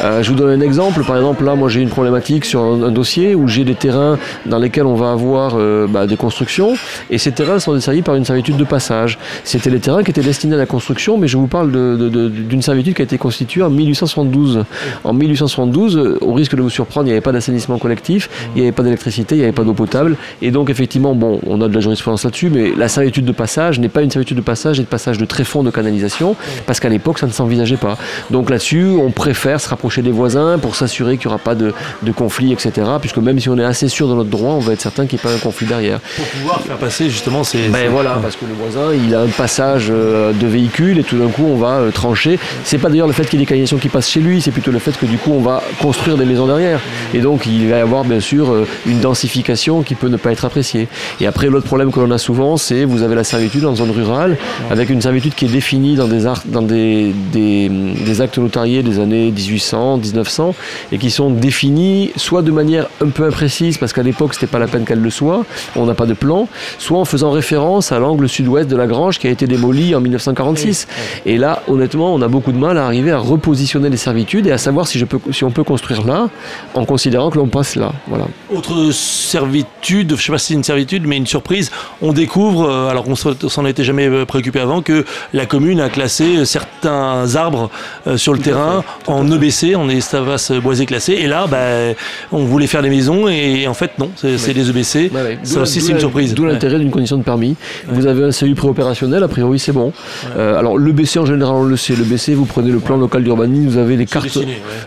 je 0.00 0.28
vous 0.28 0.34
donne 0.36 0.60
un 0.60 0.64
exemple. 0.64 1.04
Par 1.04 1.16
exemple, 1.16 1.44
là, 1.44 1.54
moi, 1.54 1.68
j'ai 1.68 1.80
une 1.80 1.88
problématique 1.88 2.44
sur 2.44 2.62
un, 2.62 2.90
dossier 2.90 3.34
où 3.34 3.48
j'ai 3.48 3.64
des 3.64 3.74
terrains 3.74 4.18
dans 4.46 4.58
lesquels 4.58 4.86
on 4.86 4.94
va 4.94 5.12
avoir 5.12 5.56
bah, 5.88 6.06
des 6.08 6.16
constructions 6.16 6.74
et 7.10 7.18
ces 7.18 7.32
terrains 7.32 7.58
sont 7.58 7.74
desservis 7.74 8.02
par 8.02 8.14
une 8.14 8.24
servitude 8.24 8.56
de 8.56 8.64
passage. 8.64 9.18
C'était 9.44 9.70
les 9.70 9.80
terrains 9.80 10.02
qui 10.02 10.10
étaient 10.10 10.22
destinés 10.22 10.54
à 10.54 10.58
la 10.58 10.66
construction, 10.66 11.18
mais 11.18 11.28
je 11.28 11.36
vous 11.36 11.46
parle 11.46 11.70
d'une 11.70 12.62
servitude 12.62 12.94
qui 12.94 13.02
a 13.02 13.04
été 13.04 13.18
constituée 13.18 13.62
en 13.62 13.70
1872. 13.70 14.64
En 15.04 15.12
1872, 15.12 16.18
au 16.20 16.32
risque 16.32 16.56
de 16.56 16.62
vous 16.62 16.70
surprendre, 16.70 17.06
il 17.06 17.10
n'y 17.10 17.12
avait 17.12 17.20
pas 17.20 17.32
d'assainissement 17.32 17.78
collectif, 17.78 18.28
il 18.54 18.62
n'y 18.62 18.62
avait 18.62 18.72
pas 18.72 18.82
d'électricité, 18.82 19.34
il 19.34 19.38
n'y 19.38 19.44
avait 19.44 19.52
pas 19.52 19.64
d'eau 19.64 19.74
potable. 19.74 20.16
Et 20.42 20.50
donc, 20.50 20.70
effectivement, 20.70 21.14
bon, 21.14 21.40
on 21.46 21.60
a 21.60 21.68
de 21.68 21.74
la 21.74 21.80
jurisprudence 21.80 22.24
là-dessus, 22.24 22.50
mais 22.50 22.72
la 22.76 22.88
servitude 22.88 23.24
de 23.24 23.32
passage 23.32 23.78
n'est 23.78 23.88
pas 23.88 24.02
une 24.02 24.10
servitude 24.10 24.36
de 24.36 24.42
passage 24.42 24.80
et 24.80 24.82
de 24.82 24.88
passage 24.88 25.18
de 25.18 25.24
tréfonds 25.24 25.62
de 25.62 25.70
canalisation, 25.70 26.36
parce 26.66 26.80
qu'à 26.80 26.88
l'époque, 26.88 27.18
ça 27.18 27.26
ne 27.26 27.32
s'envisageait 27.32 27.76
pas. 27.76 27.96
Donc 28.30 28.50
là-dessus, 28.50 28.86
on 29.00 29.10
préfère 29.10 29.60
se 29.60 29.68
rapprocher 29.68 30.02
des 30.02 30.10
voisins 30.10 30.58
pour 30.58 30.74
s'assurer 30.74 31.16
qu'il 31.16 31.28
n'y 31.28 31.34
aura 31.34 31.42
pas 31.42 31.54
de, 31.54 31.72
de 32.02 32.12
conflit, 32.12 32.52
etc. 32.52 32.72
Puisque 33.00 33.18
même 33.18 33.38
si 33.40 33.48
on 33.48 33.58
est 33.58 33.64
assez 33.64 33.88
sûr 33.88 34.08
de 34.08 34.14
notre 34.14 34.30
droit, 34.30 34.52
on 34.52 34.60
va 34.60 34.72
être 34.72 34.80
certain 34.80 35.06
qu'il 35.06 35.16
n'y 35.16 35.20
ait 35.20 35.28
pas 35.30 35.34
un 35.34 35.38
conflit 35.38 35.66
derrière. 35.66 35.97
Pour 36.16 36.26
pouvoir 36.26 36.60
faire 36.60 36.76
passer 36.76 37.10
justement 37.10 37.44
ces. 37.44 37.68
Ben 37.68 37.90
voilà, 37.90 38.18
parce 38.22 38.36
que 38.36 38.44
le 38.44 38.54
voisin, 38.54 38.92
il 38.94 39.14
a 39.14 39.20
un 39.20 39.28
passage 39.28 39.88
euh, 39.90 40.32
de 40.32 40.46
véhicules 40.46 40.98
et 40.98 41.04
tout 41.04 41.18
d'un 41.18 41.28
coup 41.28 41.44
on 41.46 41.56
va 41.56 41.78
euh, 41.78 41.90
trancher. 41.90 42.38
C'est 42.64 42.78
pas 42.78 42.88
d'ailleurs 42.88 43.06
le 43.06 43.12
fait 43.12 43.24
qu'il 43.24 43.38
y 43.38 43.42
ait 43.42 43.44
des 43.44 43.48
canalisations 43.48 43.78
qui 43.78 43.88
passent 43.88 44.10
chez 44.10 44.20
lui, 44.20 44.40
c'est 44.40 44.50
plutôt 44.50 44.70
le 44.70 44.78
fait 44.78 44.96
que 44.98 45.06
du 45.06 45.18
coup 45.18 45.32
on 45.32 45.40
va 45.40 45.62
construire 45.80 46.16
des 46.16 46.24
maisons 46.24 46.46
derrière. 46.46 46.80
Et 47.14 47.20
donc 47.20 47.46
il 47.46 47.68
va 47.68 47.78
y 47.78 47.80
avoir 47.80 48.04
bien 48.04 48.20
sûr 48.20 48.50
euh, 48.50 48.66
une 48.86 49.00
densification 49.00 49.82
qui 49.82 49.94
peut 49.94 50.08
ne 50.08 50.16
pas 50.16 50.32
être 50.32 50.44
appréciée. 50.44 50.88
Et 51.20 51.26
après 51.26 51.48
l'autre 51.48 51.66
problème 51.66 51.92
que 51.92 52.00
l'on 52.00 52.10
a 52.10 52.18
souvent, 52.18 52.56
c'est 52.56 52.84
vous 52.84 53.02
avez 53.02 53.14
la 53.14 53.24
servitude 53.24 53.64
en 53.64 53.74
zone 53.74 53.90
rurale 53.90 54.36
avec 54.70 54.90
une 54.90 55.00
servitude 55.00 55.34
qui 55.34 55.46
est 55.46 55.48
définie 55.48 55.96
dans 55.96 56.08
des, 56.08 56.24
dans 56.46 56.62
des, 56.62 57.12
des, 57.32 58.20
actes 58.20 58.38
notariés 58.38 58.82
des 58.82 58.98
années 58.98 59.30
1800, 59.30 59.98
1900 59.98 60.54
et 60.92 60.98
qui 60.98 61.10
sont 61.10 61.30
définis 61.30 62.10
soit 62.16 62.42
de 62.42 62.50
manière 62.50 62.88
un 63.00 63.10
peu 63.10 63.24
imprécise 63.24 63.78
parce 63.78 63.92
qu'à 63.92 64.02
l'époque 64.02 64.34
c'était 64.34 64.46
pas 64.46 64.58
la 64.58 64.66
peine 64.66 64.84
qu'elle 64.84 65.00
le 65.00 65.10
soit, 65.10 65.44
on 65.76 65.87
n'a 65.88 65.94
pas 65.94 66.06
de 66.06 66.14
plan, 66.14 66.48
soit 66.78 66.98
en 66.98 67.04
faisant 67.04 67.30
référence 67.30 67.92
à 67.92 67.98
l'angle 67.98 68.28
sud-ouest 68.28 68.68
de 68.68 68.76
la 68.76 68.86
Grange 68.86 69.18
qui 69.18 69.26
a 69.26 69.30
été 69.30 69.46
démoli 69.46 69.94
en 69.94 70.00
1946. 70.00 70.86
Et 71.26 71.36
là, 71.36 71.62
honnêtement, 71.68 72.14
on 72.14 72.22
a 72.22 72.28
beaucoup 72.28 72.52
de 72.52 72.58
mal 72.58 72.78
à 72.78 72.86
arriver 72.86 73.10
à 73.10 73.18
repositionner 73.18 73.90
les 73.90 73.96
servitudes 73.96 74.46
et 74.46 74.52
à 74.52 74.58
savoir 74.58 74.86
si, 74.86 74.98
je 74.98 75.04
peux, 75.04 75.18
si 75.32 75.44
on 75.44 75.50
peut 75.50 75.64
construire 75.64 76.06
là 76.06 76.28
en 76.74 76.84
considérant 76.84 77.30
que 77.30 77.38
l'on 77.38 77.48
passe 77.48 77.76
là. 77.76 77.92
Voilà. 78.06 78.26
Autre 78.54 78.92
servitude, 78.92 80.10
je 80.10 80.14
ne 80.14 80.18
sais 80.18 80.32
pas 80.32 80.38
si 80.38 80.46
c'est 80.48 80.54
une 80.54 80.64
servitude, 80.64 81.06
mais 81.06 81.16
une 81.16 81.26
surprise, 81.26 81.70
on 82.02 82.12
découvre, 82.12 82.68
euh, 82.68 82.88
alors 82.88 83.04
qu'on 83.04 83.16
s'en 83.16 83.66
était 83.66 83.84
jamais 83.84 84.08
euh, 84.08 84.24
préoccupé 84.24 84.60
avant, 84.60 84.82
que 84.82 85.04
la 85.32 85.46
commune 85.46 85.80
a 85.80 85.88
classé 85.88 86.44
certains 86.44 87.34
arbres 87.34 87.70
euh, 88.06 88.16
sur 88.16 88.32
le 88.32 88.38
terrain 88.38 88.84
en 89.06 89.30
EBC, 89.30 89.74
en 89.74 89.88
estavas 89.88 90.52
boisé 90.62 90.86
classé. 90.86 91.14
Et 91.14 91.26
là, 91.26 91.46
bah, 91.46 91.94
on 92.32 92.44
voulait 92.44 92.66
faire 92.66 92.82
des 92.82 92.90
maisons 92.90 93.28
et 93.28 93.66
en 93.66 93.74
fait, 93.74 93.98
non, 93.98 94.10
c'est 94.16 94.54
des 94.54 94.70
EBC. 94.70 95.10
ça 95.42 95.60
aussi, 95.60 95.77
c'est 95.80 95.92
une 95.92 96.00
surprise. 96.00 96.34
D'où 96.34 96.44
l'intérêt 96.44 96.78
d'une 96.78 96.90
condition 96.90 97.16
de 97.16 97.22
permis. 97.22 97.56
Vous 97.88 98.06
avez 98.06 98.24
un 98.24 98.32
CEU 98.32 98.54
préopérationnel, 98.54 99.22
a 99.22 99.28
priori 99.28 99.58
c'est 99.58 99.72
bon. 99.72 99.92
Euh, 100.36 100.58
alors 100.58 100.78
le 100.78 100.92
BC 100.92 101.18
en 101.18 101.26
général 101.26 101.54
on 101.54 101.64
le 101.64 101.76
sait, 101.76 101.94
le 101.94 102.04
BC 102.04 102.34
vous 102.34 102.44
prenez 102.44 102.70
le 102.70 102.78
plan 102.78 102.96
local 102.96 103.22
d'urbanisme, 103.22 103.68
vous 103.68 103.78
avez 103.78 103.96
les 103.96 104.06
cartes. 104.06 104.38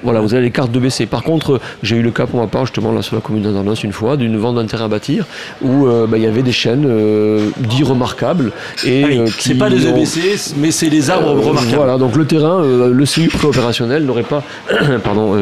voilà, 0.04 0.22
vous 0.22 0.34
avez 0.34 0.44
les 0.44 0.52
cartes 0.52 0.72
de 0.72 0.80
BC. 0.80 1.06
Par 1.06 1.24
contre, 1.24 1.60
j'ai 1.84 1.98
eu 1.98 2.02
le 2.02 2.12
cas 2.12 2.26
pour 2.26 2.40
ma 2.40 2.48
part 2.48 2.66
justement 2.66 2.92
là 2.92 3.02
sur 3.02 3.16
la 3.16 3.22
commune 3.22 3.44
d'Andernos 3.44 3.84
une 3.84 3.92
fois 3.92 4.18
d'une 4.18 4.38
vente 4.38 4.56
d'un 4.56 4.66
terrain 4.66 4.86
à 4.86 4.88
bâtir 4.88 5.26
où 5.62 5.88
euh, 5.88 6.08
bah, 6.08 6.18
il 6.18 6.24
y 6.24 6.28
avait 6.28 6.42
des 6.42 6.52
chaînes 6.52 6.86
euh, 6.88 7.50
dits 7.58 7.84
remarquables 7.84 8.52
et 8.86 9.04
ah 9.04 9.26
c'est 9.38 9.56
pas 9.56 9.70
des 9.70 9.88
EBC 9.88 10.54
mais 10.58 10.72
c'est 10.72 10.90
des 10.90 11.10
arbres 11.10 11.32
remarquables. 11.32 11.76
Voilà, 11.76 11.98
donc 11.98 12.16
le 12.16 12.26
terrain, 12.26 12.62
le 12.64 13.06
CEU 13.06 13.28
préopérationnel 13.28 14.06
n'aurait 14.06 14.24
pas 14.24 14.44
pardon 15.04 15.36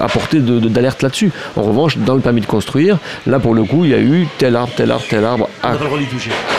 apporté 0.00 0.40
d'alerte 0.40 1.02
là-dessus. 1.02 1.32
En 1.56 1.62
revanche, 1.62 1.98
dans 1.98 2.14
le 2.14 2.20
permis 2.20 2.40
de 2.40 2.46
construire, 2.46 2.98
là 3.26 3.38
pour 3.38 3.54
le 3.54 3.64
coup, 3.64 3.84
il 3.84 3.90
y 3.90 3.94
a 3.94 4.00
eu 4.00 4.26
tel 4.38 4.56
arbre, 4.56 4.69
tel 4.76 4.90
arbre, 4.90 5.04
tel 5.08 5.24
arbre. 5.24 5.48
À... 5.62 5.72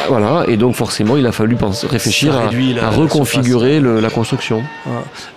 Voilà, 0.08 0.46
et 0.48 0.58
donc 0.58 0.76
forcément, 0.76 1.18
il 1.18 1.26
a 1.26 1.32
fallu 1.32 1.56
penser, 1.56 1.88
réfléchir 1.88 2.34
à, 2.36 2.90
reconfigurer 2.90 3.80
la 3.80 4.10
construction. 4.10 4.64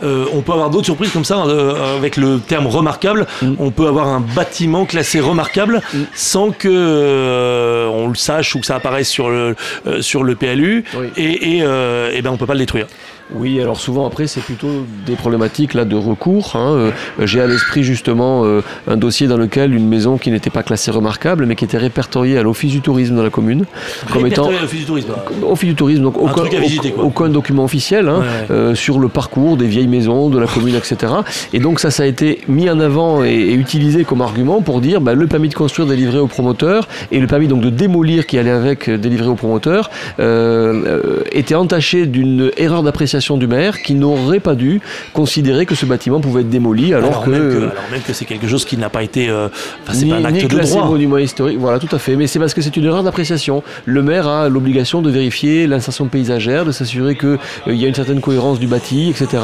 Euh, 0.02 0.26
on 0.32 0.40
peut 0.42 0.52
avoir 0.52 0.70
d'autres 0.70 0.86
surprises 0.86 1.10
comme 1.12 1.24
ça, 1.24 1.44
euh, 1.44 1.96
avec 1.96 2.16
le 2.16 2.40
terme 2.40 2.66
remarquable. 2.66 3.26
Mm. 3.42 3.54
On 3.58 3.70
peut 3.70 3.86
avoir 3.86 4.08
un 4.08 4.20
bâtiment 4.20 4.84
classé 4.84 5.20
remarquable 5.20 5.80
mm. 5.92 5.98
sans 6.14 6.50
que 6.50 6.68
euh, 6.70 7.88
on 7.88 8.08
le 8.08 8.14
sache 8.14 8.54
ou 8.54 8.60
que 8.60 8.66
ça 8.66 8.76
apparaisse 8.76 9.08
sur 9.08 9.30
le, 9.30 9.56
sur 10.00 10.22
le 10.22 10.34
PLU, 10.34 10.84
et, 11.16 11.22
et, 11.22 11.58
et 11.58 12.22
ben 12.22 12.30
on 12.30 12.36
peut 12.36 12.46
pas 12.46 12.54
le 12.54 12.60
détruire. 12.60 12.86
Oui, 13.32 13.58
alors 13.60 13.80
souvent 13.80 14.06
après 14.06 14.26
c'est 14.26 14.42
plutôt 14.42 14.84
des 15.06 15.14
problématiques 15.14 15.72
là 15.72 15.86
de 15.86 15.96
recours. 15.96 16.56
Hein. 16.56 16.74
Euh, 16.74 16.90
j'ai 17.22 17.40
à 17.40 17.46
l'esprit 17.46 17.82
justement 17.82 18.44
euh, 18.44 18.60
un 18.86 18.98
dossier 18.98 19.26
dans 19.28 19.38
lequel 19.38 19.74
une 19.74 19.88
maison 19.88 20.18
qui 20.18 20.30
n'était 20.30 20.50
pas 20.50 20.62
classée 20.62 20.90
remarquable 20.90 21.46
mais 21.46 21.56
qui 21.56 21.64
était 21.64 21.78
répertoriée 21.78 22.36
à 22.36 22.42
l'office 22.42 22.70
du 22.70 22.82
tourisme 22.82 23.16
dans 23.16 23.22
la 23.22 23.30
commune 23.30 23.64
comme 24.12 24.26
étant 24.26 24.50
office 24.50 24.80
du 24.80 24.84
tourisme. 24.84 25.12
Office 25.42 25.68
du 25.70 25.74
tourisme, 25.74 26.02
donc 26.02 26.18
aucun, 26.18 26.42
aucun, 26.98 27.28
document 27.30 27.64
officiel 27.64 28.08
hein, 28.08 28.22
euh, 28.50 28.74
sur 28.74 28.98
le 28.98 29.08
parcours 29.08 29.56
des 29.56 29.66
vieilles 29.66 29.88
maisons 29.88 30.28
de 30.28 30.38
la 30.38 30.46
commune, 30.46 30.74
etc. 30.74 31.12
Et 31.54 31.60
donc 31.60 31.80
ça, 31.80 31.90
ça 31.90 32.02
a 32.02 32.06
été 32.06 32.40
mis 32.46 32.68
en 32.68 32.78
avant 32.78 33.24
et, 33.24 33.54
utilisé 33.54 34.04
comme 34.04 34.20
argument 34.20 34.60
pour 34.60 34.82
dire 34.82 35.00
bah, 35.00 35.14
le 35.14 35.26
permis 35.26 35.48
de 35.48 35.54
construire 35.54 35.88
délivré 35.88 36.18
au 36.18 36.26
promoteur 36.26 36.88
et 37.10 37.20
le 37.20 37.26
permis 37.26 37.48
donc 37.48 37.62
de 37.62 37.70
démolir 37.70 38.26
qui 38.26 38.38
allait 38.38 38.50
avec 38.50 38.90
délivré 38.90 39.28
au 39.28 39.34
promoteur 39.34 39.90
était 41.32 41.54
entaché 41.54 42.04
d'une 42.06 42.50
erreur 42.58 42.82
d'appréciation 42.82 43.13
du 43.38 43.46
maire 43.46 43.80
qui 43.82 43.94
n'aurait 43.94 44.40
pas 44.40 44.54
dû 44.54 44.80
considérer 45.12 45.66
que 45.66 45.74
ce 45.74 45.86
bâtiment 45.86 46.20
pouvait 46.20 46.40
être 46.40 46.50
démoli 46.50 46.92
alors, 46.92 47.24
que, 47.24 47.30
alors 47.30 47.72
même 47.92 48.02
que 48.02 48.12
c'est 48.12 48.24
quelque 48.24 48.48
chose 48.48 48.64
qui 48.64 48.76
n'a 48.76 48.88
pas 48.88 49.02
été 49.02 49.28
euh, 49.28 49.48
c'est 49.92 50.06
pas 50.06 50.16
un 50.16 50.24
acte 50.24 50.46
de 50.46 50.58
droit. 50.58 50.88
monument 50.88 51.18
historique. 51.18 51.58
Voilà 51.58 51.78
tout 51.78 51.94
à 51.94 51.98
fait. 51.98 52.16
Mais 52.16 52.26
c'est 52.26 52.38
parce 52.38 52.54
que 52.54 52.60
c'est 52.60 52.76
une 52.76 52.84
erreur 52.84 53.02
d'appréciation. 53.02 53.62
Le 53.84 54.02
maire 54.02 54.26
a 54.26 54.48
l'obligation 54.48 55.00
de 55.00 55.10
vérifier 55.10 55.66
l'insertion 55.66 56.06
paysagère 56.06 56.64
de 56.64 56.72
s'assurer 56.72 57.16
qu'il 57.16 57.38
euh, 57.68 57.74
y 57.74 57.84
a 57.84 57.88
une 57.88 57.94
certaine 57.94 58.20
cohérence 58.20 58.58
du 58.58 58.66
bâti 58.66 59.10
etc 59.10 59.42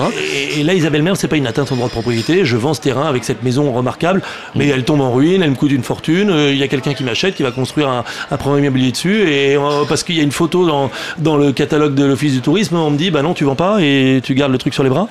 et, 0.56 0.62
là 0.62 0.74
Isabelle 0.74 1.02
Maire 1.02 1.16
c'est 1.16 1.28
pas 1.28 1.36
une 1.36 1.46
atteinte 1.46 1.70
au 1.70 1.76
droit 1.76 1.88
de 1.88 1.92
propriété. 1.92 2.44
Je 2.44 2.56
vends 2.56 2.74
ce 2.74 2.80
terrain 2.80 3.08
avec 3.08 3.24
cette 3.24 3.42
maison 3.42 3.70
remarquable 3.72 4.22
mais 4.54 4.66
elle 4.66 4.84
tombe 4.84 5.00
en 5.00 5.12
ruine 5.12 5.42
elle 5.42 5.50
me 5.50 5.56
coûte 5.56 5.72
une 5.72 5.82
fortune 5.82 6.30
euh, 6.30 6.52
il 6.52 6.58
y 6.58 6.62
a 6.62 6.68
quelqu'un 6.68 6.94
qui 6.94 7.04
m'achète 7.04 7.34
qui 7.34 7.42
va 7.42 7.50
construire 7.50 7.88
un, 7.88 8.04
un 8.30 8.36
premier 8.36 8.58
immobilier 8.58 8.90
dessus 8.90 9.28
et 9.28 9.56
parce 9.88 10.02
qu'il 10.02 10.16
y 10.16 10.20
a 10.20 10.22
une 10.22 10.32
photo 10.32 10.66
dans, 10.66 10.90
dans 11.18 11.36
le 11.36 11.52
catalogue 11.52 11.94
de 11.94 12.04
l'office 12.04 12.32
du 12.32 12.40
tourisme 12.40 12.76
on 12.76 12.90
me 12.90 12.96
dit 12.96 13.10
bah 13.10 13.22
non 13.22 13.34
tu 13.34 13.44
vends 13.44 13.54
et 13.80 14.20
tu 14.22 14.34
gardes 14.34 14.52
le 14.52 14.58
truc 14.58 14.74
sur 14.74 14.82
les 14.82 14.90
bras 14.90 15.08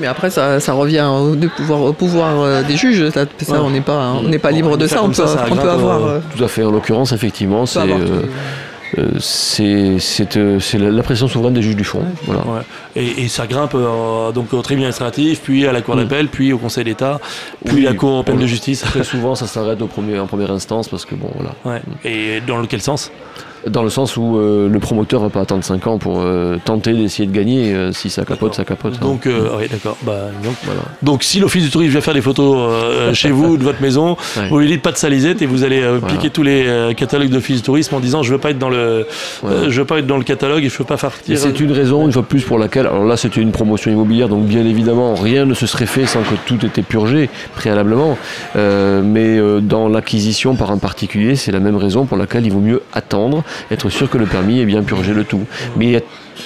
mais 0.00 0.06
après 0.06 0.30
ça, 0.30 0.58
revient 0.72 1.06
au 1.08 1.36
pouvoir, 1.48 1.80
au 1.82 1.92
pouvoir 1.92 2.40
euh, 2.40 2.62
des 2.62 2.76
juges. 2.76 3.10
Ça, 3.10 3.26
on 3.62 3.70
n'est 3.70 3.80
pas, 3.80 4.14
on 4.18 4.28
n'est 4.28 4.38
pas 4.38 4.50
libre 4.50 4.76
de 4.76 4.86
ça. 4.86 5.02
On 5.02 5.10
peut, 5.10 5.24
on 5.50 5.56
peut 5.56 5.70
avoir. 5.70 6.04
Euh, 6.04 6.18
Tout 6.36 6.44
à 6.44 6.48
fait. 6.48 6.64
En 6.64 6.70
l'occurrence, 6.70 7.12
effectivement, 7.12 7.66
c'est. 7.66 7.80
Euh, 8.98 9.18
c'est 9.20 10.78
la 10.78 11.02
pression 11.02 11.26
souveraine 11.26 11.54
des 11.54 11.62
juges 11.62 11.76
du 11.76 11.84
fond. 11.84 12.02
Voilà. 12.26 12.64
Et, 12.94 13.26
ça 13.28 13.46
grimpe 13.46 13.74
donc 14.34 14.52
au 14.52 14.60
tribunal 14.60 14.88
administratif, 14.88 15.40
puis 15.42 15.66
à 15.66 15.72
la 15.72 15.80
Cour 15.80 15.96
mm. 15.96 16.02
d'appel, 16.02 16.28
puis 16.28 16.52
au 16.52 16.58
Conseil 16.58 16.84
d'État, 16.84 17.18
puis 17.64 17.86
à 17.86 17.92
la 17.92 17.96
Cour 17.96 18.10
européenne 18.10 18.38
de 18.38 18.46
justice. 18.46 18.82
Très 18.82 19.04
souvent, 19.04 19.34
ça 19.34 19.46
s'arrête 19.46 19.80
en 19.80 19.86
première 19.86 20.50
instance 20.50 20.88
parce 20.88 21.06
que 21.06 21.14
bon, 21.14 21.30
voilà. 21.34 21.80
Et 22.04 22.42
dans 22.46 22.62
quel 22.66 22.82
sens? 22.82 23.10
Dans 23.68 23.82
le 23.82 23.90
sens 23.90 24.16
où 24.16 24.38
euh, 24.38 24.68
le 24.68 24.78
promoteur 24.78 25.20
va 25.22 25.28
pas 25.28 25.40
attendre 25.40 25.62
5 25.62 25.86
ans 25.86 25.98
pour 25.98 26.20
euh, 26.20 26.56
tenter 26.64 26.92
d'essayer 26.94 27.26
de 27.26 27.32
gagner. 27.32 27.72
Euh, 27.72 27.92
si 27.92 28.10
ça 28.10 28.24
capote, 28.24 28.54
ça 28.54 28.64
capote. 28.64 28.94
Hein. 28.96 29.04
Donc, 29.04 29.26
oui, 29.26 29.68
d'accord. 29.70 29.96
Bah, 30.02 30.30
donc, 30.42 30.54
voilà. 30.64 30.80
donc, 31.02 31.22
si 31.22 31.38
l'office 31.38 31.64
du 31.64 31.70
tourisme 31.70 31.92
vient 31.92 32.00
faire 32.00 32.14
des 32.14 32.22
photos 32.22 33.14
chez 33.14 33.30
vous, 33.30 33.56
de 33.56 33.62
votre 33.62 33.80
maison, 33.80 34.16
vous 34.50 34.58
lui 34.58 34.68
dites 34.68 34.82
pas 34.82 34.92
de 34.92 34.96
salisette 34.96 35.42
et 35.42 35.46
vous 35.46 35.64
allez 35.64 35.82
piquer 36.08 36.30
tous 36.30 36.42
les 36.42 36.92
catalogues 36.96 37.30
d'office 37.30 37.58
du 37.58 37.62
tourisme 37.62 37.94
en 37.94 38.00
disant 38.00 38.22
je 38.22 38.32
veux 38.32 38.38
pas 38.38 38.50
être 38.50 38.58
dans 38.58 38.70
le, 38.70 39.06
je 39.42 39.80
veux 39.80 39.86
pas 39.86 39.98
être 39.98 40.06
dans 40.06 40.16
le 40.16 40.24
catalogue 40.24 40.64
et 40.64 40.68
je 40.68 40.78
veux 40.78 40.84
pas 40.84 40.96
faire. 40.96 41.12
C'est 41.24 41.60
une 41.60 41.72
raison, 41.72 42.06
une 42.06 42.12
fois 42.12 42.22
plus, 42.22 42.42
pour 42.42 42.58
laquelle. 42.58 42.86
Alors 42.86 43.04
là, 43.04 43.16
c'était 43.16 43.40
une 43.40 43.52
promotion 43.52 43.90
immobilière, 43.90 44.28
donc 44.28 44.44
bien 44.44 44.64
évidemment, 44.64 45.14
rien 45.14 45.44
ne 45.44 45.54
se 45.54 45.66
serait 45.66 45.86
fait 45.86 46.06
sans 46.06 46.22
que 46.22 46.34
tout 46.46 46.64
était 46.64 46.82
purgé 46.82 47.30
préalablement. 47.54 48.18
mais 48.56 49.38
dans 49.60 49.88
l'acquisition 49.88 50.54
par 50.54 50.70
un 50.70 50.78
particulier, 50.78 51.36
c'est 51.36 51.52
la 51.52 51.60
même 51.60 51.76
raison 51.76 52.06
pour 52.06 52.16
laquelle 52.16 52.46
il 52.46 52.52
vaut 52.52 52.60
mieux 52.60 52.82
attendre 52.92 53.44
être 53.70 53.90
sûr 53.90 54.08
que 54.10 54.18
le 54.18 54.26
permis 54.26 54.60
est 54.60 54.66
bien 54.66 54.82
purgé 54.82 55.12
le 55.12 55.24
tout. 55.24 55.46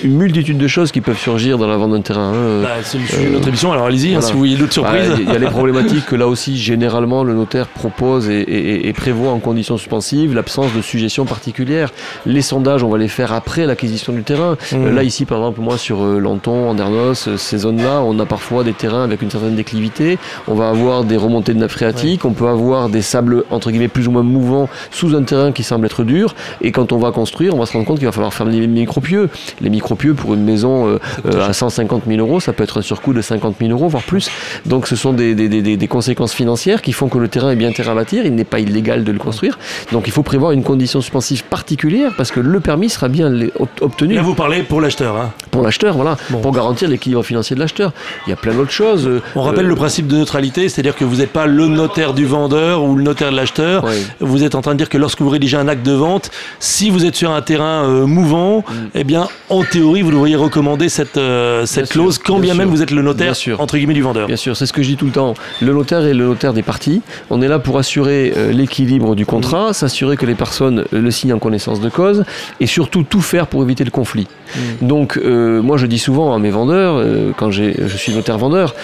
Une 0.02 0.16
multitude 0.16 0.58
de 0.58 0.66
choses 0.66 0.92
qui 0.92 1.00
peuvent 1.00 1.18
surgir 1.18 1.58
dans 1.58 1.66
la 1.66 1.76
vente 1.76 1.92
d'un 1.92 2.00
terrain. 2.00 2.32
Hein. 2.32 2.62
Bah, 2.62 2.68
c'est 2.82 2.98
euh, 2.98 3.30
notre 3.32 3.48
émission, 3.48 3.72
alors 3.72 3.86
allez-y, 3.86 4.14
hein, 4.14 4.20
si 4.20 4.32
vous 4.32 4.38
voyez 4.38 4.56
d'autres 4.56 4.72
surprises. 4.72 5.12
Il 5.18 5.28
y 5.28 5.34
a 5.34 5.38
les 5.38 5.46
problématiques 5.50 6.06
que 6.06 6.16
là 6.16 6.28
aussi, 6.28 6.56
généralement, 6.56 7.24
le 7.24 7.34
notaire 7.34 7.66
propose 7.66 8.28
et, 8.28 8.92
prévoit 8.96 9.30
en 9.32 9.38
conditions 9.38 9.76
suspensives 9.76 10.34
l'absence 10.34 10.72
de 10.74 10.80
suggestion 10.80 11.24
particulière. 11.24 11.92
Les 12.24 12.42
sondages, 12.42 12.82
on 12.82 12.88
va 12.88 12.98
les 12.98 13.08
faire 13.08 13.32
après 13.32 13.66
l'acquisition 13.66 14.12
du 14.12 14.22
terrain. 14.22 14.56
Mmh. 14.72 14.76
Euh, 14.76 14.92
là, 14.92 15.02
ici, 15.02 15.24
par 15.24 15.38
exemple, 15.38 15.60
moi, 15.60 15.78
sur 15.78 16.02
euh, 16.02 16.18
Lanton, 16.18 16.70
Andernos, 16.70 17.36
ces 17.36 17.58
zones-là, 17.58 18.02
on 18.02 18.18
a 18.18 18.26
parfois 18.26 18.64
des 18.64 18.72
terrains 18.72 19.04
avec 19.04 19.22
une 19.22 19.30
certaine 19.30 19.54
déclivité. 19.54 20.18
On 20.48 20.54
va 20.54 20.70
avoir 20.70 21.04
des 21.04 21.16
remontées 21.16 21.54
de 21.54 21.58
nappe 21.58 21.70
phréatique, 21.70 22.24
on 22.24 22.32
peut 22.32 22.48
avoir 22.48 22.88
des 22.88 23.02
sables, 23.02 23.44
entre 23.50 23.70
guillemets, 23.70 23.88
plus 23.88 24.08
ou 24.08 24.10
moins 24.10 24.22
mouvants 24.22 24.68
sous 24.90 25.14
un 25.14 25.22
terrain 25.22 25.52
qui 25.52 25.62
semble 25.62 25.86
être 25.86 26.04
dur. 26.04 26.34
Et 26.60 26.72
quand 26.72 26.92
on 26.92 26.98
va 26.98 27.12
construire, 27.12 27.54
on 27.54 27.58
va 27.58 27.66
se 27.66 27.72
rendre 27.72 27.86
compte 27.86 27.98
qu'il 27.98 28.06
va 28.06 28.12
falloir 28.12 28.32
faire 28.32 28.46
les 28.46 28.66
micropieux. 28.66 29.28
Les 29.60 29.70
micropieux 29.86 30.14
pour 30.14 30.34
une 30.34 30.42
maison 30.42 30.88
euh, 30.88 30.98
euh, 31.26 31.48
à 31.48 31.52
150 31.52 32.02
000 32.08 32.18
euros, 32.18 32.40
ça 32.40 32.52
peut 32.52 32.64
être 32.64 32.78
un 32.78 32.82
surcoût 32.82 33.12
de 33.12 33.22
50 33.22 33.56
000 33.60 33.70
euros, 33.70 33.86
voire 33.86 34.02
plus. 34.02 34.28
Donc 34.64 34.88
ce 34.88 34.96
sont 34.96 35.12
des, 35.12 35.36
des, 35.36 35.48
des, 35.48 35.76
des, 35.76 35.88
conséquences 35.88 36.32
financières 36.32 36.82
qui 36.82 36.92
font 36.92 37.08
que 37.08 37.18
le 37.18 37.28
terrain 37.28 37.50
est 37.50 37.56
bien 37.56 37.70
terrain 37.70 37.92
à 37.92 37.94
bâtir, 37.94 38.26
il 38.26 38.34
n'est 38.34 38.44
pas 38.44 38.58
illégal 38.58 39.04
de 39.04 39.12
le 39.12 39.18
construire. 39.18 39.58
Donc 39.92 40.08
il 40.08 40.12
faut 40.12 40.24
prévoir 40.24 40.50
une 40.50 40.64
condition 40.64 41.00
suspensive 41.00 41.44
particulière 41.44 42.12
parce 42.16 42.32
que 42.32 42.40
le 42.40 42.58
permis 42.58 42.90
sera 42.90 43.08
bien 43.08 43.32
obtenu. 43.80 44.14
Là 44.14 44.22
vous 44.22 44.34
parlez 44.34 44.64
pour 44.64 44.80
l'acheteur. 44.80 45.16
Hein. 45.16 45.32
Pour 45.56 45.64
l'acheteur, 45.64 45.96
voilà, 45.96 46.16
pour 46.42 46.52
garantir 46.52 46.88
l'équilibre 46.88 47.22
financier 47.22 47.56
de 47.56 47.60
l'acheteur. 47.60 47.92
Il 48.26 48.30
y 48.30 48.32
a 48.32 48.36
plein 48.36 48.54
d'autres 48.54 48.70
choses. 48.70 49.08
On 49.34 49.42
rappelle 49.42 49.66
euh, 49.66 49.70
le 49.70 49.74
principe 49.74 50.06
de 50.06 50.16
neutralité, 50.16 50.68
c'est-à-dire 50.68 50.94
que 50.94 51.04
vous 51.04 51.16
n'êtes 51.16 51.32
pas 51.32 51.46
le 51.46 51.66
notaire 51.66 52.12
du 52.12 52.26
vendeur 52.26 52.82
ou 52.82 52.94
le 52.96 53.02
notaire 53.02 53.30
de 53.30 53.36
l'acheteur. 53.36 53.86
Vous 54.20 54.44
êtes 54.44 54.54
en 54.54 54.60
train 54.60 54.72
de 54.72 54.78
dire 54.78 54.88
que 54.88 54.98
lorsque 54.98 55.22
vous 55.22 55.30
rédigez 55.30 55.56
un 55.56 55.68
acte 55.68 55.84
de 55.84 55.92
vente, 55.92 56.30
si 56.60 56.90
vous 56.90 57.04
êtes 57.04 57.16
sur 57.16 57.30
un 57.30 57.42
terrain 57.42 58.06
mouvant, 58.06 58.58
mm. 58.58 58.74
eh 58.94 59.04
bien 59.04 59.28
en 59.48 59.62
théorie 59.62 60.02
vous 60.02 60.10
devriez 60.10 60.36
recommander 60.36 60.88
cette, 60.88 61.16
euh, 61.16 61.66
cette 61.66 61.90
clause, 61.90 62.18
quand 62.18 62.38
bien, 62.38 62.54
même 62.54 62.68
vous 62.68 62.82
êtes 62.82 62.90
le 62.90 63.02
notaire, 63.02 63.34
entre 63.58 63.76
guillemets, 63.76 63.94
du 63.94 64.02
vendeur. 64.02 64.26
Bien 64.26 64.36
sûr, 64.36 64.56
c'est 64.56 64.66
ce 64.66 64.72
que 64.72 64.82
je 64.82 64.88
dis 64.88 64.96
tout 64.96 65.06
le 65.06 65.12
temps. 65.12 65.34
Le 65.60 65.72
notaire 65.72 66.04
est 66.04 66.14
le 66.14 66.26
notaire 66.26 66.52
des 66.52 66.62
parties. 66.62 67.02
On 67.30 67.42
est 67.42 67.48
là 67.48 67.58
pour 67.58 67.78
assurer 67.78 68.32
euh, 68.36 68.52
l'équilibre 68.52 69.14
du 69.14 69.26
contrat, 69.26 69.72
s'assurer 69.72 70.16
que 70.16 70.26
les 70.26 70.34
personnes 70.34 70.80
euh, 70.92 71.00
le 71.00 71.10
signent 71.10 71.34
en 71.34 71.38
connaissance 71.38 71.80
de 71.80 71.88
cause, 71.88 72.24
et 72.60 72.66
surtout 72.66 73.02
tout 73.02 73.20
faire 73.20 73.46
pour 73.46 73.62
éviter 73.62 73.84
le 73.84 73.90
conflit. 73.90 74.26
Mm. 74.54 74.86
Donc, 74.86 75.20
moi, 75.22 75.76
je 75.76 75.86
dis 75.86 75.98
souvent 75.98 76.34
à 76.34 76.38
mes 76.38 76.50
vendeurs, 76.50 77.02
quand 77.36 77.50
je 77.50 77.72
suis 77.96 78.12
notaire 78.12 78.38
vendeur, 78.38 78.74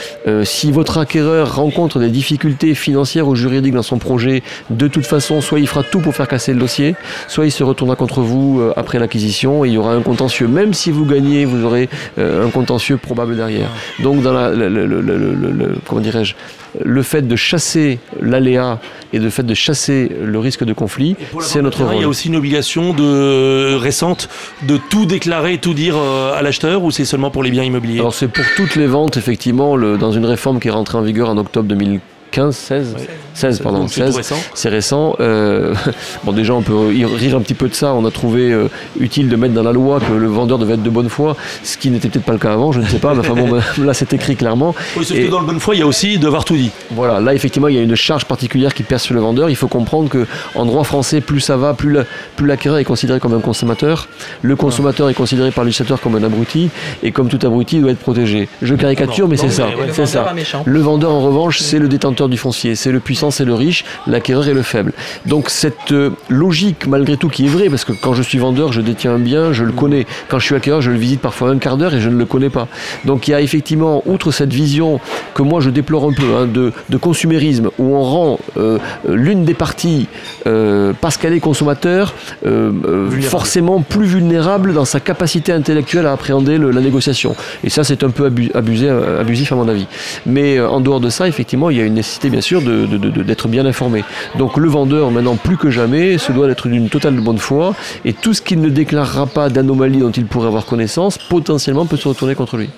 si 0.45 0.73
votre 0.73 0.99
acquéreur 0.99 1.57
rencontre 1.57 1.99
des 1.99 2.09
difficultés 2.09 2.75
financières 2.75 3.29
ou 3.29 3.35
juridiques 3.35 3.75
dans 3.75 3.83
son 3.83 3.99
projet, 3.99 4.43
de 4.71 4.89
toute 4.89 5.07
façon, 5.07 5.41
soit 5.41 5.61
il 5.61 5.67
fera 5.67 5.83
tout 5.83 6.01
pour 6.01 6.15
faire 6.15 6.29
casser 6.29 6.53
le 6.53 6.61
dossier, 6.61 6.95
soit 7.29 7.47
il 7.47 7.51
se 7.51 7.63
retournera 7.65 7.97
contre 7.97 8.21
vous 8.21 8.63
après 8.77 8.99
l'acquisition 8.99 9.65
et 9.65 9.69
il 9.69 9.75
y 9.75 9.79
aura 9.79 9.93
un 9.93 10.03
contentieux. 10.03 10.49
Même 10.49 10.75
si 10.75 10.91
vous 10.91 11.05
gagnez, 11.05 11.45
vous 11.45 11.65
aurez 11.65 11.89
euh, 12.19 12.47
un 12.47 12.51
contentieux 12.51 12.97
probable 12.97 13.37
derrière. 13.37 13.69
Donc, 14.03 14.23
dans 14.23 14.33
la, 14.33 14.51
le, 14.51 15.77
comment 15.87 16.01
dirais-je, 16.01 16.35
le 16.81 17.03
fait 17.03 17.23
de 17.23 17.37
chasser 17.37 17.99
l'aléa 18.21 18.81
et 19.13 19.19
le 19.19 19.31
fait 19.31 19.43
de 19.43 19.55
chasser 19.55 20.11
le 20.23 20.39
risque 20.39 20.65
de 20.65 20.73
conflit, 20.73 21.17
c'est 21.41 21.63
notre 21.63 21.85
rôle. 21.85 21.97
Il 21.97 22.01
y 22.03 22.05
a 22.05 22.09
aussi 22.09 22.29
une 22.29 22.37
obligation 22.37 22.93
de, 22.93 23.75
récente 23.75 24.29
de 24.63 24.79
tout 24.91 25.07
déclarer, 25.07 25.59
tout 25.59 25.75
dire 25.75 25.97
euh, 25.97 26.35
à 26.35 26.43
l'acheteur 26.43 26.83
ou 26.83 26.91
c'est 26.91 27.05
seulement 27.05 27.31
pour 27.31 27.43
les 27.43 27.51
biens 27.51 27.65
immobiliers? 27.65 28.01
Alors 28.01 28.15
c'est 28.15 28.29
pour 28.29 28.45
toutes 28.57 28.77
les 28.77 28.87
ventes, 28.87 29.17
effectivement, 29.17 29.77
le, 29.77 29.99
dans 29.99 30.13
une 30.13 30.25
réforme 30.25 30.61
qui 30.61 30.69
est 30.69 30.73
rentrée 30.73 30.99
en 30.99 31.03
vigueur 31.03 31.29
en 31.29 31.37
octobre 31.37 31.69
2015 31.69 32.12
15, 32.33 32.57
16 32.57 32.97
16, 33.35 33.61
pardon, 33.61 33.79
Donc, 33.81 33.91
c'est 33.91 34.01
tout 34.01 34.07
16. 34.09 34.17
récent. 34.17 34.37
C'est 34.55 34.69
récent. 34.69 35.17
Euh, 35.21 35.75
bon, 36.25 36.33
déjà, 36.33 36.53
on 36.55 36.61
peut 36.63 36.77
rire 36.77 37.37
un 37.37 37.41
petit 37.41 37.55
peu 37.55 37.69
de 37.69 37.75
ça. 37.75 37.95
On 37.95 38.05
a 38.05 38.11
trouvé 38.11 38.53
euh, 38.53 38.69
utile 39.01 39.29
de 39.31 39.37
mettre 39.37 39.55
dans 39.55 39.63
la 39.63 39.73
loi 39.73 40.01
que 40.01 40.13
le 40.13 40.27
vendeur 40.27 40.59
devait 40.59 40.75
être 40.75 40.83
de 40.83 40.91
bonne 40.91 41.09
foi, 41.09 41.37
ce 41.63 41.79
qui 41.79 41.91
n'était 41.91 42.09
peut-être 42.09 42.25
pas 42.27 42.33
le 42.33 42.39
cas 42.39 42.53
avant, 42.53 42.73
je 42.73 42.81
ne 42.81 42.87
sais 42.87 42.99
pas. 42.99 43.15
Mais 43.15 43.21
enfin 43.21 43.35
bon, 43.35 43.59
là, 43.85 43.95
c'est 43.95 44.13
écrit 44.13 44.37
clairement. 44.37 44.75
Oui, 44.97 45.05
sauf 45.05 45.17
Et- 45.17 45.27
que 45.27 45.31
dans 45.31 45.41
le 45.41 45.47
bonne 45.47 45.61
foi, 45.61 45.75
il 45.75 45.79
y 45.79 45.83
a 45.83 45.87
aussi 45.87 46.19
devoir 46.19 46.45
tout 46.45 46.57
dit. 46.57 46.71
Voilà, 46.91 47.21
là 47.21 47.33
effectivement 47.35 47.69
il 47.69 47.77
y 47.77 47.79
a 47.79 47.83
une 47.83 47.95
charge 47.97 48.25
particulière 48.27 48.75
qui 48.75 48.83
pèse 48.83 49.03
sur 49.03 49.15
le 49.15 49.21
vendeur. 49.21 49.49
Il 49.51 49.57
faut 49.57 49.69
comprendre 49.69 50.09
que 50.11 50.27
en 50.55 50.65
droit 50.67 50.85
français, 50.85 51.21
plus 51.21 51.41
ça 51.41 51.57
va, 51.57 51.73
plus 51.75 51.93
la- 51.93 52.05
plus 52.37 52.47
l'acquéreur 52.47 52.79
est 52.79 52.85
considéré 52.85 53.19
comme 53.21 53.35
un 53.35 53.41
consommateur. 53.41 54.09
Le 54.43 54.57
consommateur 54.57 55.09
est 55.09 55.15
considéré 55.15 55.51
par 55.51 55.65
le 55.65 55.69
législateur 55.69 56.01
comme 56.01 56.17
un 56.17 56.23
abruti, 56.23 56.71
et 57.03 57.13
comme 57.13 57.29
tout 57.29 57.39
abruti, 57.47 57.77
il 57.77 57.83
doit 57.83 57.91
être 57.93 57.99
protégé. 57.99 58.49
Je 58.63 58.75
caricature, 58.75 59.29
mais 59.29 59.37
c'est 59.37 59.51
ça, 59.51 59.67
ouais, 59.69 59.89
c'est 59.93 60.07
ça. 60.07 60.35
Le 60.65 60.81
vendeur 60.81 61.13
en 61.13 61.21
revanche, 61.21 61.61
c'est 61.61 61.79
le 61.79 61.89
détenteur 61.89 62.22
du 62.29 62.37
foncier, 62.37 62.75
c'est 62.75 62.93
le 62.93 63.01
puissant, 63.01 63.31
c'est 63.31 63.45
le 63.45 63.55
riche, 63.55 63.85
l'acquéreur 64.07 64.49
est 64.49 64.55
le 64.55 64.63
faible. 64.63 64.93
Donc 65.27 65.49
cette 65.51 65.93
euh, 65.93 66.11
logique 66.29 66.87
malgré 66.87 67.17
tout 67.17 67.29
qui 67.29 67.47
est 67.47 67.49
vraie, 67.49 67.69
parce 67.69 67.85
que 67.85 67.93
quand 67.93 68.15
je 68.15 68.23
suis 68.23 68.39
vendeur, 68.39 68.73
je 68.73 68.81
détiens 68.81 69.15
un 69.15 69.19
bien, 69.19 69.53
je 69.53 69.65
le 69.65 69.73
connais. 69.73 70.07
Quand 70.29 70.39
je 70.39 70.47
suis 70.47 70.55
acquéreur, 70.55 70.81
je 70.81 70.91
le 70.91 70.97
visite 70.99 71.21
parfois 71.21 71.51
un 71.51 71.59
quart 71.59 71.77
d'heure 71.77 71.95
et 71.95 72.01
je 72.01 72.09
ne 72.09 72.17
le 72.17 72.25
connais 72.27 72.51
pas. 72.51 72.69
Donc 73.05 73.29
il 73.29 73.33
y 73.33 73.35
a 73.35 73.41
effectivement, 73.41 74.03
outre 74.07 74.31
cette 74.31 74.53
vision 74.53 75.01
que 75.35 75.43
moi 75.43 75.61
je 75.61 75.71
déplore 75.71 76.05
un 76.05 76.13
peu, 76.13 76.25
hein, 76.37 76.47
de, 76.47 76.73
de 76.89 76.97
consumérisme, 76.97 77.71
où 77.79 77.95
on 77.95 78.03
rend 78.03 78.39
euh, 78.57 78.79
l'une 79.09 79.45
des 79.45 79.55
parties, 79.55 80.07
euh, 80.47 80.93
parce 81.01 81.17
qu'elle 81.17 81.33
est 81.33 81.41
consommateur, 81.41 82.15
euh, 82.47 83.11
forcément 83.23 83.81
plus 83.81 84.07
vulnérable 84.07 84.75
dans 84.75 84.85
sa 84.85 85.01
capacité 85.01 85.53
intellectuelle 85.53 86.07
à 86.07 86.13
appréhender 86.13 86.59
le- 86.59 86.71
la 86.71 86.81
négociation. 86.81 87.35
Et 87.65 87.71
ça, 87.71 87.85
c'est 87.85 88.03
un 88.05 88.11
peu 88.11 88.27
abu- 88.27 88.51
abusé, 88.55 88.89
abusif 88.89 89.53
à 89.53 89.55
mon 89.57 89.69
avis. 89.69 89.87
Mais 90.27 90.61
en 90.61 90.81
dehors 90.81 91.01
de 91.01 91.09
ça, 91.11 91.29
effectivement, 91.29 91.71
il 91.71 91.77
y 91.79 91.81
a 91.81 91.85
une 91.85 91.95
nécessité, 91.95 92.12
bien 92.31 92.41
sûr, 92.41 92.63
de- 92.63 92.87
de- 92.87 93.23
d'être 93.23 93.49
bien 93.49 93.65
informé. 93.67 94.05
Donc 94.39 94.57
le 94.57 94.69
vendeur, 94.69 95.11
maintenant, 95.11 95.37
plus 95.37 95.57
que 95.57 95.71
jamais, 95.71 96.19
se 96.19 96.33
doit 96.33 96.47
d'être 96.47 96.69
d'une 96.69 96.89
totale 96.89 97.15
bonne 97.21 97.39
foi. 97.39 97.75
Et 98.05 98.13
tout 98.13 98.35
ce 98.35 98.43
qu'il 98.43 98.61
ne 98.61 98.69
déclarera 98.69 99.27
pas 99.27 99.49
d'anomalie 99.49 99.99
dont 99.99 100.11
il 100.11 100.27
pourrait 100.27 100.47
avoir 100.49 100.67
connaissance, 100.67 101.19
potentiellement 101.19 101.87
peut 101.87 101.97
se 101.97 102.09
retourner 102.09 102.35
contre 102.35 102.57
lui. 102.57 102.71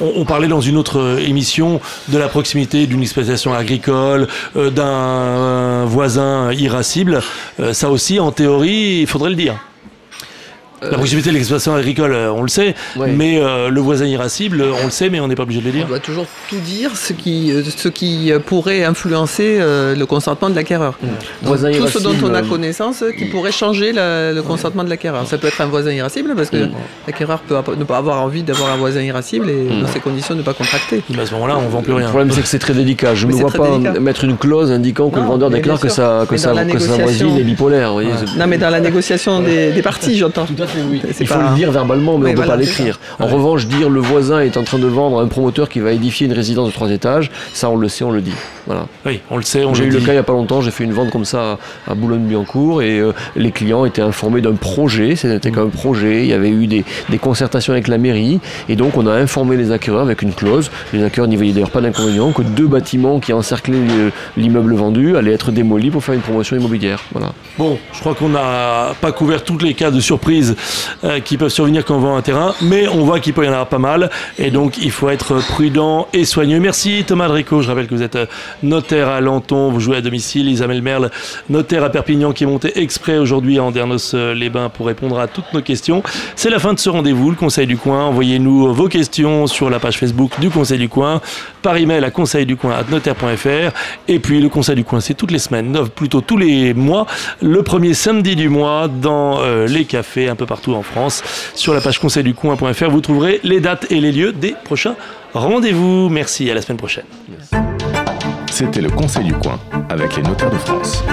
On, 0.00 0.12
on 0.16 0.24
parlait 0.24 0.48
dans 0.48 0.60
une 0.60 0.76
autre 0.76 0.98
euh, 0.98 1.18
émission 1.18 1.80
de 2.08 2.18
la 2.18 2.28
proximité 2.28 2.86
d'une 2.86 3.02
exploitation 3.02 3.52
agricole, 3.54 4.26
euh, 4.56 4.70
d'un 4.70 4.84
euh, 4.86 5.84
voisin 5.86 6.52
irascible. 6.52 7.20
Ça 7.72 7.90
aussi, 7.90 8.20
en 8.20 8.30
théorie, 8.32 9.00
il 9.02 9.06
faudrait 9.06 9.30
le 9.30 9.36
dire. 9.36 9.56
La 10.80 10.90
proximité 10.96 11.30
de 11.30 11.34
l'exploitation 11.34 11.74
agricole, 11.74 12.12
euh, 12.12 12.30
on 12.32 12.42
le 12.42 12.48
sait, 12.48 12.74
Ouais. 12.96 13.10
mais 13.12 13.38
euh, 13.42 13.68
le 13.68 13.80
voisin 13.80 14.06
irascible, 14.06 14.64
on 14.80 14.84
le 14.84 14.90
sait, 14.90 15.10
mais 15.10 15.18
on 15.20 15.26
n'est 15.26 15.34
pas 15.34 15.42
obligé 15.42 15.60
de 15.60 15.64
le 15.66 15.70
On 15.72 15.76
dire. 15.78 15.86
doit 15.88 15.98
toujours 15.98 16.26
tout 16.48 16.58
dire, 16.60 16.96
ce 16.96 17.12
qui, 17.12 17.52
euh, 17.52 17.62
ce 17.64 17.88
qui 17.88 18.30
pourrait 18.46 18.84
influencer 18.84 19.58
euh, 19.60 19.96
le 19.96 20.06
consentement 20.06 20.48
de 20.50 20.54
l'acquéreur. 20.54 20.96
Donc, 21.02 21.10
Voisin 21.42 21.72
tout 21.72 21.88
ce 21.88 21.98
dont 21.98 22.14
on 22.22 22.32
a 22.34 22.42
connaissance 22.42 23.02
qui 23.18 23.24
pourrait 23.26 23.50
changer 23.52 23.92
la- 23.92 24.32
le 24.32 24.42
consentement 24.42 24.84
de 24.84 24.88
l'acquéreur. 24.90 25.26
Ça 25.26 25.36
peut 25.38 25.48
être 25.48 25.60
un 25.60 25.66
voisin 25.66 25.90
irascible 25.92 26.34
parce 26.36 26.50
que 26.50 26.68
l'acquéreur 27.06 27.40
peut 27.40 27.56
ne 27.76 27.84
pas 27.84 27.96
avoir 27.98 28.22
envie 28.22 28.42
d'avoir 28.42 28.70
un 28.72 28.76
voisin 28.76 29.00
irascible 29.02 29.50
et 29.50 29.80
dans 29.82 29.88
ces 29.88 30.00
conditions 30.00 30.34
ne 30.34 30.42
pas 30.42 30.54
contracter. 30.54 31.02
Mais 31.10 31.20
à 31.22 31.26
ce 31.26 31.32
moment-là, 31.34 31.58
on 31.58 31.68
vend 31.68 31.82
plus 31.82 31.90
Le 31.92 31.96
rien. 31.98 32.08
problème, 32.08 32.30
c'est 32.30 32.42
que 32.42 32.48
c'est 32.48 32.58
très 32.58 32.74
délicat. 32.74 33.14
Je 33.14 33.26
ne 33.26 33.32
vois 33.32 33.50
pas 33.50 33.68
délicat. 33.78 33.98
mettre 34.00 34.24
une 34.24 34.36
clause 34.36 34.70
indiquant 34.70 35.10
que 35.10 35.16
Non, 35.16 35.22
le 35.22 35.28
vendeur 35.28 35.50
déclare 35.50 35.80
que, 35.80 35.88
sa, 35.88 36.24
que, 36.28 36.36
sa, 36.36 36.52
que 36.64 36.78
sa 36.78 36.96
voisine 36.98 37.36
est 37.36 37.42
bipolaire. 37.42 37.88
vous 37.88 37.94
voyez, 37.94 38.10
c'est- 38.16 38.38
Non, 38.38 38.46
mais 38.46 38.58
dans 38.58 38.70
la 38.70 38.80
négociation 38.80 39.40
des, 39.40 39.72
des 39.72 39.82
parties, 39.82 40.16
j'entends. 40.16 40.46
Fait, 40.68 40.80
oui. 40.90 41.00
Il 41.20 41.26
faut 41.26 41.38
le 41.38 41.54
dire 41.56 41.70
verbalement, 41.72 42.18
mais 42.18 42.26
Oui, 42.26 42.30
on 42.30 42.32
ne 42.32 42.36
peut 42.36 42.42
voilà, 42.44 42.52
pas 42.52 42.56
l'écrire. 42.60 42.98
En 43.18 43.26
revanche, 43.26 43.66
dire 43.66 43.88
le 43.90 44.00
voisin 44.00 44.40
est 44.40 44.56
en 44.56 44.62
train 44.64 44.78
de 44.78 44.86
vendre 44.86 45.18
à 45.20 45.22
un 45.22 45.26
promoteur 45.26 45.68
qui 45.68 45.80
va 45.80 45.92
édifier 45.92 46.26
une 46.26 46.32
résidence 46.32 46.68
de 46.68 46.72
trois 46.72 46.90
étages, 46.90 47.30
ça 47.52 47.68
on 47.70 47.76
le 47.76 47.88
sait, 47.88 48.04
on 48.04 48.10
le 48.10 48.20
dit. 48.20 48.32
Voilà. 48.66 48.86
Oui, 49.06 49.20
on 49.30 49.36
le 49.36 49.42
sait, 49.42 49.64
on 49.64 49.72
J'ai 49.74 49.84
eu 49.84 49.90
le 49.90 49.98
cas 50.00 50.08
il 50.08 50.12
n'y 50.12 50.18
a 50.18 50.22
pas 50.22 50.34
longtemps, 50.34 50.60
j'ai 50.60 50.70
fait 50.70 50.84
une 50.84 50.92
vente 50.92 51.10
comme 51.10 51.24
ça 51.24 51.58
à 51.86 51.92
à 51.92 51.94
Boulogne-Billancourt 51.94 52.82
et 52.82 52.98
euh, 53.00 53.12
les 53.34 53.50
clients 53.50 53.84
étaient 53.86 54.02
informés 54.02 54.40
d'un 54.42 54.52
projet, 54.52 55.16
c'était 55.16 55.50
qu'un 55.50 55.68
projet, 55.68 56.24
il 56.24 56.28
y 56.28 56.32
avait 56.34 56.50
eu 56.50 56.66
des, 56.66 56.84
des 57.08 57.18
concertations 57.18 57.72
avec 57.72 57.88
la 57.88 57.96
mairie 57.98 58.40
et 58.68 58.76
donc 58.76 58.96
on 58.98 59.06
a 59.06 59.12
informé 59.14 59.56
les 59.56 59.72
acquéreurs 59.72 60.02
avec 60.02 60.20
une 60.22 60.32
clause. 60.34 60.70
Les 60.92 61.02
acquéreurs 61.02 61.28
n'y 61.28 61.36
voyaient 61.36 61.52
d'ailleurs 61.52 61.70
pas 61.70 61.80
d'inconvénient 61.80 62.30
que 62.32 62.42
deux 62.42 62.66
bâtiments 62.66 63.20
qui 63.20 63.32
encerclaient 63.32 63.78
le- 63.78 64.12
l'immeuble 64.36 64.74
vendu 64.74 65.16
allaient 65.16 65.32
être 65.32 65.50
démolis 65.50 65.90
pour 65.90 66.04
faire 66.04 66.14
une 66.14 66.20
promotion 66.20 66.56
immobilière. 66.56 67.00
Voilà. 67.12 67.32
Bon, 67.58 67.78
je 67.94 68.00
crois 68.00 68.14
qu'on 68.14 68.28
n'a 68.28 68.94
pas 69.00 69.12
couvert 69.12 69.42
tous 69.44 69.58
les 69.58 69.72
cas 69.74 69.90
de 69.90 70.00
surprise 70.00 70.56
euh, 71.04 71.20
qui 71.20 71.36
peuvent 71.36 71.48
survenir 71.48 71.84
quand 71.84 71.96
on 71.96 72.00
vend 72.00 72.16
un 72.16 72.22
terrain, 72.22 72.54
mais 72.60 72.88
on 72.88 73.04
voit 73.04 73.20
qu'il 73.20 73.32
peut 73.32 73.44
y 73.44 73.48
en 73.48 73.52
avoir 73.52 73.68
pas 73.68 73.78
mal, 73.78 74.10
et 74.38 74.50
donc 74.50 74.78
il 74.78 74.90
faut 74.90 75.08
être 75.08 75.38
prudent 75.48 76.08
et 76.12 76.24
soigneux. 76.24 76.60
Merci 76.60 77.04
Thomas 77.06 77.28
Drico, 77.28 77.62
je 77.62 77.68
rappelle 77.68 77.86
que 77.86 77.94
vous 77.94 78.02
êtes 78.02 78.16
euh, 78.16 78.26
notaire 78.62 79.08
à 79.08 79.20
Lanton, 79.20 79.70
vous 79.70 79.80
jouez 79.80 79.96
à 79.96 80.00
domicile, 80.00 80.48
Isabelle 80.48 80.82
Merle, 80.82 81.10
notaire 81.48 81.84
à 81.84 81.90
Perpignan, 81.90 82.32
qui 82.32 82.44
est 82.44 82.46
monté 82.46 82.78
exprès 82.80 83.18
aujourd'hui 83.18 83.58
à 83.58 83.64
Andernos-les-Bains 83.64 84.68
pour 84.68 84.86
répondre 84.86 85.18
à 85.18 85.26
toutes 85.26 85.52
nos 85.52 85.62
questions. 85.62 86.02
C'est 86.36 86.50
la 86.50 86.58
fin 86.58 86.74
de 86.74 86.78
ce 86.78 86.90
rendez-vous, 86.90 87.30
le 87.30 87.36
Conseil 87.36 87.66
du 87.66 87.76
Coin. 87.76 88.04
Envoyez-nous 88.04 88.72
vos 88.72 88.88
questions 88.88 89.46
sur 89.46 89.70
la 89.70 89.78
page 89.78 89.98
Facebook 89.98 90.32
du 90.40 90.50
Conseil 90.50 90.78
du 90.78 90.88
Coin, 90.88 91.20
par 91.62 91.76
email 91.76 92.04
à 92.04 92.10
conseilducoin.notaire.fr, 92.10 93.76
et 94.08 94.18
puis 94.18 94.40
le 94.40 94.48
Conseil 94.48 94.76
du 94.76 94.84
Coin, 94.84 95.00
c'est 95.00 95.14
toutes 95.14 95.30
les 95.30 95.38
semaines, 95.38 95.76
plutôt 95.94 96.20
tous 96.20 96.36
les 96.36 96.74
mois, 96.74 97.06
le 97.42 97.62
premier 97.62 97.94
samedi 97.94 98.36
du 98.36 98.48
mois 98.48 98.88
dans 98.88 99.40
euh, 99.40 99.66
les 99.66 99.84
cafés 99.84 100.28
un 100.28 100.34
peu 100.34 100.46
partout 100.48 100.74
en 100.74 100.82
France. 100.82 101.22
Sur 101.54 101.74
la 101.74 101.80
page 101.80 102.00
conseilducoin.fr, 102.00 102.90
vous 102.90 103.00
trouverez 103.00 103.38
les 103.44 103.60
dates 103.60 103.86
et 103.92 104.00
les 104.00 104.10
lieux 104.10 104.32
des 104.32 104.56
prochains 104.64 104.96
rendez-vous. 105.34 106.08
Merci, 106.08 106.50
à 106.50 106.54
la 106.54 106.62
semaine 106.62 106.78
prochaine. 106.78 107.04
C'était 108.50 108.80
le 108.80 108.90
Conseil 108.90 109.24
du 109.24 109.34
Coin 109.34 109.58
avec 109.88 110.16
les 110.16 110.22
notaires 110.22 110.50
de 110.50 110.56
France. 110.56 111.04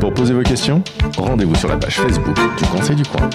Pour 0.00 0.12
poser 0.12 0.34
vos 0.34 0.42
questions, 0.42 0.82
rendez-vous 1.16 1.54
sur 1.54 1.68
la 1.68 1.76
page 1.76 1.96
Facebook 1.96 2.36
du 2.58 2.64
Conseil 2.66 2.96
du 2.96 3.04
Coin. 3.04 3.30